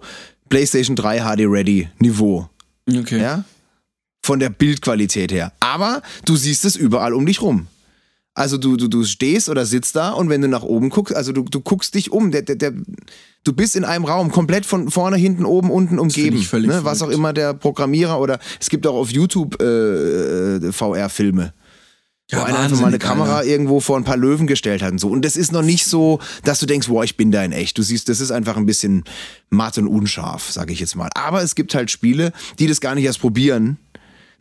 Playstation 0.50 0.96
3 0.96 1.20
HD 1.20 1.46
Ready 1.48 1.90
Niveau. 2.00 2.50
Okay. 2.90 3.22
Ja? 3.22 3.44
Von 4.24 4.40
der 4.40 4.50
Bildqualität 4.50 5.32
her. 5.32 5.52
Aber 5.60 6.02
du 6.26 6.36
siehst 6.36 6.64
es 6.64 6.76
überall 6.76 7.14
um 7.14 7.26
dich 7.26 7.42
rum. 7.42 7.68
Also 8.38 8.60
du, 8.60 8.78
du, 8.78 8.88
du 8.88 9.04
stehst 9.04 9.50
oder 9.50 9.66
sitzt 9.66 9.96
da 9.96 10.12
und 10.12 10.30
wenn 10.30 10.44
du 10.44 10.48
nach 10.48 10.62
oben 10.62 10.92
guckst, 10.92 11.16
also 11.16 11.32
du, 11.32 11.42
du 11.42 11.60
guckst 11.60 11.96
dich 11.96 12.12
um, 12.12 12.30
der, 12.30 12.44
der, 12.44 12.56
der, 12.56 12.72
du 13.44 13.52
bist 13.52 13.76
in 13.76 13.84
einem 13.84 14.06
Raum, 14.06 14.30
komplett 14.32 14.64
von 14.64 14.92
vorne, 14.92 15.18
hinten, 15.18 15.44
oben, 15.44 15.72
unten 15.72 15.98
umgeben. 15.98 16.38
völlig 16.44 16.70
ne? 16.70 16.82
Was 16.84 17.02
auch 17.02 17.10
immer 17.10 17.34
der 17.34 17.56
Programmierer 17.56 18.20
oder 18.20 18.38
es 18.60 18.70
gibt 18.70 18.86
auch 18.86 18.94
auf 18.94 19.10
YouTube 19.10 19.60
äh, 19.60 20.58
äh, 20.58 20.72
VR-Filme. 20.72 21.52
wo 22.32 22.42
einer 22.42 22.60
einfach 22.60 22.80
mal 22.80 22.90
eine 22.90 23.00
Kamera 23.00 23.38
Alter. 23.38 23.50
irgendwo 23.50 23.80
vor 23.80 23.98
ein 23.98 24.04
paar 24.04 24.18
Löwen 24.18 24.46
gestellt 24.46 24.84
hat 24.84 24.92
und 24.92 25.00
so. 25.00 25.10
Und 25.10 25.26
das 25.26 25.36
ist 25.36 25.52
noch 25.52 25.64
nicht 25.64 25.88
so, 25.88 26.20
dass 26.44 26.60
du 26.60 26.68
denkst, 26.68 26.90
boah, 26.90 27.04
ich 27.04 27.18
bin 27.18 27.32
da 27.32 27.44
in 27.44 27.52
echt. 27.52 27.76
Du 27.76 27.82
siehst, 27.82 28.08
das 28.08 28.22
ist 28.22 28.30
einfach 28.30 28.56
ein 28.56 28.68
bisschen 28.68 29.04
matt 29.50 29.80
und 29.80 29.88
unscharf, 29.88 30.52
sage 30.52 30.74
ich 30.74 30.80
jetzt 30.80 30.96
mal. 30.96 31.10
Aber 31.16 31.42
es 31.42 31.56
gibt 31.56 31.74
halt 31.74 31.90
Spiele, 31.90 32.34
die 32.60 32.68
das 32.68 32.82
gar 32.82 32.94
nicht 32.94 33.06
erst 33.06 33.20
probieren, 33.20 33.80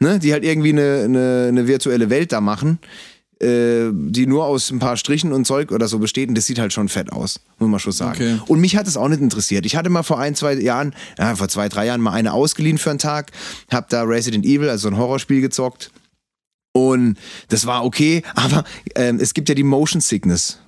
ne? 0.00 0.18
die 0.18 0.34
halt 0.34 0.44
irgendwie 0.44 0.68
eine, 0.68 1.04
eine, 1.04 1.46
eine 1.48 1.66
virtuelle 1.66 2.10
Welt 2.10 2.32
da 2.32 2.42
machen, 2.42 2.78
äh, 3.40 3.90
die 3.92 4.26
nur 4.26 4.46
aus 4.46 4.70
ein 4.70 4.78
paar 4.78 4.96
Strichen 4.96 5.32
und 5.32 5.46
Zeug 5.46 5.72
oder 5.72 5.88
so 5.88 5.98
besteht. 5.98 6.28
Und 6.28 6.36
das 6.36 6.46
sieht 6.46 6.58
halt 6.58 6.72
schon 6.72 6.88
fett 6.88 7.12
aus, 7.12 7.40
muss 7.58 7.68
man 7.68 7.80
schon 7.80 7.92
sagen. 7.92 8.14
Okay. 8.14 8.40
Und 8.46 8.60
mich 8.60 8.76
hat 8.76 8.86
es 8.86 8.96
auch 8.96 9.08
nicht 9.08 9.20
interessiert. 9.20 9.66
Ich 9.66 9.76
hatte 9.76 9.90
mal 9.90 10.02
vor 10.02 10.18
ein, 10.18 10.34
zwei 10.34 10.54
Jahren, 10.54 10.94
ja, 11.18 11.36
vor 11.36 11.48
zwei, 11.48 11.68
drei 11.68 11.86
Jahren 11.86 12.00
mal 12.00 12.12
eine 12.12 12.32
ausgeliehen 12.32 12.78
für 12.78 12.90
einen 12.90 12.98
Tag, 12.98 13.32
hab 13.70 13.88
da 13.90 14.02
Resident 14.04 14.46
Evil, 14.46 14.68
also 14.70 14.88
so 14.88 14.94
ein 14.94 14.96
Horrorspiel 14.96 15.40
gezockt. 15.40 15.90
Und 16.72 17.16
das 17.48 17.66
war 17.66 17.84
okay, 17.84 18.22
aber 18.34 18.64
ähm, 18.94 19.18
es 19.20 19.34
gibt 19.34 19.48
ja 19.48 19.54
die 19.54 19.62
Motion 19.62 20.00
Sickness. 20.00 20.58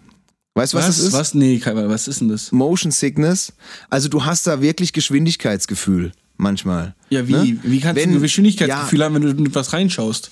Weißt 0.54 0.72
du, 0.72 0.78
was, 0.78 0.88
Was? 0.88 0.96
das 0.96 1.06
ist? 1.06 1.12
Was? 1.12 1.34
Nee, 1.34 1.62
was 1.64 2.08
ist 2.08 2.20
denn 2.20 2.28
das? 2.28 2.50
Motion 2.52 2.90
Sickness. 2.90 3.52
Also 3.90 4.08
du 4.08 4.24
hast 4.24 4.46
da 4.46 4.60
wirklich 4.60 4.92
Geschwindigkeitsgefühl 4.92 6.12
manchmal. 6.36 6.94
Ja, 7.10 7.28
wie? 7.28 7.32
Ne? 7.32 7.58
Wie 7.62 7.80
kannst 7.80 8.02
Wenn- 8.02 8.10
du 8.12 8.18
ein 8.18 8.22
Geschwindigkeitsgefühl 8.22 9.04
haben, 9.04 9.14
wenn 9.14 9.22
du 9.22 9.42
mit 9.42 9.54
was 9.54 9.72
reinschaust? 9.72 10.30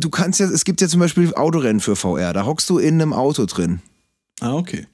Du 0.00 0.10
kannst 0.10 0.40
ja, 0.40 0.46
es 0.46 0.64
gibt 0.64 0.80
ja 0.80 0.88
zum 0.88 1.00
Beispiel 1.00 1.32
Autorennen 1.34 1.80
für 1.80 1.94
VR. 1.96 2.32
Da 2.32 2.44
hockst 2.46 2.68
du 2.70 2.78
in 2.78 2.94
einem 2.94 3.12
Auto 3.12 3.44
drin. 3.46 3.80
Ah, 4.40 4.54
okay. 4.54 4.86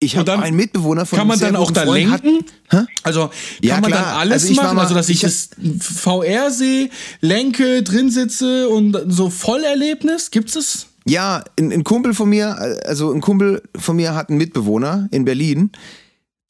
Ich 0.00 0.16
habe 0.16 0.38
einen 0.38 0.54
Mitbewohner 0.56 1.06
von 1.06 1.18
Kann 1.18 1.26
man 1.26 1.40
dann 1.40 1.56
auch 1.56 1.72
da 1.72 1.82
Freund, 1.84 2.08
hat- 2.10 2.22
lenken? 2.22 2.46
Hä? 2.70 2.82
Also 3.02 3.28
kann 3.28 3.30
Ja, 3.62 3.80
man 3.80 3.90
klar. 3.90 4.04
dann 4.04 4.14
alles 4.18 4.42
Also 4.48 4.54
machen? 4.54 4.76
mal- 4.76 4.82
also 4.82 4.94
dass 4.94 5.08
ich, 5.08 5.16
ich- 5.16 5.22
das 5.22 5.48
VR 5.80 6.52
sehe, 6.52 6.88
lenke, 7.20 7.82
drin 7.82 8.08
sitze 8.10 8.68
und 8.68 8.96
so 9.08 9.28
Vollerlebnis? 9.28 10.30
Gibt's 10.30 10.54
es? 10.54 10.86
Ja, 11.04 11.42
ein, 11.58 11.72
ein 11.72 11.82
Kumpel 11.84 12.14
von 12.14 12.28
mir, 12.28 12.56
also 12.86 13.10
ein 13.12 13.20
Kumpel 13.20 13.62
von 13.76 13.96
mir 13.96 14.14
hat 14.14 14.28
einen 14.28 14.38
Mitbewohner 14.38 15.08
in 15.10 15.24
Berlin. 15.24 15.72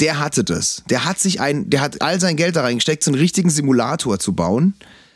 Der 0.01 0.18
hatte 0.18 0.45
das. 0.45 0.83
Der 0.91 1.05
hat 1.07 1.18
sich 1.18 1.41
ein, 1.41 1.70
der 1.70 1.81
hat 1.81 2.03
all 2.03 2.20
sein 2.20 2.37
Geld 2.37 2.55
da 2.57 2.62
reingesteckt, 2.62 3.03
so 3.03 3.11
einen 3.11 3.18
richtigen 3.20 3.49
Simulator 3.51 4.18
zu 4.18 4.35
bauen. 4.35 4.74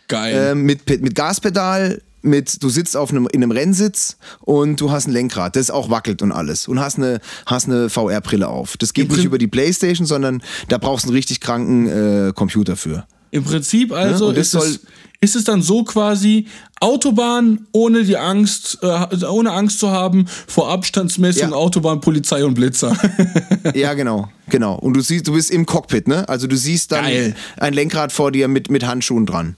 Geil. 0.09 0.53
Ähm, 0.53 0.63
mit, 0.63 0.89
mit 1.03 1.15
Gaspedal, 1.15 2.01
mit, 2.23 2.63
du 2.63 2.69
sitzt 2.69 2.97
auf 2.97 3.11
einem, 3.11 3.27
in 3.31 3.43
einem 3.43 3.51
Rennsitz 3.51 4.17
und 4.41 4.81
du 4.81 4.91
hast 4.91 5.07
ein 5.07 5.13
Lenkrad, 5.13 5.57
das 5.57 5.71
auch 5.71 5.91
wackelt 5.91 6.23
und 6.23 6.33
alles. 6.33 6.69
Und 6.69 6.81
hast 6.81 6.97
eine, 6.97 7.21
hast 7.47 7.69
eine 7.69 7.91
VR-Brille 7.91 8.49
auf. 8.49 8.77
Das 8.77 8.95
geht 8.95 9.11
Im 9.11 9.17
nicht 9.17 9.25
über 9.25 9.39
die 9.39 9.49
Playstation, 9.49 10.07
sondern 10.07 10.43
da 10.69 10.79
brauchst 10.79 11.05
du 11.05 11.09
einen 11.09 11.17
richtig 11.17 11.41
kranken 11.41 11.87
äh, 12.29 12.33
Computer 12.33 12.77
für. 12.77 13.07
Im 13.31 13.45
Prinzip 13.45 13.93
also 13.93 14.29
und 14.29 14.37
das 14.37 14.53
ist, 14.53 14.63
es, 14.63 14.81
ist 15.23 15.37
es 15.37 15.45
dann 15.45 15.63
so 15.63 15.85
quasi 15.85 16.47
Autobahn 16.81 17.67
ohne 17.73 18.05
die 18.05 18.19
Angst, 18.19 18.79
äh, 18.83 19.25
ohne 19.25 19.53
Angst 19.53 19.79
zu 19.79 19.91
haben 19.91 20.27
vor 20.47 20.71
Abstandsmessung, 20.71 21.51
Ja. 21.51 21.57
Autobahn, 21.57 22.01
Polizei 22.01 22.45
und 22.45 22.55
Blitzer. 22.55 22.97
Ja, 23.75 23.95
genau, 23.95 24.29
genau. 24.51 24.75
Und 24.75 24.95
du 24.95 25.01
siehst, 25.01 25.29
du 25.29 25.33
bist 25.33 25.51
im 25.51 25.65
Cockpit, 25.65 26.09
ne? 26.09 26.29
Also 26.29 26.47
du 26.47 26.57
siehst 26.57 26.93
dann 26.93 27.05
Geil. 27.05 27.37
ein 27.57 27.73
Lenkrad 27.73 28.13
vor 28.13 28.33
dir 28.33 28.49
mit, 28.49 28.71
mit 28.71 28.85
Handschuhen 28.85 29.25
dran. 29.25 29.57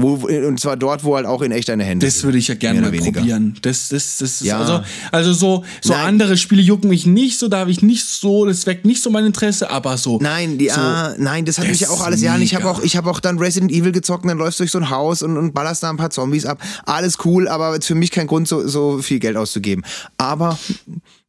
Wo, 0.00 0.14
und 0.14 0.60
zwar 0.60 0.76
dort, 0.76 1.02
wo 1.02 1.16
halt 1.16 1.26
auch 1.26 1.42
in 1.42 1.50
echt 1.50 1.68
deine 1.68 1.82
Hände 1.82 2.06
Das 2.06 2.22
würde 2.22 2.38
ich 2.38 2.46
ja 2.46 2.54
gerne 2.54 2.80
mal 2.80 2.92
weniger. 2.92 3.18
probieren. 3.20 3.56
Das, 3.62 3.88
das, 3.88 4.18
das 4.18 4.40
ist 4.40 4.42
Ja. 4.42 4.60
also, 4.60 4.80
also 5.10 5.32
so, 5.32 5.64
so 5.82 5.92
Nein. 5.92 6.06
andere 6.06 6.36
Spiele 6.36 6.62
jucken 6.62 6.88
mich 6.88 7.04
nicht 7.04 7.36
so, 7.38 7.48
da 7.48 7.58
habe 7.58 7.72
ich 7.72 7.82
nicht 7.82 8.04
so, 8.06 8.46
das 8.46 8.64
weckt 8.66 8.84
nicht 8.86 9.02
so 9.02 9.10
mein 9.10 9.24
Interesse, 9.26 9.70
aber 9.70 9.96
so. 9.96 10.20
Nein, 10.22 10.56
die, 10.56 10.68
so, 10.68 10.80
ah, 10.80 11.14
nein, 11.18 11.44
das 11.44 11.58
hat 11.58 11.64
das 11.64 11.72
mich 11.72 11.80
ja 11.80 11.88
auch 11.90 12.00
alles. 12.00 12.22
Ja, 12.22 12.38
ich 12.38 12.54
habe 12.54 12.70
auch, 12.70 12.80
ich 12.80 12.96
habe 12.96 13.10
auch 13.10 13.18
dann 13.18 13.38
Resident 13.38 13.72
Evil 13.72 13.90
gezockt 13.90 14.22
und 14.22 14.28
dann 14.28 14.38
läufst 14.38 14.60
du 14.60 14.62
durch 14.62 14.70
so 14.70 14.78
ein 14.78 14.88
Haus 14.88 15.22
und, 15.22 15.36
und 15.36 15.52
ballerst 15.52 15.82
da 15.82 15.90
ein 15.90 15.96
paar 15.96 16.10
Zombies 16.10 16.46
ab. 16.46 16.62
Alles 16.86 17.16
cool, 17.24 17.48
aber 17.48 17.74
jetzt 17.74 17.86
für 17.86 17.96
mich 17.96 18.12
kein 18.12 18.28
Grund, 18.28 18.46
so, 18.46 18.68
so 18.68 18.98
viel 19.02 19.18
Geld 19.18 19.36
auszugeben. 19.36 19.84
Aber 20.16 20.58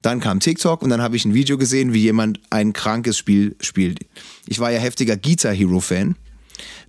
dann 0.03 0.19
kam 0.19 0.39
TikTok 0.39 0.83
und 0.83 0.91
dann 0.91 1.01
habe 1.01 1.15
ich 1.15 1.25
ein 1.25 1.33
Video 1.33 1.57
gesehen, 1.57 1.91
wie 1.93 2.01
jemand 2.01 2.39
ein 2.51 2.71
krankes 2.73 3.17
Spiel 3.17 3.55
spielt. 3.61 3.99
Ich 4.47 4.59
war 4.59 4.71
ja 4.71 4.77
heftiger 4.79 5.17
Guitar 5.17 5.53
Hero 5.53 5.79
Fan. 5.79 6.15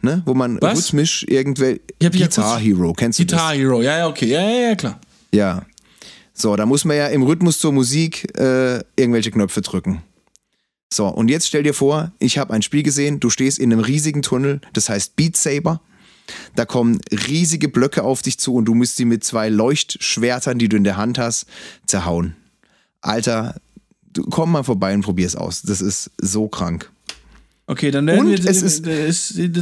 Ne, 0.02 0.22
wo 0.24 0.32
man 0.32 0.58
Was? 0.62 0.78
rhythmisch 0.78 1.26
irgendwelche 1.28 1.80
Guitar 1.98 2.58
Hero, 2.58 2.94
kennst 2.94 3.18
du 3.18 3.24
das? 3.24 3.38
Guitar 3.38 3.54
Hero, 3.54 3.82
ja, 3.82 3.98
ja, 3.98 4.08
okay, 4.08 4.26
ja, 4.26 4.40
ja, 4.40 4.68
ja, 4.68 4.74
klar. 4.74 4.98
Ja. 5.32 5.66
So, 6.32 6.56
da 6.56 6.64
muss 6.64 6.86
man 6.86 6.96
ja 6.96 7.08
im 7.08 7.22
Rhythmus 7.22 7.58
zur 7.58 7.72
Musik 7.72 8.34
äh, 8.38 8.78
irgendwelche 8.96 9.30
Knöpfe 9.30 9.60
drücken. 9.60 10.02
So, 10.92 11.06
und 11.06 11.28
jetzt 11.28 11.46
stell 11.46 11.62
dir 11.62 11.74
vor, 11.74 12.12
ich 12.18 12.38
habe 12.38 12.52
ein 12.54 12.62
Spiel 12.62 12.82
gesehen, 12.82 13.20
du 13.20 13.30
stehst 13.30 13.58
in 13.58 13.72
einem 13.72 13.82
riesigen 13.82 14.22
Tunnel, 14.22 14.60
das 14.72 14.88
heißt 14.88 15.16
Beat 15.16 15.36
Saber. 15.36 15.80
Da 16.54 16.64
kommen 16.64 17.00
riesige 17.28 17.68
Blöcke 17.68 18.02
auf 18.02 18.22
dich 18.22 18.38
zu 18.38 18.54
und 18.54 18.64
du 18.64 18.74
musst 18.74 18.96
sie 18.96 19.04
mit 19.04 19.22
zwei 19.22 19.48
Leuchtschwertern, 19.48 20.58
die 20.58 20.68
du 20.68 20.76
in 20.76 20.84
der 20.84 20.96
Hand 20.96 21.18
hast, 21.18 21.46
zerhauen. 21.86 22.36
Alter, 23.02 23.60
komm 24.30 24.52
mal 24.52 24.62
vorbei 24.62 24.94
und 24.94 25.02
probier's 25.02 25.36
aus. 25.36 25.62
Das 25.62 25.80
ist 25.80 26.10
so 26.18 26.48
krank. 26.48 26.90
Okay, 27.70 27.90
dann 27.92 28.04
werden 28.06 28.20
Und 28.26 28.30
wir, 28.30 28.50
es 28.50 28.62
ist- 28.62 28.84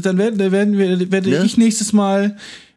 dann 0.05 0.17
werden, 0.17 0.39
dann 0.39 0.51
werden 0.53 0.79
wir, 0.79 1.11
werde 1.13 1.29
Ne? 1.31 1.43
ich 1.45 1.59
nächstes 1.59 1.93
Mal, 1.93 2.37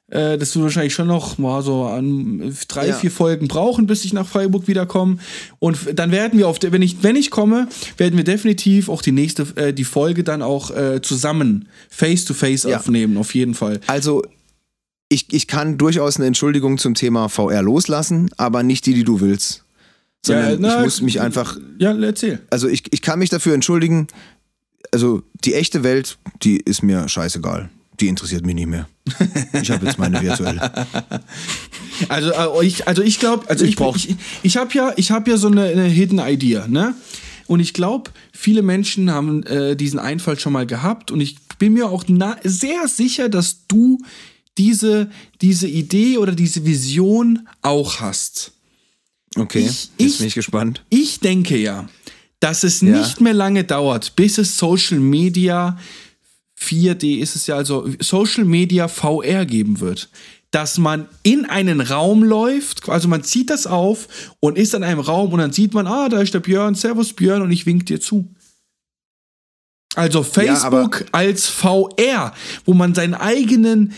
äh, 0.09 0.37
das 0.37 0.53
wird 0.55 0.63
wahrscheinlich 0.63 0.93
schon 0.93 1.07
noch 1.07 1.37
mal 1.37 1.61
so 1.61 1.85
an 1.85 2.53
drei, 2.67 2.89
Ja. 2.89 2.95
vier 2.95 3.11
Folgen 3.11 3.47
brauchen, 3.47 3.87
bis 3.87 4.03
ich 4.03 4.11
nach 4.11 4.27
Freiburg 4.27 4.67
wiederkomme. 4.67 5.19
Und 5.59 5.77
dann 5.95 6.11
werden 6.11 6.37
wir 6.37 6.49
auf 6.49 6.59
der, 6.59 6.73
wenn 6.73 6.81
ich, 6.81 6.97
wenn 7.01 7.15
ich 7.15 7.31
komme, 7.31 7.69
werden 7.95 8.17
wir 8.17 8.25
definitiv 8.25 8.89
auch 8.89 9.01
die 9.01 9.13
nächste, 9.13 9.43
äh, 9.55 9.73
die 9.73 9.85
Folge 9.85 10.25
dann 10.25 10.41
auch 10.41 10.69
äh, 10.71 11.01
zusammen 11.01 11.69
face 11.89 12.25
to 12.25 12.33
face 12.33 12.63
Ja. 12.63 12.77
aufnehmen, 12.79 13.15
auf 13.17 13.33
jeden 13.33 13.53
Fall. 13.53 13.79
Also, 13.87 14.23
ich, 15.07 15.27
ich 15.31 15.47
kann 15.47 15.77
durchaus 15.77 16.17
eine 16.17 16.25
Entschuldigung 16.25 16.77
zum 16.77 16.93
Thema 16.93 17.29
VR 17.29 17.61
loslassen, 17.61 18.29
aber 18.35 18.63
nicht 18.63 18.85
die, 18.85 18.93
die 18.93 19.05
du 19.05 19.21
willst. 19.21 19.63
Sondern 20.25 20.57
na, 20.59 20.79
ich 20.79 20.83
muss 20.83 21.01
mich 21.01 21.21
einfach 21.21 21.57
Ja, 21.79 21.97
erzähl. 21.97 22.39
also 22.49 22.67
ich, 22.67 22.83
ich 22.91 23.01
kann 23.01 23.17
mich 23.19 23.29
dafür 23.29 23.53
entschuldigen. 23.53 24.07
Also 24.91 25.23
die 25.45 25.53
echte 25.53 25.83
Welt, 25.83 26.17
die 26.43 26.57
ist 26.57 26.81
mir 26.83 27.07
scheißegal. 27.07 27.69
die 27.99 28.07
interessiert 28.07 28.45
mich 28.45 28.55
nicht 28.55 28.67
mehr. 28.67 28.87
Ich 29.61 29.69
habe 29.69 29.85
jetzt 29.85 29.99
meine 29.99 30.21
virtuelle. 30.21 30.71
Also 32.09 32.31
äh, 32.31 32.65
ich, 32.65 32.87
also 32.87 33.03
ich 33.03 33.19
glaube, 33.19 33.47
also 33.49 33.63
ich, 33.63 33.71
Ich 33.71 33.75
brauch- 33.75 33.95
ich, 33.95 34.15
ich 34.41 34.57
habe 34.57 34.73
ja, 34.73 34.91
ich 34.95 35.11
habe 35.11 35.29
ja 35.29 35.37
so 35.37 35.47
eine, 35.47 35.65
eine 35.65 35.83
Hidden 35.85 36.19
Idea, 36.19 36.67
ne? 36.67 36.95
Und 37.47 37.59
ich 37.59 37.73
glaube, 37.73 38.09
viele 38.33 38.61
Menschen 38.63 39.11
haben 39.11 39.43
äh, 39.43 39.75
diesen 39.75 39.99
Einfall 39.99 40.39
schon 40.39 40.53
mal 40.53 40.65
gehabt 40.65 41.11
und 41.11 41.21
ich 41.21 41.35
bin 41.59 41.73
mir 41.73 41.89
auch 41.89 42.03
sehr 42.43 42.87
sicher, 42.87 43.29
dass 43.29 43.67
du 43.67 43.99
diese, 44.57 45.11
diese 45.41 45.67
Idee 45.67 46.17
oder 46.17 46.31
diese 46.31 46.65
Vision 46.65 47.47
auch 47.61 47.99
hast. 47.99 48.53
Okay, 49.35 49.59
Ich- 49.59 49.65
jetzt 49.65 49.91
ich- 49.97 50.17
bin 50.17 50.27
ich 50.27 50.33
gespannt. 50.35 50.83
Ich 50.89 51.19
denke 51.19 51.57
ja, 51.57 51.87
dass 52.41 52.65
es 52.65 52.81
Ja. 52.81 52.89
nicht 52.97 53.21
mehr 53.21 53.33
lange 53.33 53.63
dauert, 53.63 54.17
bis 54.17 54.37
es 54.37 54.57
Social 54.57 54.99
Media 54.99 55.77
4D 56.59 57.19
ist 57.19 57.35
es 57.37 57.47
ja, 57.47 57.55
also 57.55 57.89
Social 57.99 58.43
Media 58.45 58.87
VR 58.89 59.45
geben 59.45 59.79
wird. 59.79 60.09
Dass 60.51 60.77
man 60.77 61.07
in 61.23 61.45
einen 61.45 61.79
Raum 61.79 62.23
läuft, 62.23 62.89
also 62.89 63.07
man 63.07 63.23
zieht 63.23 63.49
das 63.49 63.65
auf 63.65 64.07
und 64.41 64.57
ist 64.57 64.73
in 64.73 64.83
einem 64.83 64.99
Raum 64.99 65.31
und 65.31 65.39
dann 65.39 65.53
sieht 65.53 65.73
man, 65.73 65.87
ah, 65.87 66.09
da 66.09 66.19
ist 66.21 66.33
der 66.33 66.41
Björn, 66.41 66.75
Servus 66.75 67.13
Björn 67.13 67.41
und 67.41 67.51
ich 67.51 67.65
wink 67.65 67.85
dir 67.85 68.01
zu. 68.01 68.27
Also 69.95 70.23
Facebook 70.23 71.05
als 71.11 71.47
VR, 71.47 72.33
wo 72.65 72.73
man 72.73 72.93
seinen 72.95 73.13
eigenen, 73.13 73.91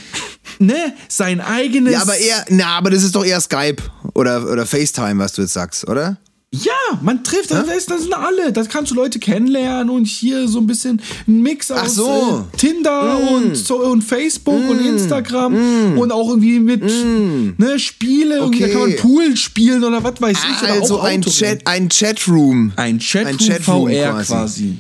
ne, 0.59 0.93
sein 1.07 1.39
eigenes. 1.41 1.93
Ja, 1.93 2.01
aber 2.01 2.17
eher, 2.17 2.45
na, 2.49 2.67
aber 2.77 2.89
das 2.91 3.03
ist 3.03 3.15
doch 3.15 3.25
eher 3.25 3.39
Skype 3.41 3.81
oder, 4.13 4.49
oder 4.49 4.65
FaceTime, 4.65 5.19
was 5.23 5.33
du 5.33 5.43
jetzt 5.43 5.53
sagst, 5.53 5.87
oder? 5.87 6.17
Ja, 6.55 6.99
man 7.01 7.23
trifft, 7.23 7.49
das, 7.49 7.65
das, 7.65 7.85
das 7.87 8.03
sind 8.03 8.13
alle. 8.13 8.53
Da 8.53 8.63
kannst 8.65 8.91
du 8.91 8.95
Leute 8.95 9.17
kennenlernen 9.17 9.89
und 9.89 10.05
hier 10.05 10.47
so 10.47 10.59
ein 10.59 10.67
bisschen 10.67 11.01
ein 11.27 11.41
Mix 11.41 11.71
aus 11.71 11.95
so. 11.95 12.45
äh, 12.53 12.57
Tinder 12.57 13.17
Mm. 13.19 13.27
und, 13.33 13.57
so, 13.57 13.77
und 13.77 14.03
Facebook 14.03 14.69
und 14.69 14.79
Instagram 14.85 15.97
und 15.97 16.11
auch 16.11 16.29
irgendwie 16.29 16.59
mit 16.59 16.83
ne, 16.83 17.79
Spiele. 17.79 18.35
Irgendwie, 18.37 18.59
da 18.59 18.65
Okay. 18.65 18.71
kann 18.73 18.81
man 18.81 18.95
Pool 18.97 19.35
spielen 19.35 19.83
oder 19.83 20.03
was 20.03 20.21
weiß 20.21 20.37
ich. 20.51 20.61
Oder 20.63 20.73
Also 20.73 20.99
auch 20.99 21.03
ein. 21.05 21.23
Chat, 21.23 21.65
ein 21.65 21.89
Chatroom. 21.89 22.71
Ein 22.75 22.99
Chatroom, 22.99 23.27
Ein 23.27 23.37
Chatroom 23.39 23.89
VR 23.89 24.11
quasi. 24.13 24.27
quasi. 24.33 24.77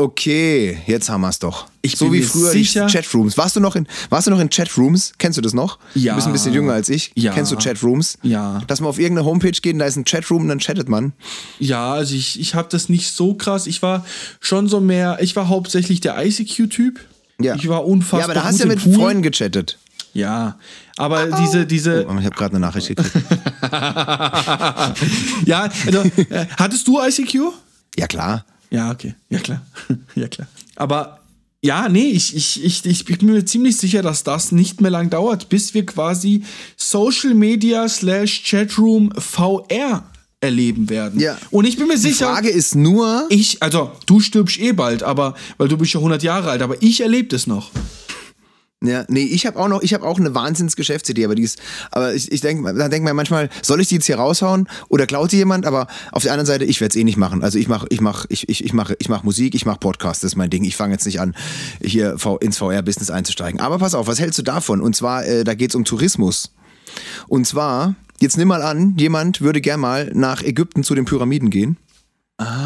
Okay, 0.00 0.78
jetzt 0.86 1.10
haben 1.10 1.20
wir 1.20 1.28
es 1.28 1.38
doch. 1.38 1.66
Ich 1.82 1.96
so 1.96 2.06
bin 2.06 2.14
wie 2.14 2.22
früher 2.22 2.50
sicher- 2.52 2.86
die 2.86 2.92
Chatrooms. 2.92 3.36
Warst 3.36 3.56
du 3.56 3.60
noch 3.60 3.76
in 3.76 3.86
warst 4.08 4.26
du 4.26 4.30
noch 4.30 4.40
in 4.40 4.48
Chatrooms? 4.48 5.12
Kennst 5.18 5.36
du 5.36 5.42
das 5.42 5.52
noch? 5.52 5.78
Ja. 5.94 6.12
Du 6.12 6.16
bist 6.16 6.26
ein 6.26 6.32
bisschen 6.32 6.54
jünger 6.54 6.72
als 6.72 6.88
ich. 6.88 7.12
Ja. 7.16 7.32
Kennst 7.34 7.52
du 7.52 7.56
Chatrooms? 7.56 8.16
Ja. 8.22 8.62
Dass 8.66 8.80
man 8.80 8.88
auf 8.88 8.98
irgendeine 8.98 9.26
Homepage 9.26 9.50
geht 9.52 9.74
und 9.74 9.78
da 9.80 9.84
ist 9.84 9.96
ein 9.96 10.04
Chatroom 10.06 10.42
und 10.42 10.48
dann 10.48 10.58
chattet 10.58 10.88
man. 10.88 11.12
Ja, 11.58 11.92
also 11.92 12.14
ich, 12.14 12.40
ich 12.40 12.54
habe 12.54 12.68
das 12.70 12.88
nicht 12.88 13.12
so 13.14 13.34
krass. 13.34 13.66
Ich 13.66 13.82
war 13.82 14.06
schon 14.40 14.68
so 14.68 14.80
mehr, 14.80 15.18
ich 15.20 15.36
war 15.36 15.48
hauptsächlich 15.48 16.00
der 16.00 16.16
ICQ-Typ. 16.24 16.98
Ja. 17.38 17.54
Ich 17.56 17.68
war 17.68 17.84
unfassbar 17.84 18.20
Ja, 18.20 18.24
aber 18.24 18.34
da 18.34 18.44
hast 18.44 18.58
du 18.60 18.64
ja 18.64 18.68
mit 18.68 18.82
Pool. 18.82 18.94
Freunden 18.94 19.22
gechattet. 19.22 19.76
Ja, 20.14 20.58
aber 20.96 21.26
diese, 21.42 21.66
diese, 21.66 22.06
Oh, 22.08 22.16
ich 22.18 22.24
habe 22.24 22.34
gerade 22.36 22.50
eine 22.56 22.60
Nachricht 22.60 22.88
gekriegt. 22.88 23.14
ja, 25.46 25.68
also, 25.86 26.02
äh, 26.30 26.46
hattest 26.58 26.88
du 26.88 27.00
ICQ? 27.00 27.52
ja, 27.98 28.06
klar. 28.06 28.44
Ja, 28.70 28.90
okay. 28.90 29.14
Ja, 29.28 29.38
klar. 29.40 29.66
ja, 30.14 30.28
klar. 30.28 30.48
Aber 30.76 31.20
ja, 31.62 31.88
nee, 31.88 32.08
ich, 32.08 32.34
ich, 32.34 32.64
ich, 32.64 32.86
ich 32.86 33.04
bin 33.04 33.18
mir 33.26 33.44
ziemlich 33.44 33.76
sicher, 33.76 34.00
dass 34.00 34.24
das 34.24 34.50
nicht 34.50 34.80
mehr 34.80 34.90
lang 34.90 35.10
dauert, 35.10 35.50
bis 35.50 35.74
wir 35.74 35.84
quasi 35.84 36.42
Social 36.76 37.34
Media 37.34 37.86
slash 37.88 38.42
Chatroom 38.44 39.12
VR 39.18 40.04
erleben 40.40 40.88
werden. 40.88 41.20
Ja. 41.20 41.36
Und 41.50 41.66
ich 41.66 41.76
bin 41.76 41.86
mir 41.86 41.94
Die 41.94 42.00
sicher, 42.00 42.32
Frage 42.32 42.48
ist 42.48 42.74
nur, 42.74 43.26
ich, 43.28 43.62
also 43.62 43.92
du 44.06 44.20
stirbst 44.20 44.58
eh 44.58 44.72
bald, 44.72 45.02
aber, 45.02 45.34
weil 45.58 45.68
du 45.68 45.76
bist 45.76 45.92
ja 45.92 46.00
100 46.00 46.22
Jahre 46.22 46.50
alt, 46.50 46.62
aber 46.62 46.82
ich 46.82 47.02
erlebe 47.02 47.28
das 47.28 47.46
noch. 47.46 47.70
Ja, 48.82 49.04
nee, 49.08 49.24
ich 49.24 49.46
habe 49.46 49.58
auch 49.58 49.68
noch, 49.68 49.82
ich 49.82 49.92
habe 49.92 50.06
auch 50.06 50.18
eine 50.18 50.34
Wahnsinns-Geschäftsidee, 50.34 51.26
aber 51.26 51.34
die 51.34 51.42
ist, 51.42 51.60
aber 51.90 52.14
ich, 52.14 52.32
ich 52.32 52.40
denke, 52.40 52.72
da 52.72 52.88
denkt 52.88 53.04
man 53.04 53.14
manchmal, 53.14 53.50
soll 53.60 53.78
ich 53.82 53.88
die 53.88 53.96
jetzt 53.96 54.06
hier 54.06 54.16
raushauen 54.16 54.68
oder 54.88 55.06
klaut 55.06 55.32
die 55.32 55.36
jemand? 55.36 55.66
Aber 55.66 55.86
auf 56.12 56.22
der 56.22 56.32
anderen 56.32 56.46
Seite, 56.46 56.64
ich 56.64 56.80
werde 56.80 56.92
es 56.92 56.96
eh 56.96 57.04
nicht 57.04 57.18
machen. 57.18 57.44
Also 57.44 57.58
ich 57.58 57.68
mache, 57.68 57.86
ich 57.90 58.00
mache, 58.00 58.26
ich, 58.30 58.48
ich, 58.48 58.64
ich 58.64 58.72
mache, 58.72 58.96
ich 58.98 59.10
mache 59.10 59.24
Musik, 59.24 59.54
ich 59.54 59.66
mache 59.66 59.78
Podcast, 59.80 60.24
das 60.24 60.32
ist 60.32 60.36
mein 60.36 60.48
Ding. 60.48 60.64
Ich 60.64 60.76
fange 60.76 60.94
jetzt 60.94 61.04
nicht 61.04 61.20
an, 61.20 61.34
hier 61.82 62.16
ins 62.40 62.56
VR-Business 62.56 63.10
einzusteigen. 63.10 63.60
Aber 63.60 63.78
pass 63.78 63.94
auf, 63.94 64.06
was 64.06 64.18
hältst 64.18 64.38
du 64.38 64.42
davon? 64.42 64.80
Und 64.80 64.96
zwar, 64.96 65.26
äh, 65.26 65.44
da 65.44 65.52
geht's 65.54 65.74
um 65.74 65.84
Tourismus. 65.84 66.52
Und 67.28 67.46
zwar, 67.46 67.96
jetzt 68.18 68.38
nimm 68.38 68.48
mal 68.48 68.62
an, 68.62 68.94
jemand 68.96 69.42
würde 69.42 69.60
gern 69.60 69.80
mal 69.80 70.10
nach 70.14 70.42
Ägypten 70.42 70.84
zu 70.84 70.94
den 70.94 71.04
Pyramiden 71.04 71.50
gehen. 71.50 71.76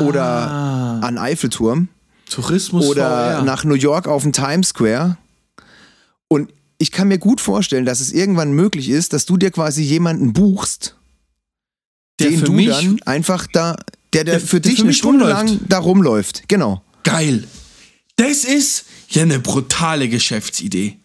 Oder 0.00 1.00
an 1.02 1.18
Eiffelturm 1.18 1.88
Tourismus 2.30 2.86
oder 2.86 3.38
VR. 3.38 3.42
nach 3.42 3.64
New 3.64 3.74
York 3.74 4.06
auf 4.06 4.22
den 4.22 4.32
Times 4.32 4.68
Square. 4.68 5.16
Ich 6.78 6.90
kann 6.90 7.08
mir 7.08 7.18
gut 7.18 7.40
vorstellen, 7.40 7.84
dass 7.84 8.00
es 8.00 8.12
irgendwann 8.12 8.52
möglich 8.52 8.88
ist, 8.88 9.12
dass 9.12 9.26
du 9.26 9.36
dir 9.36 9.50
quasi 9.50 9.82
jemanden 9.82 10.32
buchst, 10.32 10.96
Der 12.20 12.30
den 12.30 12.40
für 12.40 12.44
du 12.46 12.66
dann 12.66 13.00
einfach 13.04 13.46
da, 13.52 13.76
der, 14.12 14.24
der, 14.24 14.38
Der- 14.38 14.40
für 14.40 14.60
der 14.60 14.70
dich 14.70 14.80
für 14.80 14.84
eine 14.84 14.92
Stunde 14.94 15.24
rumläuft. 15.24 15.48
lang 15.50 15.60
da 15.68 15.78
rumläuft. 15.78 16.42
Genau. 16.48 16.82
Geil. 17.04 17.46
Das 18.16 18.44
ist 18.44 18.84
ja 19.08 19.22
eine 19.22 19.40
brutale 19.40 20.08
Geschäftsidee. 20.08 20.98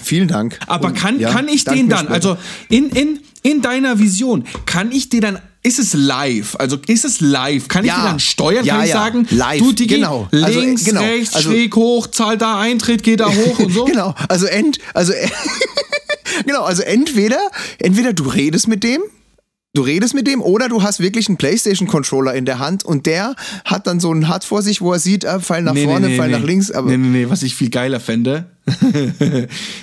Vielen 0.00 0.28
Dank. 0.28 0.58
Aber 0.66 0.88
Und, 0.88 0.94
kann, 0.94 1.18
ja, 1.18 1.32
kann 1.32 1.48
ich 1.48 1.64
den 1.64 1.88
dann, 1.88 2.00
später. 2.06 2.12
also 2.14 2.36
in, 2.68 2.90
in, 2.90 3.20
in 3.42 3.62
deiner 3.62 3.98
Vision, 3.98 4.44
kann 4.64 4.92
ich 4.92 5.08
dir 5.08 5.20
dann, 5.20 5.38
ist 5.62 5.78
es 5.78 5.92
live? 5.94 6.56
Also 6.56 6.78
ist 6.86 7.04
es 7.04 7.20
live? 7.20 7.68
Kann 7.68 7.84
ich 7.84 7.90
Ja. 7.90 7.96
dir 8.02 8.08
dann 8.08 8.20
steuern? 8.20 8.64
Ja, 8.64 8.76
kann 8.76 8.84
ich 8.84 8.90
ja. 8.90 8.96
sagen, 8.96 9.26
Live, 9.30 9.58
du 9.58 9.72
Digi, 9.72 9.96
genau. 9.96 10.28
Also, 10.32 10.60
äh, 10.60 10.64
links, 10.64 10.84
genau. 10.84 11.00
rechts, 11.02 11.34
Also- 11.34 11.50
schräg 11.50 11.74
hoch, 11.76 12.06
zahl 12.06 12.38
da 12.38 12.58
Eintritt, 12.60 13.02
geh 13.02 13.16
da 13.16 13.26
hoch 13.34 13.58
und 13.58 13.72
so? 13.72 13.84
Genau, 13.84 14.14
also 14.28 14.46
ent, 14.46 14.78
also 14.94 15.12
genau, 16.46 16.62
also 16.62 16.82
entweder 16.82 17.38
entweder 17.78 18.12
du 18.12 18.24
redest 18.24 18.68
mit 18.68 18.84
dem, 18.84 19.00
du 19.74 19.82
redest 19.82 20.14
mit 20.14 20.26
dem 20.26 20.40
oder 20.42 20.68
du 20.68 20.82
hast 20.82 21.00
wirklich 21.00 21.28
einen 21.28 21.36
PlayStation 21.36 21.88
Controller 21.88 22.34
in 22.34 22.44
der 22.44 22.58
Hand 22.60 22.84
und 22.84 23.06
der 23.06 23.34
hat 23.64 23.86
dann 23.86 24.00
so 24.00 24.10
einen 24.10 24.32
Hut 24.32 24.44
vor 24.44 24.62
sich, 24.62 24.80
wo 24.80 24.92
er 24.92 24.98
sieht, 24.98 25.26
ah, 25.26 25.40
Pfeil 25.40 25.62
nach 25.62 25.76
vorne, 25.76 26.08
Pfeil 26.10 26.30
nach 26.30 26.42
links, 26.42 26.70
aber 26.70 26.88
nee, 26.90 26.96
nee, 26.96 27.24
nee, 27.24 27.30
was 27.30 27.42
ich 27.42 27.54
viel 27.54 27.70
geiler 27.70 28.00
fände, 28.00 28.46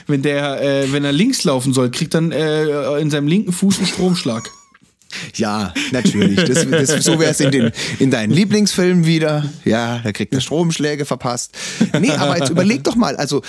wenn 0.07 0.21
der, 0.21 0.61
äh, 0.61 0.91
wenn 0.91 1.03
er 1.03 1.11
links 1.11 1.43
laufen 1.43 1.73
soll, 1.73 1.91
kriegt 1.91 2.13
dann 2.13 2.31
äh, 2.31 2.97
in 2.99 3.09
seinem 3.11 3.27
linken 3.27 3.51
Fuß 3.51 3.77
einen 3.79 3.87
Stromschlag. 3.87 4.49
Ja, 5.35 5.73
natürlich, 5.91 6.35
das, 6.43 6.69
das, 6.69 7.03
so 7.05 7.19
wäre 7.19 7.31
es 7.31 7.39
in, 7.39 7.51
den, 7.51 7.71
in 7.99 8.11
deinen 8.11 8.31
Lieblingsfilmen 8.31 9.05
wieder, 9.05 9.45
ja, 9.63 9.99
da 10.03 10.11
kriegt 10.11 10.33
er 10.33 10.41
Stromschläge 10.41 11.05
verpasst. 11.05 11.51
Nee, 11.99 12.11
aber 12.11 12.37
jetzt 12.37 12.49
überleg 12.49 12.83
doch 12.83 12.95
mal, 12.95 13.15
also 13.15 13.41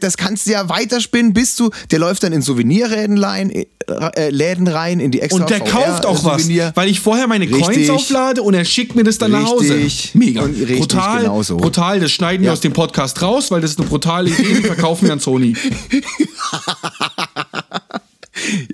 das 0.00 0.16
kannst 0.16 0.46
du 0.46 0.52
ja 0.52 0.68
weiterspinnen, 0.68 1.32
bis 1.32 1.56
du, 1.56 1.70
der 1.90 1.98
läuft 1.98 2.22
dann 2.22 2.32
in 2.32 2.42
Souvenirläden 2.42 3.18
rein, 3.18 3.50
äh, 3.50 4.30
Läden 4.30 4.66
rein, 4.68 4.98
in 5.00 5.10
die 5.10 5.20
extra 5.20 5.40
Und 5.42 5.50
der 5.50 5.60
kauft 5.60 6.04
auch 6.06 6.24
was, 6.24 6.42
Souvenir. 6.42 6.72
weil 6.74 6.88
ich 6.88 7.00
vorher 7.00 7.26
meine 7.26 7.46
Coins 7.48 7.68
Richtig. 7.68 7.90
auflade 7.90 8.42
und 8.42 8.54
er 8.54 8.64
schickt 8.64 8.96
mir 8.96 9.04
das 9.04 9.18
dann 9.18 9.30
nach 9.32 9.46
Hause. 9.46 9.74
Richtig. 9.74 10.14
Mega. 10.14 10.42
Und 10.42 10.58
richtig, 10.58 10.78
brutal, 10.80 11.22
genau 11.22 11.42
so. 11.42 11.56
brutal. 11.56 12.00
Das 12.00 12.10
schneiden 12.10 12.42
wir 12.42 12.48
Ja. 12.48 12.52
aus 12.52 12.60
dem 12.60 12.72
Podcast 12.72 13.22
raus, 13.22 13.50
weil 13.50 13.60
das 13.60 13.70
ist 13.72 13.78
eine 13.78 13.88
brutale 13.88 14.30
Idee, 14.30 14.42
die 14.56 14.62
verkaufen 14.62 15.06
wir 15.06 15.12
an 15.12 15.20
Sony. 15.20 15.54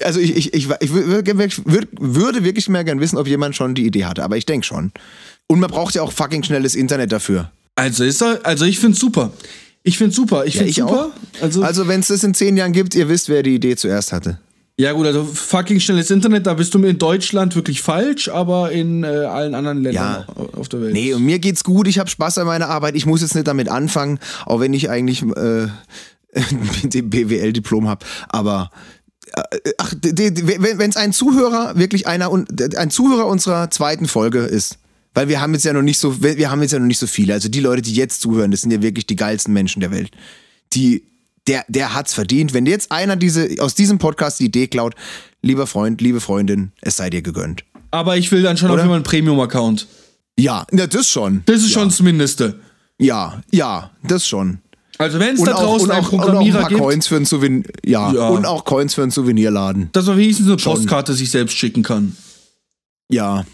Also 0.03 0.21
ich, 0.21 0.37
ich, 0.37 0.55
ich, 0.55 0.69
ich 0.81 0.93
würde, 0.93 2.45
wirklich 2.45 2.69
mehr 2.69 2.85
gern 2.85 3.01
wissen, 3.01 3.17
ob 3.17 3.27
jemand 3.29 3.57
schon 3.57 3.75
die 3.75 3.87
Idee 3.87 4.05
hatte, 4.05 4.25
aber 4.25 4.37
ich 4.37 4.47
denke 4.47 4.67
schon. 4.67 4.93
Und 5.47 5.61
man 5.61 5.71
braucht 5.71 5.95
ja 5.95 6.03
auch 6.03 6.13
fucking 6.13 6.43
schnelles 6.43 6.75
Internet 6.75 7.13
dafür. 7.13 7.51
Also 7.75 8.05
ist 8.05 8.23
er, 8.23 8.41
also 8.45 8.65
ich 8.65 8.79
find's 8.79 8.99
super. 8.99 9.33
Ich 9.83 9.99
find's 9.99 10.17
super. 10.17 10.45
Ich 10.47 10.55
Ja, 10.55 10.61
find's 10.63 10.77
ich 10.77 10.83
super. 10.83 11.07
auch. 11.07 11.43
Also, 11.43 11.63
Also 11.63 11.89
wenn 11.89 12.01
es 12.01 12.09
das 12.09 12.23
in 12.25 12.35
zehn 12.35 12.57
Jahren 12.57 12.73
gibt, 12.73 12.95
ihr 12.95 13.09
wisst, 13.09 13.29
wer 13.29 13.43
die 13.43 13.55
Idee 13.55 13.77
zuerst 13.77 14.13
hatte. 14.13 14.39
ja 14.79 14.93
gut, 14.93 15.07
also 15.07 15.25
fucking 15.25 15.81
schnelles 15.81 16.11
Internet, 16.11 16.47
da 16.47 16.55
bist 16.55 16.75
du 16.75 16.79
mir 16.79 16.89
in 16.89 16.99
Deutschland 16.99 17.55
wirklich 17.55 17.83
falsch, 17.83 18.29
aber 18.29 18.73
in 18.73 19.05
äh, 19.05 19.07
allen 19.07 19.55
anderen 19.55 19.83
Ländern 19.83 20.25
auf 20.55 20.69
der 20.69 20.81
Welt. 20.83 20.93
Nee, 20.93 21.13
und 21.15 21.25
mir 21.25 21.39
geht's 21.39 21.63
gut, 21.65 21.87
ich 21.87 21.99
habe 21.99 22.11
Spaß 22.11 22.39
an 22.39 22.47
meiner 22.47 22.69
Arbeit, 22.69 22.95
ich 22.97 23.07
muss 23.07 23.21
jetzt 23.21 23.35
nicht 23.35 23.47
damit 23.47 23.69
anfangen, 23.69 24.19
auch 24.47 24.61
wenn 24.61 24.73
ich 24.73 24.91
eigentlich 24.91 25.23
äh, 25.23 25.69
den 26.85 27.11
BWL-Diplom 27.11 27.89
habe. 27.89 28.05
Aber 28.29 28.71
ach, 29.79 29.95
wenn 30.03 30.91
es 30.91 30.97
ein 30.97 31.13
Zuhörer, 31.13 31.77
wirklich 31.77 32.07
einer 32.07 32.31
und 32.31 32.77
ein 32.77 32.91
Zuhörer 32.91 33.27
unserer 33.27 33.71
zweiten 33.71 34.07
Folge 34.07 34.41
ist, 34.41 34.79
weil 35.15 35.29
wir 35.29 35.41
haben 35.41 35.53
jetzt 35.53 35.65
ja 35.65 35.73
noch 35.73 35.83
nicht 35.83 35.99
so, 35.99 36.23
wir 36.23 36.51
haben 36.51 36.63
jetzt 36.63 36.73
ja 36.73 36.79
noch 36.79 36.87
nicht 36.87 36.99
so 36.99 37.07
viele. 37.07 37.35
Also 37.35 37.49
die 37.49 37.61
Leute, 37.61 37.83
die 37.83 37.95
jetzt 37.95 38.21
zuhören, 38.21 38.51
das 38.51 38.63
sind 38.63 38.71
ja 38.71 38.83
wirklich 38.83 39.07
die 39.07 39.17
geilsten 39.17 39.53
Menschen 39.53 39.81
der 39.81 39.91
Welt. 39.91 40.11
Die, 40.73 41.05
der, 41.47 41.65
der 41.69 41.95
hat's 41.95 42.15
verdient. 42.15 42.55
Wenn 42.55 42.67
jetzt 42.67 42.91
einer 42.91 43.17
diese, 43.17 43.57
aus 43.59 43.75
diesem 43.75 43.99
Podcast 43.99 44.41
die 44.41 44.47
Idee 44.47 44.69
klaut, 44.69 44.95
lieber 45.43 45.67
Freund, 45.67 46.01
liebe 46.01 46.21
Freundin, 46.21 46.73
es 46.81 46.97
sei 46.97 47.11
dir 47.11 47.21
gegönnt. 47.21 47.65
Aber 47.91 48.17
ich 48.17 48.33
will 48.33 48.43
dann 48.43 48.57
schon 48.57 48.69
auf 48.69 48.75
Oder? 48.75 48.83
jeden 48.83 48.91
Fall 48.91 48.97
einen 48.97 49.05
Premium-Account. 49.05 49.87
Ja, 50.39 50.67
ja, 50.73 50.87
das 50.87 51.09
schon. 51.09 51.43
Das 51.45 51.57
ist 51.57 51.69
ja. 51.69 51.81
schon 51.81 51.89
das 51.89 52.01
Mindeste. 52.01 52.61
Ja, 52.99 53.43
ja, 53.51 53.91
das 54.03 54.27
schon. 54.27 54.62
Also 55.03 55.19
wenn 55.19 55.35
es 55.35 55.43
da 55.43 55.53
draußen 55.53 55.91
einen 55.91 56.05
auch, 56.05 56.13
und 56.13 56.21
auch 56.21 56.25
ein 56.25 56.27
Programmierer 56.33 56.69
gibt, 56.69 56.81
Coins 56.81 57.07
für 57.07 57.17
ein 57.17 57.25
Souvenir. 57.25 57.65
Ja, 57.85 58.13
Ja. 58.13 58.29
und 58.29 58.47
auch 58.47 58.65
Coins 58.65 58.95
für 58.95 59.03
einen 59.03 59.11
Souvenirladen. 59.11 59.91
dass 59.93 60.07
man 60.07 60.17
wenigstens 60.17 60.47
eine 60.47 60.57
Postkarte 60.57 61.13
sich 61.15 61.31
selbst 61.31 61.57
schicken 61.57 61.83
kann. 61.83 62.17
Ja. 63.11 63.45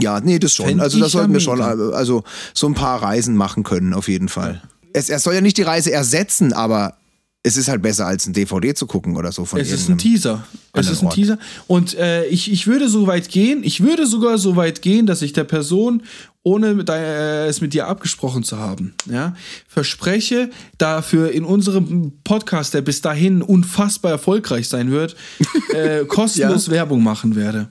Ja, 0.00 0.20
nee, 0.20 0.38
das 0.38 0.54
schon. 0.54 0.66
Fänd 0.66 0.80
also 0.80 0.98
das 0.98 1.12
sollten 1.12 1.32
wir 1.32 1.40
schon, 1.40 1.60
also 1.60 2.24
so 2.54 2.66
ein 2.66 2.74
paar 2.74 3.02
Reisen 3.02 3.36
machen 3.36 3.64
können, 3.64 3.92
auf 3.92 4.08
jeden 4.08 4.28
Fall. 4.28 4.62
es, 4.94 5.10
er 5.10 5.18
soll 5.18 5.34
ja 5.34 5.40
nicht 5.42 5.58
die 5.58 5.62
Reise 5.62 5.92
ersetzen, 5.92 6.52
aber 6.54 6.94
es 7.42 7.56
ist 7.56 7.68
halt 7.68 7.80
besser 7.82 8.06
als 8.06 8.26
ein 8.26 8.32
DVD 8.34 8.74
zu 8.74 8.86
gucken 8.86 9.16
oder 9.16 9.32
so 9.32 9.44
von 9.46 9.60
Es 9.60 9.70
ist 9.70 9.88
ein 9.88 9.96
Teaser. 9.98 10.44
Es 10.74 10.90
ist 10.90 11.00
ein 11.02 11.06
Ort. 11.06 11.14
Teaser. 11.14 11.38
Und 11.66 11.94
äh, 11.94 12.26
ich, 12.26 12.50
ich 12.52 12.66
würde 12.66 12.88
so 12.88 13.06
weit 13.06 13.30
gehen, 13.30 13.62
ich 13.64 13.82
würde 13.82 14.06
sogar 14.06 14.36
so 14.38 14.56
weit 14.56 14.82
gehen, 14.82 15.06
dass 15.06 15.22
ich 15.22 15.32
der 15.32 15.44
Person, 15.44 16.02
ohne 16.42 16.84
äh, 16.88 17.46
es 17.48 17.60
mit 17.60 17.74
dir 17.74 17.86
abgesprochen 17.86 18.42
zu 18.42 18.58
haben, 18.58 18.94
ja, 19.10 19.34
verspreche, 19.68 20.50
dafür 20.78 21.32
in 21.32 21.44
unserem 21.44 22.12
Podcast, 22.24 22.72
der 22.74 22.80
bis 22.82 23.02
dahin 23.02 23.42
unfassbar 23.42 24.12
erfolgreich 24.12 24.68
sein 24.68 24.90
wird, 24.90 25.16
äh, 25.74 26.04
kostenlos 26.06 26.70
Werbung 26.70 27.02
machen 27.02 27.36
werde. 27.36 27.68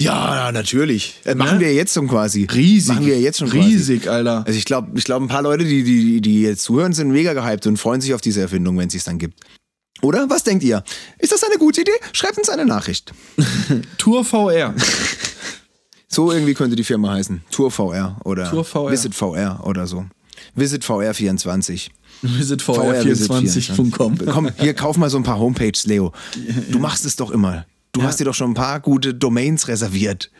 Ja, 0.00 0.50
natürlich. 0.50 1.20
Äh, 1.24 1.36
machen 1.36 1.58
Ne? 1.58 1.66
wir 1.66 1.74
jetzt 1.74 1.94
schon 1.94 2.08
quasi. 2.08 2.48
Riesig. 2.52 2.88
Machen 2.94 3.06
wir 3.06 3.20
jetzt 3.20 3.38
schon 3.38 3.50
quasi. 3.50 3.68
Riesig, 3.68 4.08
Alter. 4.08 4.42
Also 4.44 4.58
ich 4.58 4.64
glaube, 4.64 4.90
ich 4.98 5.04
glaub, 5.04 5.22
ein 5.22 5.28
paar 5.28 5.42
Leute, 5.42 5.64
die, 5.64 5.84
die, 5.84 6.20
die 6.20 6.42
jetzt 6.42 6.64
zuhören, 6.64 6.92
sind 6.92 7.12
mega 7.12 7.32
gehypt 7.34 7.68
und 7.68 7.76
freuen 7.76 8.00
sich 8.00 8.12
auf 8.12 8.20
diese 8.20 8.40
Erfindung, 8.40 8.76
wenn 8.78 8.88
es 8.88 8.94
sich 8.94 9.04
dann 9.04 9.18
gibt. 9.18 9.38
Oder? 10.00 10.28
Was 10.28 10.42
denkt 10.42 10.64
ihr? 10.64 10.82
Ist 11.20 11.30
das 11.30 11.44
eine 11.44 11.56
gute 11.56 11.82
Idee? 11.82 11.92
Schreibt 12.12 12.36
uns 12.36 12.48
eine 12.48 12.64
Nachricht. 12.66 13.12
Tour 13.98 14.24
VR. 14.24 14.74
So 16.12 16.30
irgendwie 16.30 16.54
könnte 16.54 16.76
die 16.76 16.84
Firma 16.84 17.12
heißen. 17.12 17.42
Tour 17.50 17.70
VR 17.70 18.16
oder 18.24 18.50
Tour 18.50 18.64
VR. 18.64 18.90
Visit 18.90 19.14
VR 19.14 19.60
oder 19.64 19.86
so. 19.86 20.04
Visit 20.54 20.84
VR 20.84 21.14
24. 21.14 21.90
Visit 22.22 22.38
Visit 22.38 22.62
VR24.com. 22.62 24.18
Komm, 24.26 24.50
hier 24.58 24.74
kauf 24.74 24.96
mal 24.96 25.08
so 25.10 25.16
ein 25.16 25.22
paar 25.22 25.38
Homepages, 25.38 25.84
Leo. 25.86 26.12
Du 26.70 26.78
machst 26.78 27.04
es 27.04 27.16
doch 27.16 27.30
immer. 27.30 27.64
Du 27.92 28.00
Ja. 28.00 28.06
hast 28.06 28.20
dir 28.20 28.24
doch 28.24 28.34
schon 28.34 28.50
ein 28.50 28.54
paar 28.54 28.80
gute 28.80 29.14
Domains 29.14 29.68
reserviert. 29.68 30.30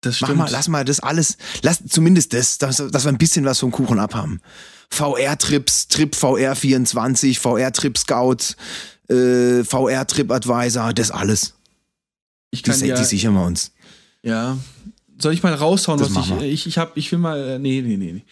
Das 0.00 0.20
Mach 0.20 0.28
stimmt. 0.28 0.38
mal, 0.38 0.50
lass 0.50 0.68
mal 0.68 0.84
das 0.84 1.00
alles, 1.00 1.38
lass 1.62 1.82
zumindest 1.88 2.32
das, 2.34 2.58
dass, 2.58 2.76
dass 2.76 3.04
wir 3.04 3.08
ein 3.12 3.16
bisschen 3.18 3.44
was 3.46 3.58
vom 3.58 3.70
Kuchen 3.70 3.98
abhaben. 3.98 4.40
VR-Trips, 4.90 5.88
Trip 5.88 6.14
VR24, 6.14 7.38
VR-Trip 7.38 7.96
Scout, 7.96 8.54
äh, 9.08 9.64
VR-Trip 9.64 10.30
Advisor, 10.30 10.92
das 10.92 11.10
alles. 11.10 11.54
ich 12.50 12.62
Die, 12.62 12.70
kann 12.70 12.78
si- 12.78 12.86
ja, 12.86 12.96
die 12.96 13.04
sichern 13.04 13.34
wir 13.34 13.44
uns. 13.44 13.72
Ja. 14.22 14.58
Soll 15.18 15.32
ich 15.34 15.42
mal 15.42 15.54
raushauen, 15.54 15.98
Das 15.98 16.14
was 16.14 16.26
ich, 16.26 16.42
ich, 16.42 16.66
ich 16.66 16.78
hab, 16.78 16.96
ich 16.96 17.10
will 17.12 17.18
mal, 17.18 17.38
äh, 17.38 17.58
nee, 17.58 17.82
nee, 17.82 17.96
nee, 17.96 18.12
nee. 18.12 18.22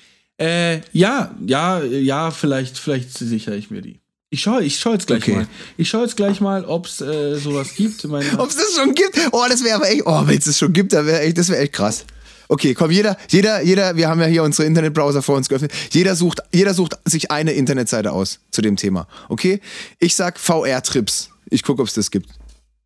Äh, 0.45 0.81
ja, 0.93 1.35
ja, 1.47 1.83
ja, 1.83 2.31
vielleicht, 2.31 2.79
vielleicht 2.79 3.17
sichere 3.17 3.57
ich 3.57 3.71
mir 3.71 3.83
die. 3.83 4.01
Ich 4.31 4.41
schaue, 4.41 4.65
ich 4.65 4.79
schaue 4.81 4.95
jetzt 4.95 5.07
gleich 5.07 5.23
Okay. 5.23 5.35
mal. 5.35 5.47
Ich 5.77 5.89
schaue 5.91 6.03
jetzt 6.05 6.17
gleich 6.17 6.41
mal, 6.41 6.65
ob 6.65 6.87
es 6.87 7.01
äh, 7.03 7.37
sowas 7.37 7.75
gibt. 7.77 8.05
Ob 8.39 8.49
es 8.49 8.57
das 8.57 8.75
schon 8.75 8.95
gibt? 8.95 9.19
Oh, 9.33 9.45
das 9.49 9.63
wäre 9.63 9.77
aber 9.77 9.91
echt, 9.91 10.03
oh, 10.07 10.23
wenn 10.27 10.39
es 10.39 10.47
das 10.47 10.59
schon 10.59 10.73
gibt, 10.73 10.93
dann 10.95 11.07
wäre 11.07 11.21
echt, 11.21 11.37
das 11.37 11.49
wäre 11.51 11.61
echt 11.61 11.75
krass. 11.75 12.05
Okay, 12.49 12.75
komm, 12.75 12.91
jeder, 12.91 13.17
jeder, 13.31 13.63
jeder, 13.63 13.95
wir 13.97 14.09
haben 14.09 14.21
ja 14.21 14.27
hier 14.27 14.43
unsere 14.43 14.67
Internetbrowser 14.67 15.23
vor 15.23 15.37
uns 15.37 15.49
geöffnet. 15.49 15.73
Jeder 15.91 16.17
sucht, 16.17 16.41
jeder 16.53 16.75
sucht 16.75 16.95
sich 17.05 17.31
eine 17.31 17.53
Internetseite 17.53 18.11
aus 18.13 18.41
zu 18.51 18.63
dem 18.63 18.77
Thema. 18.77 19.07
Okay? 19.29 19.61
Ich 19.99 20.17
sag 20.17 20.39
VR-Trips. 20.41 21.29
Ich 21.51 21.63
gucke, 21.63 21.83
ob 21.83 21.89
es 21.89 21.95
das 21.95 22.11
gibt. 22.11 22.29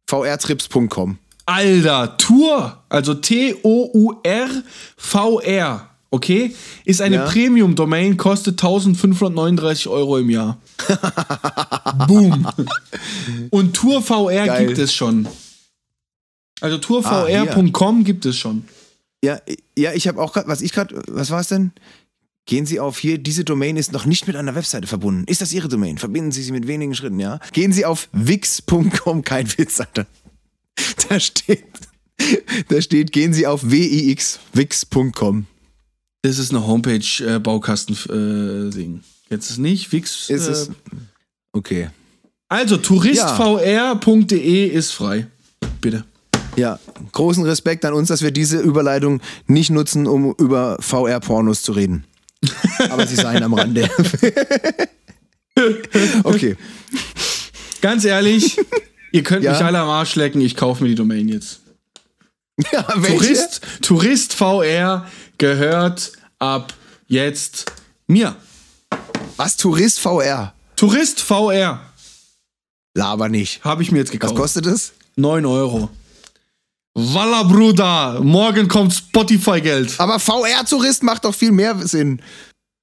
vrtrips.com. 0.08 1.18
Alter, 1.46 2.16
Tour, 2.16 2.82
also 2.88 3.14
T-O-U-R-V-R, 4.56 5.88
okay, 6.10 6.54
ist 6.84 7.00
eine 7.00 7.16
Ja. 7.16 7.24
Premium-Domain, 7.26 8.16
kostet 8.16 8.54
1539 8.60 9.88
Euro 9.88 10.18
im 10.18 10.28
Jahr. 10.30 10.58
Boom. 12.08 12.46
Und 13.50 13.74
Tour 13.74 14.02
VR 14.02 14.46
Geil. 14.46 14.66
gibt 14.66 14.78
es 14.78 14.92
schon. 14.92 15.28
Also 16.60 16.76
Ah, 16.76 16.80
tourvr.com 16.80 18.04
gibt 18.04 18.26
es 18.26 18.36
schon. 18.38 18.64
Ja, 19.22 19.38
ja, 19.78 19.92
ich 19.92 20.08
habe 20.08 20.20
auch 20.20 20.32
gerade, 20.32 20.48
was 20.48 20.62
ich 20.62 20.72
gerade, 20.72 21.02
was 21.08 21.30
war 21.30 21.40
es 21.40 21.48
denn? 21.48 21.72
Gehen 22.46 22.64
Sie 22.64 22.78
auf 22.80 22.98
hier, 22.98 23.18
diese 23.18 23.44
Domain 23.44 23.76
ist 23.76 23.92
noch 23.92 24.04
nicht 24.06 24.26
mit 24.28 24.36
einer 24.36 24.54
Webseite 24.54 24.86
verbunden. 24.86 25.24
Ist 25.26 25.40
das 25.42 25.52
Ihre 25.52 25.68
Domain? 25.68 25.98
Verbinden 25.98 26.30
Sie 26.32 26.42
sie 26.44 26.52
mit 26.52 26.66
wenigen 26.68 26.94
Schritten, 26.94 27.18
ja? 27.18 27.40
Gehen 27.52 27.72
Sie 27.72 27.84
auf 27.84 28.08
wix.com, 28.12 29.22
kein 29.22 29.46
Witz, 29.58 29.80
Alter. 29.80 30.06
Da 31.08 31.20
steht, 31.20 31.64
da 32.68 32.82
steht, 32.82 33.12
gehen 33.12 33.32
Sie 33.32 33.46
auf 33.46 33.70
wix, 33.70 34.40
wix.com. 34.52 35.46
Das 36.22 36.38
ist 36.38 36.50
eine 36.50 36.66
Homepage-Baukasten-Ding. 36.66 39.02
Jetzt 39.30 39.50
ist 39.50 39.58
nicht 39.58 39.92
Wix. 39.92 40.28
Ist 40.30 40.48
äh, 40.48 40.50
es? 40.50 40.70
Okay. 41.52 41.90
Also, 42.48 42.76
touristvr.de 42.76 44.68
ist 44.68 44.92
frei. 44.92 45.26
Bitte. 45.80 46.04
Ja, 46.56 46.78
großen 47.12 47.44
Respekt 47.44 47.84
an 47.84 47.92
uns, 47.92 48.08
dass 48.08 48.22
wir 48.22 48.30
diese 48.30 48.58
Überleitung 48.58 49.20
nicht 49.46 49.70
nutzen, 49.70 50.06
um 50.06 50.34
über 50.38 50.78
VR-Pornos 50.80 51.62
zu 51.62 51.72
reden. 51.72 52.04
Aber 52.90 53.06
sie 53.06 53.16
seien 53.16 53.42
am 53.42 53.54
Rande. 53.54 53.88
okay. 56.24 56.56
Ganz 57.80 58.04
ehrlich, 58.04 58.58
ihr 59.12 59.22
könnt 59.22 59.44
Ja. 59.44 59.52
mich 59.52 59.62
alle 59.64 59.78
am 59.80 59.88
Arsch 59.88 60.14
lecken, 60.16 60.40
ich 60.40 60.56
kaufe 60.56 60.82
mir 60.82 60.88
die 60.90 60.94
Domain 60.94 61.28
jetzt. 61.28 61.60
Ja? 62.72 62.82
Tourist, 62.82 63.60
Tourist 63.82 64.32
VR 64.34 65.06
gehört 65.36 66.12
ab 66.38 66.72
jetzt 67.06 67.70
mir. 68.06 68.34
Was? 69.36 69.56
Tourist 69.58 70.00
VR? 70.00 70.54
Tourist 70.76 71.20
VR 71.20 71.80
Laber 72.94 73.28
nicht. 73.28 73.62
habe 73.62 73.82
ich 73.82 73.92
mir 73.92 73.98
jetzt 73.98 74.08
Was 74.08 74.12
gekauft. 74.20 74.36
kostet 74.36 74.64
es? 74.66 74.92
9 75.16 75.44
Euro. 75.44 75.90
Walla, 76.94 77.42
Bruder, 77.42 78.20
morgen 78.22 78.68
kommt 78.68 78.94
Spotify-Geld. 78.94 79.94
Aber 80.00 80.18
VR-Tourist 80.18 81.02
macht 81.02 81.26
doch 81.26 81.34
viel 81.34 81.52
mehr 81.52 81.76
Sinn. 81.86 82.22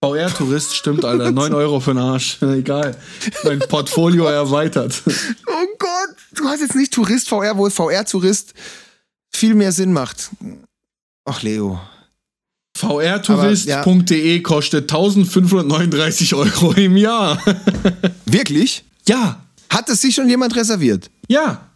VR-Tourist 0.04 0.76
stimmt, 0.76 1.06
Alter. 1.06 1.32
9 1.32 1.54
Euro 1.54 1.80
für 1.80 1.92
den 1.94 2.00
Arsch. 2.00 2.38
Egal. 2.42 2.98
Mein 3.46 3.60
Portfolio 3.60 4.26
erweitert. 4.26 5.02
Oh 5.08 5.66
Gott, 5.80 6.16
du 6.36 6.44
hast 6.46 6.60
jetzt 6.60 6.76
nicht 6.76 6.92
Tourist 6.94 7.30
VR, 7.30 7.58
wo 7.58 7.70
VR-Tourist 7.70 8.54
viel 9.32 9.56
mehr 9.56 9.72
Sinn 9.72 9.94
macht. 9.94 10.30
Ach, 11.24 11.42
Leo. 11.42 11.80
vrtourist.de 12.78 14.42
kostet 14.42 14.92
1539 14.92 16.34
Euro 16.36 16.74
im 16.74 16.98
Jahr. 16.98 17.42
Wirklich? 18.26 18.84
ja, 19.08 19.42
Hat 19.70 19.88
es 19.90 20.02
sich 20.02 20.14
schon 20.16 20.28
jemand 20.28 20.56
reserviert? 20.56 21.10
ja. 21.30 21.70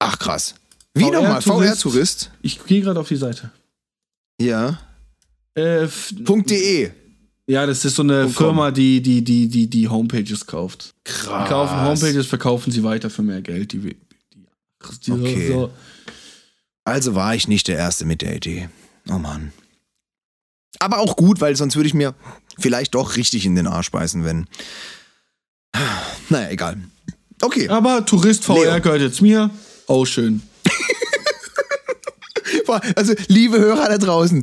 Ach, 0.00 0.16
krass. 0.16 0.54
Wie 0.94 1.10
nochmal? 1.10 1.42
Tourist. 1.42 1.82
VR-Tourist? 1.82 2.30
Ich 2.40 2.64
gehe 2.64 2.80
gerade 2.82 3.00
auf 3.00 3.08
die 3.08 3.16
Seite. 3.16 3.50
Ja. 4.40 4.78
Äh, 5.54 5.88
.de. 6.12 6.92
ja, 7.48 7.66
das 7.66 7.84
ist 7.84 7.96
so 7.96 8.02
eine 8.02 8.24
com. 8.24 8.32
Firma, 8.32 8.70
die 8.70 9.00
die, 9.02 9.22
die, 9.24 9.48
die, 9.48 9.68
die 9.68 9.88
Homepages 9.88 10.46
kauft. 10.46 10.94
Krass. 11.04 11.44
Die 11.44 11.48
kaufen 11.48 11.80
Homepages, 11.84 12.26
verkaufen 12.26 12.70
sie 12.70 12.84
weiter 12.84 13.10
für 13.10 13.22
mehr 13.22 13.40
Geld. 13.42 13.72
Die, 13.72 13.78
die, 13.80 13.96
die, 15.06 15.12
Okay. 15.12 15.48
so. 15.48 15.70
Also 16.84 17.14
war 17.14 17.34
ich 17.34 17.48
nicht 17.48 17.66
der 17.68 17.76
Erste 17.76 18.04
mit 18.04 18.22
der 18.22 18.36
Idee. 18.36 18.68
Oh 19.10 19.18
Mann. 19.18 19.52
Aber 20.78 20.98
auch 20.98 21.16
gut, 21.16 21.40
weil 21.40 21.56
sonst 21.56 21.76
würde 21.76 21.88
ich 21.88 21.94
mir 21.94 22.14
vielleicht 22.58 22.94
doch 22.94 23.16
richtig 23.16 23.44
in 23.44 23.56
den 23.56 23.66
Arsch 23.66 23.90
beißen, 23.90 24.24
wenn. 24.24 24.46
Naja, 26.28 26.50
egal. 26.50 26.76
Okay. 27.40 27.68
Aber 27.68 28.04
Tourist 28.04 28.44
VR 28.44 28.74
Leo. 28.74 28.80
gehört 28.80 29.00
jetzt 29.00 29.20
mir. 29.22 29.50
Oh, 29.86 30.04
schön. 30.04 30.42
Also, 32.96 33.14
liebe 33.28 33.58
Hörer 33.58 33.88
da 33.88 33.98
draußen, 33.98 34.42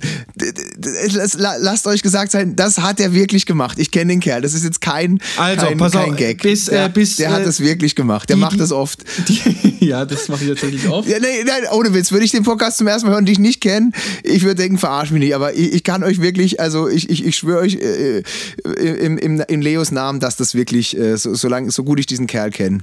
lasst- 1.38 1.88
euch 1.88 2.02
gesagt 2.02 2.32
sein, 2.32 2.56
das 2.56 2.80
hat 2.80 3.00
er 3.00 3.14
wirklich 3.14 3.46
gemacht. 3.46 3.78
Ich 3.80 3.92
kenne 3.92 4.14
den 4.14 4.20
Kerl. 4.20 4.42
Das 4.42 4.54
ist 4.54 4.64
jetzt 4.64 4.82
kein, 4.82 5.20
Also, 5.38 5.66
kein, 5.68 5.78
pass 5.78 5.96
auf, 5.96 6.06
kein 6.06 6.16
Gag. 6.16 6.42
bis, 6.42 6.66
der 6.66 6.86
äh, 6.86 6.90
bis, 6.90 7.18
der 7.18 7.32
hat 7.32 7.42
äh, 7.42 7.46
das 7.46 7.60
wirklich 7.60 7.96
gemacht. 7.96 8.30
Der 8.30 8.36
die- 8.38 8.42
macht 8.42 8.60
das 8.60 8.72
oft. 8.72 9.04
Die, 9.28 9.86
ja, 9.86 10.06
das 10.06 10.28
mache 10.30 10.44
ich 10.44 10.50
tatsächlich 10.50 10.88
oft. 10.90 11.08
Ja, 11.08 11.20
nee, 11.20 11.44
nein, 11.46 11.64
ohne 11.72 11.94
Witz. 11.94 12.12
Würde 12.12 12.26
ich 12.26 12.32
den 12.32 12.44
Podcast 12.44 12.78
zum 12.78 12.88
ersten 12.88 13.08
Mal 13.08 13.14
hören 13.14 13.22
und 13.24 13.30
dich 13.30 13.40
nicht 13.40 13.62
kennen, 13.62 13.94
ich 14.24 14.44
würde 14.44 14.56
denken, 14.56 14.78
verarsch 14.78 15.12
mich 15.12 15.20
nicht. 15.22 15.36
Aber 15.36 15.54
ich, 15.54 15.74
ich 15.74 15.84
kann 15.84 16.04
euch 16.04 16.22
wirklich, 16.22 16.60
also 16.60 16.88
ich, 16.88 17.10
ich, 17.10 17.26
ich 17.26 17.36
schwöre 17.38 17.60
euch 17.60 17.76
äh, 17.76 18.24
im, 18.80 19.18
im, 19.18 19.42
in 19.48 19.62
Leos 19.62 19.92
Namen, 19.92 20.20
dass 20.20 20.36
das 20.38 20.56
wirklich, 20.56 20.98
äh, 20.98 21.18
so, 21.18 21.34
so, 21.36 21.48
lang, 21.48 21.70
so 21.72 21.84
gut 21.84 22.00
ich 22.00 22.06
diesen 22.06 22.28
Kerl 22.28 22.50
kenne, 22.52 22.80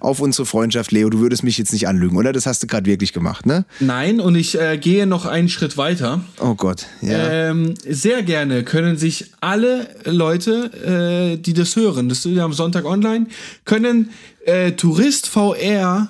auf 0.00 0.20
unsere 0.20 0.46
Freundschaft, 0.46 0.92
Leo, 0.92 1.10
du 1.10 1.20
würdest 1.20 1.42
mich 1.42 1.58
jetzt 1.58 1.72
nicht 1.72 1.88
anlügen, 1.88 2.16
oder? 2.16 2.32
Das 2.32 2.46
hast 2.46 2.62
du 2.62 2.66
gerade 2.66 2.86
wirklich 2.86 3.12
gemacht, 3.12 3.46
ne? 3.46 3.64
Nein, 3.80 4.20
und 4.20 4.34
ich 4.34 4.58
äh, 4.60 4.78
gehe 4.78 5.06
noch 5.06 5.26
einen 5.26 5.48
Schritt 5.48 5.76
weiter. 5.76 6.20
Oh 6.40 6.54
Gott, 6.54 6.86
ja. 7.00 7.50
Ähm, 7.50 7.74
sehr 7.88 8.22
gerne 8.22 8.62
können 8.64 8.96
sich 8.96 9.26
alle 9.40 9.88
Leute, 10.04 11.34
äh, 11.36 11.40
die 11.40 11.54
das 11.54 11.76
hören, 11.76 12.08
das 12.08 12.24
ist 12.24 12.34
ja 12.36 12.44
am 12.44 12.52
Sonntag 12.52 12.84
online, 12.84 13.26
können 13.64 14.10
äh, 14.44 14.72
touristvr 14.72 16.08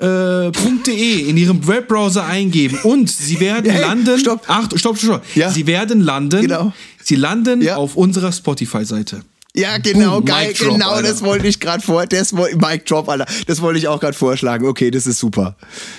äh, 0.00 0.52
.de 0.86 1.28
in 1.28 1.36
ihrem 1.36 1.66
Webbrowser 1.66 2.24
eingeben 2.24 2.78
und 2.84 3.10
sie 3.10 3.40
werden 3.40 3.70
Hey, 3.70 3.80
landen. 3.82 4.16
stopp. 4.18 4.42
Ach, 4.46 4.64
stopp, 4.66 4.78
stopp, 4.78 4.98
stopp. 4.98 5.22
Ja. 5.34 5.50
Sie 5.50 5.66
werden 5.66 6.00
landen. 6.00 6.42
Genau. 6.42 6.72
Sie 7.02 7.16
landen 7.16 7.62
Ja. 7.62 7.76
auf 7.76 7.96
unserer 7.96 8.30
Spotify-Seite. 8.30 9.22
Ja, 9.58 9.78
genau, 9.78 10.20
Boom, 10.20 10.26
geil, 10.26 10.52
Drop, 10.56 10.74
genau, 10.74 10.90
Alter. 10.90 11.08
das 11.08 11.22
wollte 11.22 11.48
ich 11.48 11.58
gerade 11.58 11.82
vor, 11.82 12.06
das 12.06 12.32
Mike 12.32 12.84
Drop, 12.86 13.08
Alter, 13.08 13.26
das 13.48 13.60
wollte 13.60 13.80
ich 13.80 13.88
auch 13.88 13.98
gerade 13.98 14.16
vorschlagen. 14.16 14.64
Okay, 14.64 14.92
das 14.92 15.08
ist 15.08 15.18
super. 15.18 15.56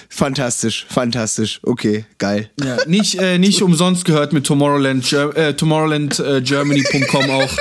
Fantastisch, 0.07 0.85
fantastisch. 0.89 1.59
Okay, 1.63 2.05
geil. 2.19 2.49
Ja, 2.63 2.77
nicht 2.87 3.15
äh, 3.15 3.37
nicht 3.37 3.61
umsonst 3.61 4.05
gehört 4.05 4.31
mit 4.31 4.45
Tomorrowland 4.45 5.11
äh, 5.11 5.53
Tomorrowland 5.55 6.19
äh, 6.19 6.41
Germany.com 6.41 7.29
auch. 7.29 7.51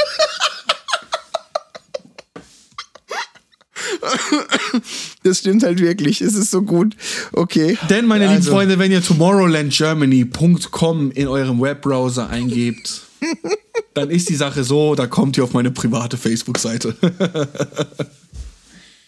Das 5.24 5.40
stimmt 5.40 5.64
halt 5.64 5.80
wirklich. 5.80 6.20
Es 6.20 6.34
ist 6.34 6.52
so 6.52 6.62
gut. 6.62 6.94
Okay. 7.32 7.76
Denn, 7.90 8.06
meine 8.06 8.28
also. 8.28 8.38
lieben 8.38 8.50
Freunde, 8.50 8.78
wenn 8.78 8.92
ihr 8.92 9.02
tomorrowlandgermany.com 9.02 11.10
in 11.10 11.26
eurem 11.26 11.60
Webbrowser 11.60 12.30
eingebt, 12.30 13.07
dann 13.94 14.10
ist 14.10 14.28
die 14.28 14.36
Sache 14.36 14.64
so, 14.64 14.94
da 14.94 15.06
kommt 15.06 15.36
ihr 15.36 15.44
auf 15.44 15.52
meine 15.52 15.70
private 15.70 16.16
Facebook-Seite. 16.16 16.96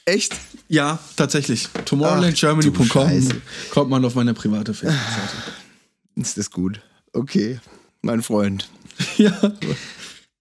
Echt? 0.04 0.34
ja, 0.68 0.98
tatsächlich. 1.16 1.68
Tomorrowlandgermany.com 1.84 3.28
kommt 3.70 3.90
man 3.90 4.04
auf 4.04 4.14
meine 4.14 4.34
private 4.34 4.74
Facebook-Seite. 4.74 5.36
Ist 6.16 6.38
das 6.38 6.50
gut. 6.50 6.80
Okay. 7.12 7.61
Mein 8.02 8.22
Freund. 8.22 8.68
ja. 9.16 9.32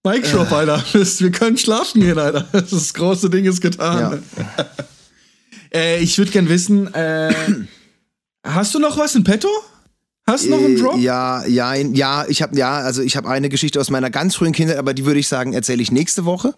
Mike 0.02 0.26
Shop, 0.26 0.50
Alter. 0.50 0.82
Wir 0.92 1.30
können 1.30 1.58
schlafen 1.58 2.00
gehen, 2.00 2.18
Alter. 2.18 2.46
Das 2.52 2.94
große 2.94 3.28
Ding 3.28 3.44
ist 3.44 3.60
getan. 3.60 4.22
äh, 5.74 6.00
ich 6.00 6.16
würde 6.16 6.30
gern 6.30 6.48
wissen, 6.48 6.92
äh, 6.94 7.34
hast 8.44 8.74
du 8.74 8.78
noch 8.78 8.96
was 8.96 9.14
in 9.14 9.24
petto? 9.24 9.48
Hast 10.30 10.46
du 10.46 10.50
noch 10.50 10.58
einen 10.58 10.76
Drop? 10.76 10.96
Äh, 10.96 11.00
Ja, 11.00 11.44
ja, 11.46 11.74
ja, 11.74 12.24
ich 12.28 12.42
habe 12.42 12.56
ja, 12.56 12.78
also 12.78 13.02
ich 13.02 13.16
habe 13.16 13.28
eine 13.28 13.48
Geschichte 13.48 13.80
aus 13.80 13.90
meiner 13.90 14.10
ganz 14.10 14.36
frühen 14.36 14.52
Kindheit, 14.52 14.78
aber 14.78 14.94
die 14.94 15.04
würde 15.04 15.20
ich 15.20 15.28
sagen, 15.28 15.52
erzähle 15.52 15.82
ich 15.82 15.90
nächste 15.92 16.24
Woche. 16.24 16.54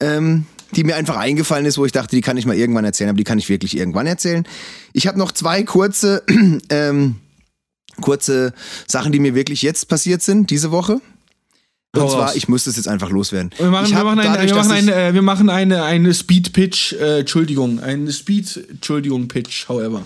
Ähm, 0.00 0.46
die 0.74 0.84
mir 0.84 0.96
einfach 0.96 1.16
eingefallen 1.16 1.66
ist, 1.66 1.78
wo 1.78 1.84
ich 1.84 1.92
dachte, 1.92 2.16
die 2.16 2.20
kann 2.20 2.36
ich 2.36 2.46
mal 2.46 2.56
irgendwann 2.56 2.84
erzählen, 2.84 3.10
aber 3.10 3.16
die 3.16 3.24
kann 3.24 3.38
ich 3.38 3.48
wirklich 3.48 3.76
irgendwann 3.76 4.06
erzählen. 4.06 4.44
Ich 4.92 5.06
habe 5.06 5.18
noch 5.18 5.30
zwei 5.30 5.62
kurze, 5.62 6.22
ähm, 6.68 7.16
kurze 8.00 8.52
Sachen, 8.86 9.12
die 9.12 9.20
mir 9.20 9.34
wirklich 9.34 9.62
jetzt 9.62 9.88
passiert 9.88 10.22
sind, 10.22 10.50
diese 10.50 10.72
Woche. 10.72 11.00
Und 12.02 12.10
zwar, 12.10 12.36
ich 12.36 12.48
muss 12.48 12.64
das 12.64 12.76
jetzt 12.76 12.88
einfach 12.88 13.10
loswerden. 13.10 13.50
Wir 13.56 13.70
machen, 13.70 13.90
wir 13.90 14.04
machen, 14.04 14.18
eine, 14.18 14.28
dadurch, 14.28 14.48
wir 14.50 14.56
dass 14.56 14.68
machen, 14.68 14.88
eine, 14.88 14.94
äh, 14.94 15.14
wir 15.14 15.22
machen 15.22 15.50
eine, 15.50 15.84
eine 15.84 16.14
Speed-Pitch, 16.14 16.92
äh, 16.94 17.20
Entschuldigung, 17.20 17.80
eine 17.80 18.12
Speed, 18.12 18.64
Entschuldigung, 18.70 19.28
Pitch, 19.28 19.68
however. 19.68 20.02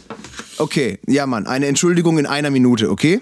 Okay, 0.59 0.99
ja 1.07 1.27
Mann, 1.27 1.47
eine 1.47 1.67
Entschuldigung 1.67 2.19
in 2.19 2.27
einer 2.27 2.51
Minute, 2.51 2.91
okay? 2.91 3.21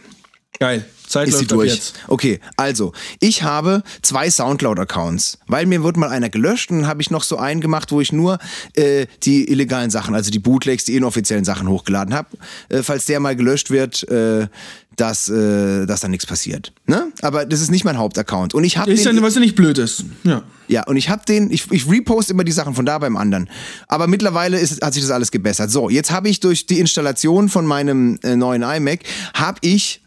Geil. 0.58 0.84
Zeit 1.06 1.28
ist 1.28 1.38
sie 1.38 1.46
durch. 1.46 1.72
jetzt. 1.72 1.94
Okay, 2.08 2.40
also, 2.56 2.92
ich 3.20 3.42
habe 3.42 3.82
zwei 4.02 4.28
Soundcloud-Accounts, 4.28 5.38
weil 5.46 5.66
mir 5.66 5.82
wurde 5.82 6.00
mal 6.00 6.10
einer 6.10 6.28
gelöscht 6.28 6.70
und 6.70 6.80
dann 6.80 6.88
habe 6.88 7.00
ich 7.00 7.10
noch 7.10 7.22
so 7.22 7.36
einen 7.36 7.60
gemacht, 7.60 7.92
wo 7.92 8.00
ich 8.00 8.12
nur 8.12 8.38
äh, 8.74 9.06
die 9.22 9.48
illegalen 9.50 9.90
Sachen, 9.90 10.14
also 10.14 10.30
die 10.30 10.38
Bootlegs, 10.38 10.84
die 10.84 10.96
inoffiziellen 10.96 11.44
Sachen 11.44 11.68
hochgeladen 11.68 12.14
habe. 12.14 12.28
Äh, 12.68 12.82
falls 12.82 13.06
der 13.06 13.20
mal 13.20 13.36
gelöscht 13.36 13.70
wird, 13.70 14.08
äh, 14.08 14.48
dass, 14.96 15.28
äh, 15.28 15.86
dass 15.86 16.00
da 16.00 16.08
nichts 16.08 16.26
passiert. 16.26 16.72
Ne? 16.86 17.12
Aber 17.20 17.44
das 17.44 17.60
ist 17.60 17.70
nicht 17.70 17.84
mein 17.84 17.98
Hauptaccount. 17.98 18.54
Und 18.54 18.64
ich 18.64 18.78
habe 18.78 18.92
Ist 18.92 19.04
ja, 19.04 19.12
den, 19.12 19.22
was 19.22 19.34
ja 19.34 19.40
nicht 19.40 19.54
blöd 19.54 19.76
ist. 19.78 20.04
Ja. 20.24 20.42
ja, 20.68 20.86
und 20.86 20.96
ich 20.96 21.10
habe 21.10 21.22
den, 21.28 21.50
ich, 21.50 21.70
ich 21.70 21.88
repost 21.88 22.30
immer 22.30 22.44
die 22.44 22.52
Sachen 22.52 22.74
von 22.74 22.86
da 22.86 22.98
beim 22.98 23.16
anderen. 23.16 23.48
Aber 23.88 24.06
mittlerweile 24.06 24.58
ist, 24.58 24.82
hat 24.82 24.94
sich 24.94 25.02
das 25.02 25.10
alles 25.10 25.30
gebessert. 25.30 25.70
So, 25.70 25.90
jetzt 25.90 26.10
habe 26.10 26.30
ich 26.30 26.40
durch 26.40 26.66
die 26.66 26.80
Installation 26.80 27.50
von 27.50 27.66
meinem 27.66 28.18
äh, 28.22 28.36
neuen 28.36 28.62
iMac, 28.62 29.00
habe 29.34 29.58
ich 29.60 30.00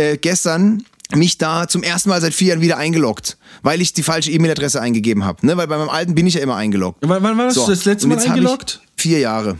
äh, 0.00 0.16
gestern 0.16 0.84
mich 1.14 1.38
da 1.38 1.68
zum 1.68 1.82
ersten 1.82 2.08
Mal 2.08 2.20
seit 2.20 2.34
vier 2.34 2.48
Jahren 2.48 2.60
wieder 2.60 2.76
eingeloggt, 2.76 3.36
weil 3.62 3.80
ich 3.80 3.92
die 3.92 4.02
falsche 4.02 4.30
E-Mail-Adresse 4.30 4.80
eingegeben 4.80 5.24
habe. 5.24 5.44
Ne? 5.44 5.56
Weil 5.56 5.66
bei 5.66 5.76
meinem 5.76 5.88
alten 5.88 6.14
bin 6.14 6.26
ich 6.26 6.34
ja 6.34 6.40
immer 6.40 6.56
eingeloggt. 6.56 6.98
Wann, 7.02 7.22
wann 7.22 7.36
warst 7.36 7.56
du 7.56 7.66
das 7.66 7.84
letzte 7.84 8.06
Mal 8.06 8.18
eingeloggt? 8.18 8.80
Vier 8.96 9.18
Jahre 9.18 9.56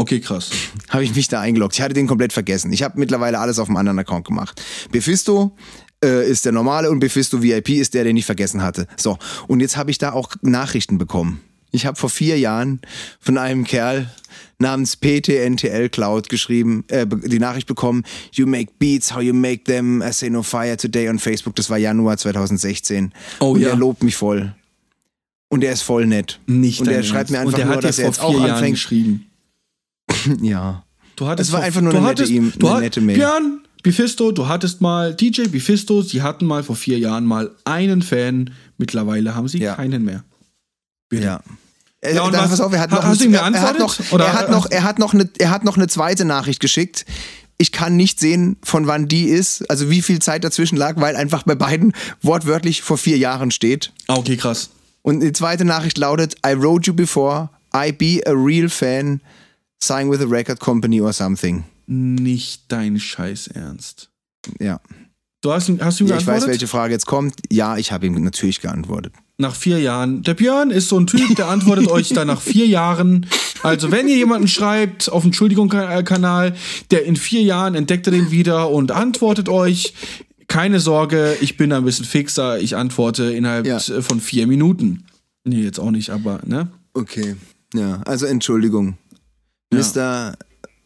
Okay, 0.00 0.20
krass. 0.20 0.50
habe 0.90 1.02
ich 1.02 1.14
mich 1.14 1.26
da 1.26 1.40
eingeloggt. 1.40 1.74
Ich 1.74 1.82
hatte 1.82 1.92
den 1.92 2.06
komplett 2.06 2.32
vergessen. 2.32 2.72
Ich 2.72 2.82
habe 2.84 2.98
mittlerweile 2.98 3.40
alles 3.40 3.58
auf 3.58 3.68
einem 3.68 3.76
anderen 3.76 3.98
Account 3.98 4.26
gemacht. 4.26 4.62
Befisto 4.92 5.56
äh, 6.02 6.30
ist 6.30 6.44
der 6.44 6.52
normale 6.52 6.88
und 6.88 7.00
Befisto 7.00 7.42
VIP 7.42 7.70
ist 7.70 7.94
der, 7.94 8.04
den 8.04 8.16
ich 8.16 8.24
vergessen 8.24 8.62
hatte. 8.62 8.86
So, 8.96 9.18
und 9.48 9.58
jetzt 9.58 9.76
habe 9.76 9.90
ich 9.90 9.98
da 9.98 10.12
auch 10.12 10.30
Nachrichten 10.40 10.98
bekommen. 10.98 11.40
Ich 11.70 11.84
habe 11.86 11.96
vor 11.98 12.08
vier 12.10 12.38
Jahren 12.38 12.80
von 13.20 13.36
einem 13.38 13.64
Kerl 13.64 14.08
namens 14.58 14.96
PTNTL 14.96 15.88
Cloud 15.90 16.28
geschrieben, 16.28 16.84
äh, 16.88 17.06
die 17.06 17.38
Nachricht 17.38 17.66
bekommen, 17.68 18.04
you 18.32 18.46
make 18.46 18.72
beats, 18.78 19.14
how 19.14 19.20
you 19.22 19.34
make 19.34 19.64
them, 19.64 20.02
I 20.02 20.12
say 20.12 20.30
no 20.30 20.42
fire 20.42 20.76
today 20.76 21.08
on 21.08 21.18
Facebook. 21.18 21.54
Das 21.56 21.68
war 21.70 21.76
Januar 21.78 22.16
2016. 22.16 23.12
Oh 23.40 23.52
und 23.52 23.60
ja. 23.60 23.68
er 23.70 23.76
lobt 23.76 24.02
mich 24.02 24.16
voll. 24.16 24.54
Und 25.50 25.62
er 25.64 25.72
ist 25.72 25.82
voll 25.82 26.06
nett. 26.06 26.40
Nicht 26.46 26.80
Und 26.80 26.88
er 26.88 27.02
schreibt 27.02 27.30
mir 27.30 27.40
einfach 27.40 27.64
nur, 27.64 27.76
hat 27.76 27.84
dass 27.84 27.98
er 27.98 28.06
vor 28.06 28.12
jetzt 28.12 28.20
auch 28.20 28.30
vier 28.32 28.40
Jahren 28.40 28.50
anfängt. 28.52 28.74
geschrieben. 28.76 29.26
Ja. 30.42 30.84
Du 31.16 31.26
hattest 31.26 31.48
Es 31.48 31.52
war 31.52 31.60
vor- 31.60 31.66
einfach 31.66 31.80
nur 31.80 31.90
eine 31.92 32.00
nette 32.00 32.22
hattest, 32.24 32.32
E- 32.32 32.58
du 32.58 32.68
eine 32.68 32.80
nette 32.80 33.00
Mail. 33.00 33.16
Björn, 33.16 33.60
Bifisto, 33.82 34.30
du 34.32 34.46
hattest 34.48 34.80
mal, 34.80 35.14
DJ 35.14 35.42
Bifisto, 35.48 36.02
sie 36.02 36.22
hatten 36.22 36.46
mal 36.46 36.62
vor 36.62 36.76
vier 36.76 36.98
Jahren 36.98 37.24
mal 37.24 37.50
einen 37.64 38.02
Fan, 38.02 38.50
mittlerweile 38.76 39.34
haben 39.34 39.48
sie 39.48 39.58
Ja. 39.58 39.74
keinen 39.74 40.04
mehr. 40.04 40.24
Ja. 41.12 41.40
Äh, 42.00 42.14
Ja, 42.14 42.22
und 42.22 42.32
was- 42.32 42.60
auf, 42.60 42.72
er 42.72 42.80
hat 42.80 42.90
ha- 42.92 42.96
noch, 42.96 43.04
hast 43.04 43.20
du 43.20 43.24
eine- 43.24 43.36
ihm 43.38 43.54
er, 43.54 43.60
hat 43.62 43.78
noch? 43.78 43.98
Oder- 44.12 44.26
er 44.26 44.32
hat 44.34 44.50
noch, 44.50 44.70
er 44.70 44.82
hat 44.84 44.98
noch 44.98 45.14
eine, 45.14 45.28
er 45.38 45.50
hat 45.50 45.64
noch 45.64 45.76
eine 45.76 45.88
zweite 45.88 46.24
Nachricht 46.24 46.60
geschickt. 46.60 47.04
Ich 47.60 47.72
kann 47.72 47.96
nicht 47.96 48.20
sehen, 48.20 48.56
von 48.62 48.86
wann 48.86 49.08
die 49.08 49.24
ist, 49.24 49.68
also 49.68 49.90
wie 49.90 50.00
viel 50.00 50.20
Zeit 50.20 50.44
dazwischen 50.44 50.76
lag, 50.76 50.94
weil 51.00 51.16
einfach 51.16 51.42
bei 51.42 51.56
beiden 51.56 51.92
wortwörtlich 52.22 52.82
vor 52.82 52.98
vier 52.98 53.18
Jahren 53.18 53.50
steht. 53.50 53.92
Ah, 54.06 54.14
okay, 54.14 54.36
krass. 54.36 54.70
Und 55.02 55.20
die 55.20 55.32
zweite 55.32 55.64
Nachricht 55.64 55.98
lautet: 55.98 56.36
I 56.46 56.54
wrote 56.56 56.88
you 56.88 56.94
before, 56.94 57.48
I 57.74 57.90
be 57.90 58.20
a 58.26 58.30
real 58.32 58.68
fan, 58.68 59.20
sign 59.82 60.08
with 60.10 60.20
a 60.20 60.26
record 60.26 60.60
company 60.60 61.00
or 61.00 61.12
something. 61.12 61.64
Nicht 61.86 62.62
dein 62.68 63.00
Scheiß 63.00 63.48
Ernst. 63.48 64.10
Ja. 64.60 64.80
Du 65.40 65.52
hast, 65.52 65.68
hast 65.80 65.98
du 66.00 66.04
ihm 66.04 66.10
ja 66.10 66.16
ich 66.18 66.24
geantwortet? 66.26 66.26
weiß, 66.26 66.46
welche 66.46 66.66
Frage 66.68 66.92
jetzt 66.92 67.06
kommt. 67.06 67.34
Ja, 67.50 67.76
ich 67.76 67.90
habe 67.90 68.06
ihm 68.06 68.22
natürlich 68.22 68.60
geantwortet. 68.60 69.14
Nach 69.40 69.54
vier 69.54 69.78
Jahren. 69.78 70.22
Der 70.24 70.34
Björn 70.34 70.70
ist 70.72 70.88
so 70.88 70.98
ein 70.98 71.06
Typ, 71.06 71.36
der 71.36 71.46
antwortet 71.48 71.86
euch 71.88 72.08
dann 72.08 72.26
nach 72.26 72.40
vier 72.40 72.66
Jahren. 72.66 73.26
Also, 73.62 73.92
wenn 73.92 74.08
ihr 74.08 74.16
jemanden 74.16 74.48
schreibt 74.48 75.08
auf 75.12 75.22
dem 75.22 75.28
Entschuldigung-Kanal, 75.28 76.56
der 76.90 77.04
in 77.04 77.14
vier 77.14 77.42
Jahren 77.42 77.76
entdeckt 77.76 78.08
er 78.08 78.10
den 78.10 78.32
wieder 78.32 78.68
und 78.70 78.90
antwortet 78.90 79.48
euch, 79.48 79.94
keine 80.48 80.80
Sorge, 80.80 81.36
ich 81.40 81.56
bin 81.56 81.70
da 81.70 81.76
ein 81.76 81.84
bisschen 81.84 82.04
fixer, 82.04 82.58
ich 82.58 82.74
antworte 82.74 83.32
innerhalb 83.32 83.64
Ja. 83.64 83.78
von 83.78 84.20
vier 84.20 84.48
Minuten. 84.48 85.04
Nee, 85.44 85.62
jetzt 85.62 85.78
auch 85.78 85.92
nicht, 85.92 86.10
aber, 86.10 86.40
ne? 86.44 86.68
Okay. 86.94 87.36
Ja, 87.74 88.00
also 88.06 88.26
Entschuldigung. 88.26 88.98
Mr. 89.72 90.34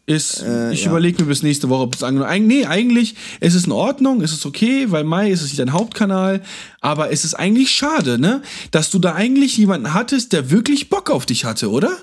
Ist, 0.05 0.41
Äh, 0.41 0.73
ich 0.73 0.83
ja. 0.83 0.89
überlege 0.91 1.21
mir 1.23 1.29
bis 1.29 1.43
nächste 1.43 1.69
Woche, 1.69 1.83
ob 1.83 1.95
es 1.95 2.03
angenommen. 2.03 2.29
Eig 2.29 2.43
nee, 2.43 2.65
eigentlich 2.65 3.15
ist 3.39 3.55
es 3.55 3.65
in 3.65 3.71
Ordnung, 3.71 4.21
ist 4.21 4.33
es 4.33 4.45
okay, 4.45 4.87
weil 4.91 5.05
Mai 5.05 5.31
ist 5.31 5.41
es 5.41 5.47
nicht 5.47 5.59
dein 5.59 5.71
Hauptkanal, 5.71 6.41
aber 6.81 7.11
es 7.11 7.23
ist 7.23 7.35
eigentlich 7.35 7.71
schade, 7.71 8.19
ne? 8.19 8.41
Dass 8.71 8.89
du 8.89 8.99
da 8.99 9.15
eigentlich 9.15 9.55
jemanden 9.57 9.93
hattest, 9.93 10.33
der 10.33 10.51
wirklich 10.51 10.89
Bock 10.89 11.09
auf 11.09 11.25
dich 11.25 11.45
hatte, 11.45 11.69
oder? 11.69 11.95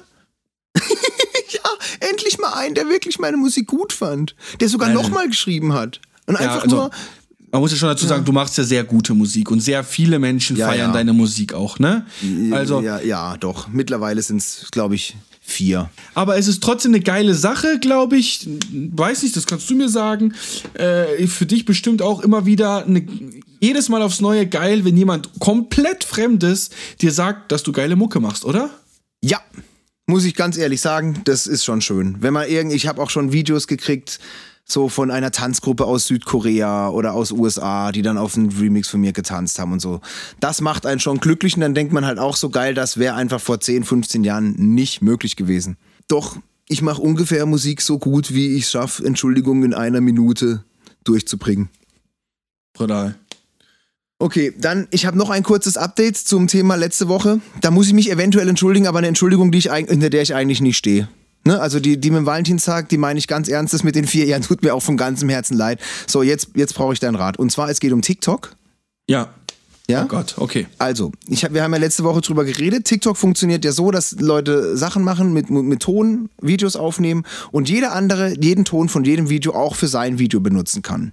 Ja, 1.53 2.09
endlich 2.09 2.39
mal 2.39 2.53
einen, 2.55 2.75
der 2.77 2.89
wirklich 2.89 3.19
meine 3.19 3.37
Musik 3.37 3.67
gut 3.67 3.93
fand. 3.93 4.37
Der 4.61 4.69
sogar 4.69 4.89
nochmal 4.91 5.27
geschrieben 5.29 5.73
hat. 5.75 6.01
Und 6.27 6.35
Ja, 6.35 6.41
einfach 6.43 6.63
also, 6.63 6.77
nur. 6.77 6.91
Man 7.51 7.61
muss 7.61 7.73
ja 7.73 7.77
schon 7.77 7.89
dazu 7.89 8.07
sagen, 8.07 8.25
du 8.25 8.31
machst 8.31 8.57
ja 8.57 8.63
sehr 8.63 8.85
gute 8.85 9.13
Musik 9.15 9.51
und 9.51 9.59
sehr 9.61 9.83
viele 9.83 10.21
Menschen 10.21 10.57
Ja, 10.57 10.69
feiern 10.69 10.91
ja. 10.91 10.93
deine 10.93 11.13
Musik 11.13 11.53
auch, 11.53 11.81
ne? 11.81 12.07
Also, 12.53 12.81
ja, 12.81 13.01
ja, 13.01 13.37
doch. 13.37 13.67
Mittlerweile 13.67 14.23
sind 14.23 14.37
es, 14.37 14.69
glaube 14.71 14.95
ich, 14.95 15.17
vier. 15.53 15.91
aber 16.15 16.37
es 16.37 16.49
ist 16.49 16.63
trotzdem 16.63 16.93
eine 16.93 17.03
geile 17.03 17.35
Sache, 17.35 17.79
glaube 17.81 18.17
ich. 18.17 18.49
Weiß 18.73 19.23
nicht, 19.23 19.37
das 19.37 19.47
kannst 19.47 19.69
du 19.71 19.75
mir 19.75 19.89
sagen. 19.89 20.35
Äh, 20.75 21.27
für 21.27 21.47
dich 21.47 21.65
bestimmt 21.65 22.03
auch 22.03 22.21
immer 22.21 22.47
wieder 22.47 22.87
eine, 22.87 23.07
jedes 23.61 23.89
Mal 23.89 24.03
aufs 24.03 24.21
Neue 24.21 24.47
geil, 24.47 24.85
wenn 24.85 24.97
jemand 24.97 25.39
komplett 25.39 26.05
Fremdes 26.05 26.71
dir 27.01 27.13
sagt, 27.13 27.53
dass 27.53 27.63
du 27.63 27.73
geile 27.73 27.97
Mucke 27.97 28.21
machst, 28.21 28.45
oder? 28.45 28.71
Ja, 29.23 29.41
muss 30.07 30.25
ich 30.25 30.35
ganz 30.35 30.57
ehrlich 30.57 30.81
sagen, 30.81 31.21
das 31.25 31.47
ist 31.47 31.65
schon 31.65 31.81
schön. 31.81 32.17
Wenn 32.21 32.33
man 32.33 32.49
irgend, 32.49 32.73
ich 32.73 32.87
habe 32.87 33.01
auch 33.01 33.11
schon 33.11 33.33
Videos 33.33 33.67
gekriegt, 33.67 34.19
so 34.71 34.89
von 34.89 35.11
einer 35.11 35.31
Tanzgruppe 35.31 35.85
aus 35.85 36.07
Südkorea 36.07 36.89
oder 36.89 37.15
aus 37.15 37.33
USA, 37.33 37.93
die 37.93 38.03
dann 38.03 38.19
auf 38.19 38.37
einen 38.37 38.51
Remix 38.51 38.89
von 38.89 39.01
mir 39.01 39.13
getanzt 39.13 39.59
haben 39.59 39.73
und 39.73 39.81
so. 39.81 40.01
Das 40.41 40.61
macht 40.61 40.87
einen 40.87 41.01
schon 41.01 41.19
glücklich 41.19 41.55
und 41.55 41.61
dann 41.61 41.75
denkt 41.75 41.93
man 41.93 42.07
halt 42.07 42.19
auch 42.19 42.37
so 42.37 42.51
geil, 42.51 42.75
das 42.75 42.99
wäre 42.99 43.15
einfach 43.15 43.41
vor 43.41 43.61
10, 43.61 43.85
15 43.85 44.25
Jahren 44.25 44.55
nicht 44.57 45.03
möglich 45.03 45.37
gewesen. 45.37 45.77
Doch, 46.09 46.37
ich 46.69 46.83
mache 46.83 47.03
ungefähr 47.03 47.47
Musik 47.47 47.83
so 47.83 47.99
gut, 47.99 48.33
wie 48.33 48.55
ich 48.57 48.69
schaffe, 48.69 49.05
Entschuldigung 49.05 49.65
in 49.65 49.75
einer 49.75 50.01
Minute 50.01 50.65
durchzubringen. 51.05 51.69
Brutal. 52.73 53.17
Okay, 54.19 54.53
dann, 54.57 54.87
ich 54.91 55.07
habe 55.07 55.17
noch 55.17 55.31
ein 55.31 55.43
kurzes 55.43 55.79
Update 55.79 56.17
zum 56.17 56.47
Thema 56.47 56.75
letzte 56.75 57.09
Woche. 57.09 57.41
Da 57.63 57.71
muss 57.71 57.87
ich 57.87 57.95
mich 57.95 58.11
eventuell 58.11 58.49
entschuldigen, 58.49 58.87
aber 58.87 58.99
eine 58.99 59.09
Entschuldigung, 59.09 59.51
die 59.51 59.59
ich, 59.59 59.73
hinter 59.73 60.11
der 60.11 60.21
ich 60.23 60.35
eigentlich 60.35 60.61
nicht 60.61 60.77
stehe. 60.77 61.09
Ne? 61.51 61.61
Also 61.61 61.81
die, 61.81 61.97
die 61.97 62.11
mit 62.11 62.19
dem 62.19 62.27
Valentinstag, 62.27 62.89
die 62.89 62.97
meine 62.97 63.19
ich 63.19 63.27
ganz 63.27 63.49
ernst, 63.49 63.75
das 63.75 63.83
mit 63.83 63.97
den 63.97 64.07
vier 64.07 64.25
Jahren 64.25 64.43
tut 64.43 64.63
mir 64.63 64.73
auch 64.73 64.83
von 64.83 64.97
ganzem 64.97 65.29
Herzen 65.29 65.57
leid. 65.57 65.81
So, 66.07 66.23
jetzt, 66.23 66.51
jetzt 66.55 66.75
brauche 66.75 66.93
ich 66.93 67.01
deinen 67.01 67.17
Rat. 67.17 67.39
Und 67.39 67.51
zwar, 67.51 67.69
es 67.69 67.81
geht 67.81 67.93
um 67.93 68.03
TikTok. 68.03 68.55
Ja. 69.09 69.31
Ja? 69.89 70.05
Oh 70.05 70.07
Gott, 70.07 70.35
okay. 70.37 70.69
Also, 70.79 71.11
ich 71.27 71.45
hab, 71.45 71.53
wir 71.53 71.65
haben 71.65 71.73
ja 71.73 71.81
letzte 71.81 72.05
Woche 72.05 72.21
drüber 72.21 72.45
geredet. 72.45 72.85
TikTok 72.85 73.17
funktioniert 73.17 73.65
ja 73.65 73.73
so, 73.73 73.91
dass 73.91 74.13
Leute 74.21 74.77
Sachen 74.77 75.03
machen, 75.03 75.33
mit, 75.33 75.51
mit 75.51 75.81
Ton, 75.81 76.29
Videos 76.41 76.77
aufnehmen 76.77 77.25
und 77.51 77.69
jeder 77.69 77.91
andere 77.93 78.33
jeden 78.41 78.65
Ton 78.65 78.89
von 78.89 79.03
jedem 79.03 79.29
Video 79.29 79.53
auch 79.53 79.75
für 79.75 79.89
sein 79.89 80.21
Video 80.21 80.39
benutzen 80.39 80.83
kann. 80.83 81.13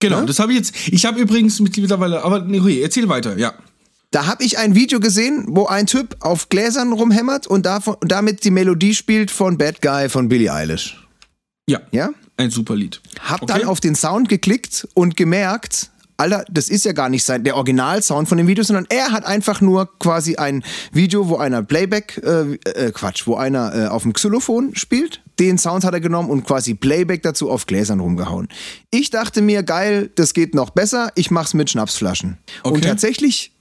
Genau, 0.00 0.18
Ja? 0.18 0.26
das 0.26 0.38
habe 0.38 0.52
ich 0.52 0.58
jetzt. 0.58 0.74
Ich 0.88 1.06
habe 1.06 1.18
übrigens 1.18 1.58
mittlerweile, 1.60 2.22
aber 2.22 2.40
nee, 2.40 2.82
erzähl 2.82 3.08
weiter, 3.08 3.38
ja. 3.38 3.54
Da 4.12 4.26
habe 4.26 4.42
ich 4.42 4.58
ein 4.58 4.74
Video 4.74 4.98
gesehen, 4.98 5.44
wo 5.48 5.66
ein 5.66 5.86
Typ 5.86 6.16
auf 6.20 6.48
Gläsern 6.48 6.92
rumhämmert 6.92 7.46
und 7.46 7.64
davon, 7.64 7.96
damit 8.00 8.44
die 8.44 8.50
Melodie 8.50 8.94
spielt 8.94 9.30
von 9.30 9.56
Bad 9.56 9.80
Guy 9.80 10.08
von 10.08 10.28
Billie 10.28 10.52
Eilish. 10.52 11.06
Ja. 11.68 11.80
Ja? 11.92 12.10
Ein 12.36 12.50
super 12.50 12.74
Lied. 12.74 13.00
Hab 13.20 13.42
Okay. 13.42 13.52
dann 13.60 13.68
auf 13.68 13.78
den 13.78 13.94
Sound 13.94 14.28
geklickt 14.28 14.88
und 14.94 15.16
gemerkt, 15.16 15.90
Alter, 16.16 16.44
das 16.50 16.68
ist 16.68 16.84
ja 16.84 16.92
gar 16.92 17.08
nicht 17.08 17.22
sein, 17.24 17.44
der 17.44 17.54
Originalsound 17.56 18.28
von 18.28 18.36
dem 18.36 18.46
Video, 18.48 18.64
sondern 18.64 18.86
er 18.90 19.12
hat 19.12 19.24
einfach 19.24 19.60
nur 19.60 19.88
quasi 20.00 20.36
ein 20.36 20.64
Video, 20.92 21.28
wo 21.28 21.36
einer 21.36 21.62
Playback, 21.62 22.20
äh, 22.24 22.54
äh, 22.68 22.90
Quatsch, 22.90 23.26
wo 23.28 23.36
einer 23.36 23.74
äh, 23.74 23.86
auf 23.86 24.02
dem 24.02 24.12
Xylophon 24.12 24.74
spielt. 24.74 25.22
Den 25.38 25.56
Sound 25.56 25.84
hat 25.84 25.94
er 25.94 26.00
genommen 26.00 26.28
und 26.30 26.44
quasi 26.44 26.74
Playback 26.74 27.22
dazu 27.22 27.48
auf 27.48 27.64
Gläsern 27.66 28.00
rumgehauen. 28.00 28.48
Ich 28.90 29.10
dachte 29.10 29.40
mir, 29.40 29.62
geil, 29.62 30.10
das 30.16 30.34
geht 30.34 30.54
noch 30.54 30.70
besser, 30.70 31.12
ich 31.14 31.30
mach's 31.30 31.54
mit 31.54 31.70
Schnapsflaschen. 31.70 32.38
Und 32.64 32.72
Okay. 32.72 32.80
tatsächlich 32.88 33.52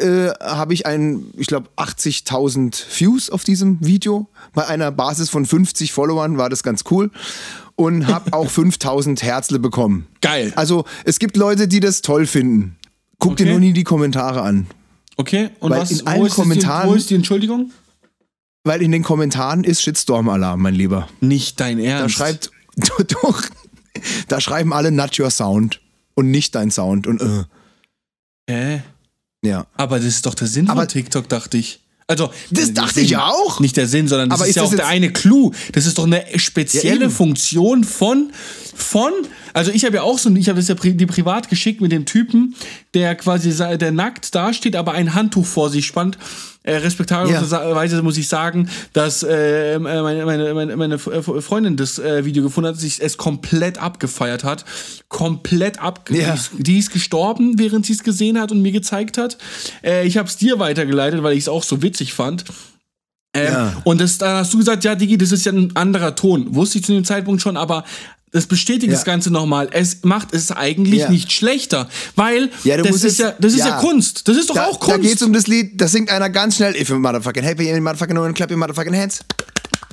äh, 0.00 0.32
habe 0.40 0.74
ich 0.74 0.86
ein, 0.86 1.24
ich 1.36 1.46
glaube, 1.46 1.68
80.000 1.76 2.84
Views 2.98 3.30
auf 3.30 3.44
diesem 3.44 3.78
Video. 3.84 4.28
Bei 4.54 4.66
einer 4.66 4.90
Basis 4.90 5.30
von 5.30 5.46
50 5.46 5.92
Followern 5.92 6.38
war 6.38 6.48
das 6.48 6.62
ganz 6.62 6.84
cool. 6.90 7.10
Und 7.76 8.06
habe 8.06 8.32
auch 8.32 8.50
5000 8.50 9.22
Herzle 9.22 9.58
bekommen. 9.58 10.06
Geil. 10.20 10.52
Also 10.56 10.84
es 11.04 11.18
gibt 11.18 11.36
Leute, 11.36 11.68
die 11.68 11.80
das 11.80 12.02
toll 12.02 12.26
finden. 12.26 12.76
Guck 13.18 13.36
dir 13.36 13.44
Okay. 13.44 13.50
nur 13.52 13.60
nie 13.60 13.72
die 13.72 13.84
Kommentare 13.84 14.42
an. 14.42 14.66
Okay, 15.16 15.50
und 15.60 15.70
Weil 15.70 15.80
was 15.80 15.90
in 15.90 16.00
wo 16.00 16.10
allen 16.10 16.22
ist 16.22 16.28
das 16.30 16.36
Kommentaren- 16.36 16.86
Die, 16.86 16.90
wo 16.90 16.94
ist 16.94 17.10
die 17.10 17.14
Entschuldigung? 17.14 17.70
Weil 18.64 18.80
in 18.82 18.92
den 18.92 19.02
Kommentaren 19.02 19.64
ist 19.64 19.82
Shitstorm-Alarm, 19.82 20.60
mein 20.60 20.74
Lieber. 20.74 21.08
Nicht 21.20 21.60
dein 21.60 21.78
Da 21.78 21.84
Ernst. 21.84 22.14
schreibt, 22.14 22.50
doch, 23.22 23.42
da 24.28 24.40
schreiben 24.40 24.72
alle 24.72 24.90
not 24.92 25.18
your 25.18 25.30
sound 25.30 25.80
und 26.14 26.30
nicht 26.30 26.54
dein 26.54 26.70
Sound 26.70 27.06
und 27.06 27.20
äh, 27.22 27.44
Hä? 28.50 28.82
Ja. 29.44 29.66
Aber 29.76 29.96
das 29.98 30.06
ist 30.06 30.26
doch 30.26 30.34
der 30.34 30.48
Sinn 30.48 30.68
Aber- 30.68 30.82
von 30.82 30.88
TikTok, 30.88 31.28
dachte 31.28 31.58
ich. 31.58 31.80
Also, 32.06 32.30
Das 32.50 32.72
der 32.72 32.82
dachte 32.82 32.94
Sinn, 32.94 33.04
ich 33.04 33.16
auch. 33.18 33.60
Nicht 33.60 33.76
der 33.76 33.86
Sinn, 33.86 34.08
sondern 34.08 34.30
das 34.30 34.40
Aber 34.40 34.44
ist 34.46 34.50
ist 34.50 34.56
ja 34.56 34.62
auch 34.64 34.74
der 34.74 34.86
eine 34.88 35.12
Clou. 35.12 35.52
Das 35.72 35.86
ist 35.86 35.96
doch 35.96 36.04
eine 36.06 36.28
Ja, 36.32 36.38
spezielle 36.40 37.04
eben. 37.04 37.10
Funktion 37.10 37.84
von, 37.84 38.32
von, 38.74 39.12
also 39.52 39.70
ich 39.70 39.84
habe 39.84 39.96
ja 39.96 40.02
auch 40.02 40.18
so, 40.18 40.30
ich 40.34 40.48
habe 40.48 40.58
das 40.58 40.68
ja 40.68 40.74
pri 40.74 40.94
die 40.94 41.06
privat 41.06 41.48
geschickt 41.48 41.80
mit 41.80 41.92
dem 41.92 42.04
Typen, 42.04 42.54
der 42.94 43.14
quasi, 43.14 43.52
der 43.78 43.92
nackt 43.92 44.34
dasteht, 44.34 44.76
aber 44.76 44.92
ein 44.92 45.14
Handtuch 45.14 45.46
vor 45.46 45.70
sich 45.70 45.86
spannt. 45.86 46.18
Äh, 46.62 46.76
respektablerweise 46.76 48.02
muss 48.02 48.18
ich 48.18 48.28
sagen, 48.28 48.68
dass 48.92 49.22
äh, 49.22 49.78
meine, 49.78 50.26
meine, 50.26 50.52
meine, 50.52 50.76
meine 50.76 50.94
F- 50.96 51.10
Freundin 51.40 51.78
das 51.78 51.98
äh, 51.98 52.26
Video 52.26 52.42
gefunden 52.42 52.68
hat, 52.68 52.76
sich 52.78 53.00
es 53.00 53.16
komplett 53.16 53.78
abgefeiert 53.78 54.44
hat. 54.44 54.66
Komplett 55.08 55.80
ab. 55.80 56.10
Ja. 56.10 56.16
Die, 56.32 56.34
ist, 56.38 56.50
die 56.58 56.78
ist 56.78 56.92
gestorben, 56.92 57.58
während 57.58 57.86
sie 57.86 57.94
es 57.94 58.02
gesehen 58.04 58.38
hat 58.38 58.52
und 58.52 58.60
mir 58.60 58.72
gezeigt 58.72 59.16
hat. 59.16 59.38
Äh, 59.82 60.06
ich 60.06 60.18
habe 60.18 60.28
es 60.28 60.36
dir 60.36 60.58
weitergeleitet, 60.58 61.22
weil 61.22 61.32
ich 61.32 61.44
es 61.44 61.48
auch 61.48 61.62
so 61.62 61.80
witzig 61.80 62.12
fand. 62.12 62.44
Ähm, 63.32 63.52
Ja. 63.52 63.72
Und 63.84 64.00
das, 64.02 64.18
dann 64.18 64.36
hast 64.36 64.52
du 64.52 64.58
gesagt, 64.58 64.84
ja, 64.84 64.94
Digi, 64.94 65.16
das 65.16 65.32
ist 65.32 65.46
ja 65.46 65.52
ein 65.52 65.74
anderer 65.76 66.14
Ton. 66.14 66.54
Wusste 66.54 66.78
ich 66.78 66.84
zu 66.84 66.92
dem 66.92 67.04
Zeitpunkt 67.04 67.40
schon, 67.40 67.56
aber 67.56 67.84
das 68.32 68.46
bestätigt 68.46 68.90
Ja. 68.90 68.96
das 68.96 69.04
Ganze 69.04 69.30
nochmal. 69.30 69.68
Es 69.72 69.98
macht 70.02 70.32
es 70.34 70.52
eigentlich 70.52 71.00
Ja. 71.00 71.10
nicht 71.10 71.32
schlechter, 71.32 71.88
weil 72.16 72.50
Ja, 72.64 72.76
das, 72.76 72.96
ist 72.96 73.04
es- 73.04 73.18
ja, 73.18 73.34
das 73.38 73.52
ist 73.54 73.58
ja. 73.60 73.78
Kunst. 73.78 74.28
Das 74.28 74.36
ist 74.36 74.50
doch 74.50 74.54
Da, 74.54 74.66
auch 74.66 74.78
da 74.78 74.92
Kunst. 74.94 75.02
geht's 75.08 75.22
um 75.22 75.32
das 75.32 75.46
Lied, 75.46 75.80
da 75.80 75.88
singt 75.88 76.10
einer 76.10 76.30
ganz 76.30 76.56
schnell 76.56 76.76
If 76.76 76.88
you 76.90 76.98
motherfucking 76.98 77.42
happy, 77.42 77.68
you 77.68 77.80
motherfucking 77.80 78.14
know 78.14 78.24
and 78.24 78.36
clap 78.36 78.50
your 78.50 78.56
motherfucking 78.56 78.94
hands. 78.96 79.20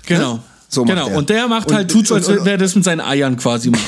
genau. 0.05 0.39
So 0.69 0.83
macht 0.83 0.95
genau. 0.97 1.17
Und 1.17 1.29
der 1.29 1.47
macht 1.47 1.71
halt, 1.71 1.89
tut 1.89 2.07
so, 2.07 2.15
als 2.15 2.27
und- 2.27 2.39
und- 2.39 2.45
wäre 2.45 2.57
das 2.57 2.75
mit 2.75 2.83
seinen 2.83 2.99
Eiern 3.01 3.37
quasi 3.37 3.69
macht. 3.69 3.81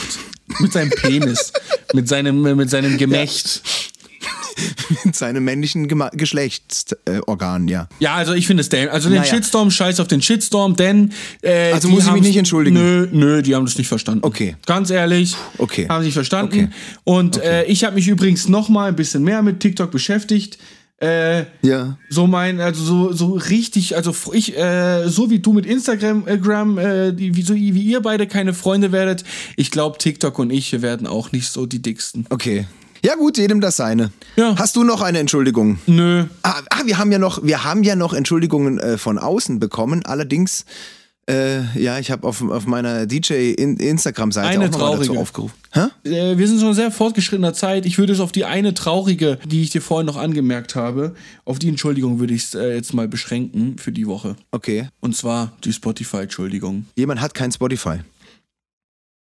mit 0.59 0.71
seinem 0.73 0.89
Penis. 0.91 1.51
mit 1.93 2.07
seinem, 2.07 2.41
mit 2.41 2.69
seinem 2.69 2.97
Gemächt. 2.97 3.61
Mit 5.05 5.15
seinem 5.15 5.43
männlichen 5.43 5.87
Gema- 5.87 6.11
Geschlechtsorgan, 6.15 7.67
ja. 7.67 7.87
Ja, 7.99 8.15
also 8.15 8.33
ich 8.33 8.47
finde 8.47 8.61
es 8.61 8.69
dämlich. 8.69 8.91
Also 8.91 9.09
den 9.09 9.19
Naja. 9.19 9.33
Shitstorm, 9.35 9.71
scheiß 9.71 9.99
auf 9.99 10.07
den 10.07 10.21
Shitstorm, 10.21 10.75
denn. 10.75 11.13
Äh, 11.41 11.71
Also 11.73 11.87
muss 11.89 12.05
ich 12.05 12.11
mich 12.11 12.21
nicht 12.23 12.37
entschuldigen? 12.37 12.75
Nö, 12.77 13.07
nö, 13.11 13.41
die 13.41 13.55
haben 13.55 13.65
das 13.65 13.77
nicht 13.77 13.87
verstanden. 13.87 14.23
Okay. 14.23 14.55
Ganz 14.65 14.89
ehrlich. 14.89 15.35
Okay. 15.57 15.87
Haben 15.89 16.01
sie 16.01 16.07
nicht 16.07 16.13
verstanden. 16.15 16.53
Okay. 16.53 16.69
Und 17.03 17.37
Äh, 17.37 17.63
ich 17.65 17.83
habe 17.83 17.95
mich 17.95 18.07
übrigens 18.07 18.47
noch 18.49 18.69
mal 18.69 18.89
ein 18.89 18.95
bisschen 18.95 19.23
mehr 19.23 19.41
mit 19.41 19.59
TikTok 19.59 19.91
beschäftigt. 19.91 20.57
Äh, 21.01 21.45
Ja. 21.61 21.97
so 22.09 22.27
mein, 22.27 22.59
also 22.59 22.83
so, 22.83 23.13
so 23.13 23.31
richtig, 23.35 23.95
also 23.95 24.13
ich, 24.33 24.57
äh, 24.57 25.07
so 25.07 25.29
wie 25.29 25.39
du 25.39 25.53
mit 25.53 25.65
Instagram, 25.65 26.27
äh, 26.27 27.07
äh, 27.07 27.13
die, 27.13 27.35
wie, 27.37 27.41
so 27.41 27.55
wie 27.55 27.69
ihr 27.69 28.01
beide 28.01 28.27
keine 28.27 28.53
Freunde 28.53 28.91
werdet, 28.91 29.23
ich 29.55 29.71
glaube, 29.71 29.97
TikTok 29.97 30.37
und 30.39 30.49
ich 30.51 30.81
werden 30.81 31.07
auch 31.07 31.31
nicht 31.31 31.47
so 31.47 31.65
die 31.65 31.81
dicksten. 31.81 32.25
Okay. 32.29 32.67
Ja 33.03 33.15
gut, 33.15 33.37
jedem 33.37 33.61
das 33.61 33.77
seine. 33.77 34.11
Ja. 34.35 34.55
Hast 34.57 34.75
du 34.75 34.83
noch 34.83 35.01
eine 35.01 35.19
Entschuldigung? 35.19 35.79
Nö. 35.87 36.25
Ah, 36.43 36.61
ah, 36.69 36.81
wir 36.85 36.97
haben 36.97 37.11
ja 37.11 37.19
noch, 37.19 37.43
wir 37.43 37.63
haben 37.63 37.83
ja 37.83 37.95
noch 37.95 38.13
Entschuldigungen 38.13 38.77
äh, 38.79 38.97
von 38.97 39.17
außen 39.17 39.59
bekommen. 39.59 40.05
Allerdings, 40.05 40.65
äh, 41.29 41.61
ja, 41.79 41.97
ich 41.99 42.11
habe 42.11 42.27
auf, 42.27 42.41
auf 42.41 42.65
meiner 42.65 43.05
DJ 43.05 43.51
in, 43.53 43.77
Instagram-Seite 43.77 44.47
Eine 44.47 44.65
auch 44.65 44.71
noch 44.71 44.79
mal 44.79 44.91
dazu 44.91 45.03
traurige. 45.05 45.19
aufgerufen. 45.19 45.55
Äh, 46.03 46.37
wir 46.37 46.47
sind 46.47 46.59
schon 46.59 46.73
sehr 46.73 46.91
fortgeschrittener 46.91 47.53
Zeit. 47.53 47.85
Ich 47.85 47.97
würde 47.97 48.11
es 48.13 48.19
auf 48.19 48.31
die 48.31 48.45
eine 48.45 48.73
traurige, 48.73 49.37
die 49.45 49.61
ich 49.61 49.69
dir 49.69 49.81
vorhin 49.81 50.05
noch 50.07 50.17
angemerkt 50.17 50.75
habe, 50.75 51.15
auf 51.45 51.59
die 51.59 51.69
Entschuldigung 51.69 52.19
würde 52.19 52.33
ich 52.33 52.45
es 52.45 52.55
äh, 52.55 52.73
jetzt 52.75 52.93
mal 52.93 53.07
beschränken 53.07 53.77
für 53.77 53.91
die 53.91 54.07
Woche. 54.07 54.35
Okay. 54.51 54.89
Und 54.99 55.15
zwar 55.15 55.53
die 55.63 55.71
Spotify-Entschuldigung. 55.71 56.85
Jemand 56.95 57.21
hat 57.21 57.33
kein 57.33 57.51
Spotify. 57.51 57.99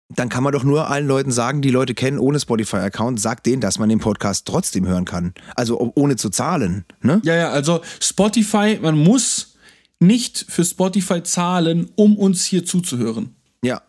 Dann 0.09 0.29
kann 0.29 0.43
man 0.43 0.53
doch 0.53 0.63
nur 0.63 0.87
allen 0.89 1.07
Leuten 1.07 1.31
sagen, 1.31 1.61
die 1.63 1.71
Leute 1.71 1.95
kennen 1.95 2.19
ohne 2.19 2.39
Spotify-Account, 2.39 3.19
sagt 3.19 3.45
denen, 3.47 3.59
dass 3.61 3.79
man 3.79 3.89
den 3.89 3.99
Podcast 3.99 4.45
trotzdem 4.45 4.85
hören 4.87 5.05
kann. 5.05 5.33
Also 5.55 5.79
o- 5.79 5.91
ohne 5.95 6.15
zu 6.15 6.29
zahlen. 6.29 6.85
Ne? 7.01 7.21
Ja, 7.23 7.35
ja, 7.35 7.49
also 7.49 7.81
Spotify, 7.99 8.77
man 8.81 8.97
muss 8.97 9.55
nicht 9.99 10.45
für 10.47 10.63
Spotify 10.63 11.23
zahlen, 11.23 11.89
um 11.95 12.17
uns 12.17 12.45
hier 12.45 12.63
zuzuhören. 12.65 13.33
Ja. 13.63 13.81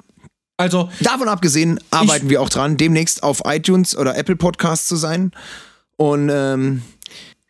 Also, 0.56 0.88
Davon 1.00 1.28
abgesehen 1.28 1.78
arbeiten 1.90 2.30
wir 2.30 2.40
auch 2.40 2.48
dran, 2.48 2.78
demnächst 2.78 3.22
auf 3.22 3.42
iTunes 3.44 3.94
oder 3.94 4.16
Apple 4.16 4.36
Podcasts 4.36 4.88
zu 4.88 4.96
sein. 4.96 5.32
Und 5.98 6.30
ähm, 6.32 6.80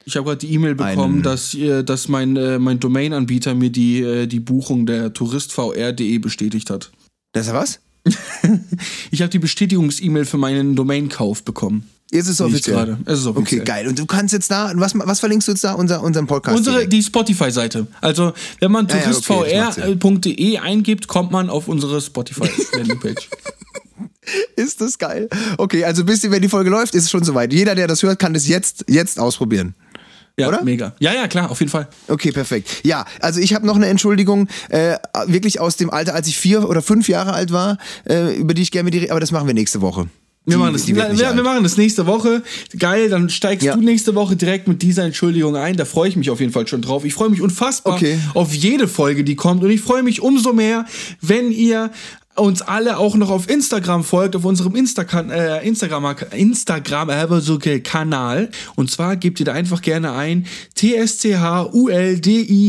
ich 0.05 0.17
habe 0.17 0.25
gerade 0.27 0.39
die 0.45 0.53
E-Mail 0.53 0.75
bekommen, 0.75 1.23
dass, 1.23 1.57
dass 1.85 2.09
mein, 2.09 2.37
äh, 2.37 2.59
mein 2.59 2.81
Domain-Anbieter 2.81 3.55
mir 3.55 3.71
die, 3.71 4.01
äh, 4.03 4.27
die 4.27 4.41
Buchung 4.41 4.87
der 4.87 5.13
touristvr.de 5.13 6.19
bestätigt 6.19 6.69
hat. 6.71 6.91
das 7.33 7.47
ist 7.47 7.53
ja 7.53 7.59
was? 7.59 7.79
Ich 9.11 9.21
habe 9.23 9.31
die 9.31 9.39
Bestätigungs-E-Mail 9.39 10.25
für 10.25 10.39
meinen 10.39 10.77
Domain-Kauf 10.77 11.43
bekommen. 11.43 11.89
Jetzt 12.11 12.27
ist 12.27 12.35
es 12.35 12.41
offiziell. 12.41 12.77
gerade. 12.77 12.99
Es 13.05 13.19
ist 13.21 13.27
offiziell. 13.27 13.63
Okay, 13.63 13.71
geil. 13.71 13.89
Und 13.89 13.99
du 13.99 14.07
kannst 14.07 14.33
jetzt 14.33 14.51
da, 14.51 14.73
was, 14.77 14.93
was 14.95 15.21
verlinkst 15.21 15.49
du 15.49 15.53
jetzt 15.53 15.65
da? 15.65 15.73
Unser, 15.73 16.03
unseren 16.03 16.27
Podcast? 16.27 16.57
Unsere, 16.57 16.77
direkt? 16.77 16.93
die 16.93 17.03
Spotify-Seite. 17.03 17.89
Also, 18.01 18.33
wenn 18.61 18.71
man 18.71 18.87
Ja, 18.89 18.97
ja, 18.97 19.13
touristvr.de 19.13 20.59
eingibt, 20.59 21.09
kommt 21.09 21.33
man 21.33 21.51
auf 21.51 21.67
unsere 21.67 22.01
Spotify-Landingpage. 22.01 23.29
Ist 24.57 24.81
das 24.81 24.99
geil? 24.99 25.29
Okay, 25.57 25.85
also 25.85 26.05
bis 26.05 26.29
wenn 26.29 26.43
die 26.43 26.49
Folge 26.49 26.71
läuft, 26.71 26.95
ist 26.95 27.05
es 27.05 27.11
schon 27.11 27.23
soweit. 27.23 27.53
Jeder, 27.53 27.75
der 27.75 27.87
das 27.87 28.03
hört, 28.03 28.19
kann 28.19 28.35
das 28.35 28.49
jetzt, 28.49 28.85
jetzt 28.89 29.21
ausprobieren. 29.21 29.75
Ja, 30.39 30.49
Oder? 30.49 30.63
mega. 30.65 30.95
Ja, 31.01 31.15
ja, 31.15 31.29
klar, 31.29 31.51
auf 31.51 31.61
jeden 31.61 31.71
Fall. 31.71 31.89
Okay, 32.09 32.31
perfekt. 32.31 32.69
Ja, 32.85 33.07
also 33.21 33.41
ich 33.41 33.55
habe 33.55 33.67
noch 33.67 33.77
eine 33.77 33.87
Entschuldigung, 33.87 34.49
äh, 34.69 34.97
wirklich 35.27 35.61
aus 35.61 35.77
dem 35.77 35.89
Alter, 35.89 36.15
als 36.15 36.29
ich 36.29 36.37
vier 36.37 36.69
oder 36.69 36.83
fünf 36.83 37.09
Jahre 37.09 37.33
alt 37.33 37.53
war, 37.53 37.79
äh, 38.07 38.35
über 38.37 38.53
die 38.53 38.61
ich 38.61 38.71
gerne 38.71 38.85
mit 38.85 38.93
dir 38.95 39.01
rede, 39.03 39.13
aber 39.13 39.21
das 39.21 39.33
machen 39.33 39.47
wir 39.47 39.55
nächste 39.55 39.81
Woche. 39.81 40.09
Wir 40.45 40.57
Die- 40.57 40.63
machen, 40.63 40.75
das, 40.75 40.87
wir, 40.87 40.95
wir 41.37 41.43
machen 41.43 41.63
das 41.65 41.77
nächste 41.79 42.07
Woche. 42.07 42.43
Geil, 42.79 43.09
dann 43.09 43.31
steigst 43.31 43.65
Ja. 43.67 43.75
du 43.75 43.81
nächste 43.81 44.15
Woche 44.15 44.37
direkt 44.37 44.69
mit 44.69 44.81
dieser 44.83 45.05
Entschuldigung 45.05 45.57
ein. 45.57 45.77
Da 45.77 45.85
freue 45.87 46.09
ich 46.11 46.17
mich 46.17 46.31
auf 46.31 46.39
jeden 46.39 46.53
Fall 46.53 46.69
schon 46.69 46.83
drauf. 46.83 47.05
Ich 47.05 47.15
freue 47.15 47.31
mich 47.31 47.41
unfassbar 47.41 47.95
Okay. 47.95 48.19
auf 48.35 48.53
jede 48.55 48.87
Folge, 48.87 49.25
die 49.25 49.35
kommt. 49.37 49.65
Und 49.65 49.71
ich 49.71 49.81
freue 49.81 50.03
mich 50.05 50.21
umso 50.23 50.53
mehr, 50.53 50.85
wenn 51.21 51.51
ihr 51.51 51.91
uns 52.37 52.63
alle 52.63 52.99
auch 52.99 53.17
noch 53.17 53.31
auf 53.31 53.49
Instagram 53.49 54.05
folgt, 54.05 54.37
auf 54.37 54.45
unserem 54.45 54.75
Instagram, 54.77 55.31
äh, 55.31 55.67
Instagram, 55.67 56.15
Instagram 56.33 57.33
okay, 57.51 57.81
Kanal. 57.81 58.51
Und 58.75 58.91
zwar 58.91 59.17
gebt 59.17 59.41
ihr 59.41 59.47
da 59.47 59.53
einfach 59.53 59.83
gerne 59.83 60.13
ein 60.13 60.47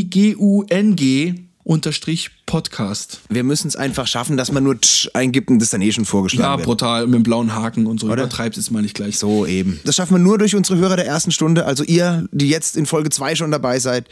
T-S-C-H-U-L-D-I-G-U-N-G 0.07 1.33
unterstrich 1.63 2.29
Podcast. 2.45 3.19
Wir 3.27 3.43
müssen 3.43 3.67
es 3.67 3.75
einfach 3.75 4.07
schaffen, 4.07 4.37
dass 4.37 4.53
man 4.53 4.63
nur 4.63 4.79
tsch 4.79 5.09
eingibt 5.13 5.49
und 5.49 5.59
das 5.59 5.69
dann 5.71 5.81
eh 5.81 5.91
schon 5.91 6.05
vorgeschlagen 6.05 6.49
Ja, 6.49 6.57
wird. 6.57 6.65
brutal, 6.65 7.05
mit 7.07 7.15
dem 7.15 7.23
blauen 7.23 7.53
Haken 7.53 7.87
und 7.87 7.99
so. 7.99 8.07
Übertreib's 8.07 8.55
jetzt 8.55 8.71
mal 8.71 8.81
nicht 8.81 8.93
gleich. 8.95 9.19
So 9.19 9.45
eben. 9.45 9.77
Das 9.83 9.97
schaffen 9.97 10.13
wir 10.15 10.19
nur 10.19 10.37
durch 10.37 10.55
unsere 10.55 10.79
Hörer 10.79 10.95
der 10.95 11.05
ersten 11.05 11.31
Stunde. 11.31 11.65
Also 11.65 11.83
ihr, 11.83 12.25
die 12.31 12.47
jetzt 12.47 12.77
in 12.77 12.85
Folge 12.85 13.09
2 13.09 13.35
schon 13.35 13.51
dabei 13.51 13.79
seid, 13.79 14.05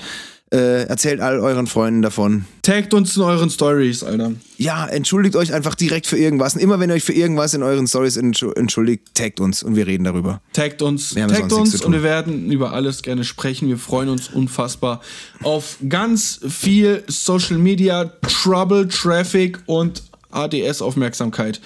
äh, 0.52 0.84
erzählt 0.84 1.22
all 1.22 1.40
euren 1.40 1.66
Freunden 1.68 2.02
davon. 2.02 2.46
Taggt 2.62 2.94
uns 2.94 3.16
in 3.18 3.24
euren 3.24 3.50
Stories, 3.50 4.04
Alter. 4.04 4.34
Ja, 4.58 4.86
entschuldigt 4.86 5.36
euch 5.36 5.54
einfach 5.54 5.74
direkt 5.76 6.06
für 6.06 6.18
irgendwas. 6.18 6.54
Und 6.56 6.62
immer 6.62 6.80
wenn 6.80 6.90
ihr 6.90 6.94
euch 6.94 7.04
für 7.04 7.14
irgendwas 7.14 7.54
in 7.54 7.64
euren 7.64 7.88
Stories 7.88 8.18
entschu- 8.18 8.56
entschuldigt, 8.56 9.16
taggt 9.16 9.40
uns 9.40 9.64
und 9.64 9.76
wir 9.76 9.88
reden 9.88 10.04
darüber. 10.04 10.42
Taggt 10.54 10.82
uns, 10.82 11.16
nichts 11.16 11.52
uns 11.52 11.82
und 11.84 11.94
wir 11.94 12.04
werden 12.04 12.52
über 12.52 12.74
alles 12.74 13.02
gerne 13.02 13.24
sprechen. 13.24 13.68
Wir 13.68 13.78
freuen 13.80 14.10
uns 14.10 14.30
unfassbar 14.30 15.02
auf 15.42 15.78
ganz 15.90 16.40
viel 16.48 17.04
Social 17.08 17.58
Media, 17.58 18.06
Trouble, 18.22 18.88
Traffic 18.88 19.60
und 19.66 20.04
ADS-Aufmerksamkeit. 20.32 21.60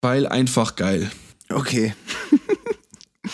Weil 0.00 0.26
einfach 0.26 0.76
geil. 0.76 1.10
Okay. 1.50 1.94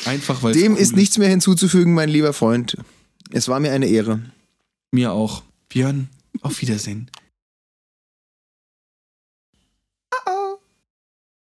Einfach 0.05 0.43
weil 0.43 0.53
Dem 0.55 0.73
cool 0.73 0.79
ist 0.79 0.97
nichts 0.97 1.19
mehr 1.19 1.29
hinzuzufügen, 1.29 1.95
mein 1.95 2.09
lieber 2.09 2.33
Freund. 2.33 2.77
Es 3.31 3.49
war 3.49 3.61
mir 3.61 3.73
eine 3.73 3.87
Ehre. 3.87 4.21
Mir 4.95 5.13
auch. 5.13 5.43
Björn, 5.71 6.11
auf 6.43 6.61
Wiedersehen. 6.61 7.11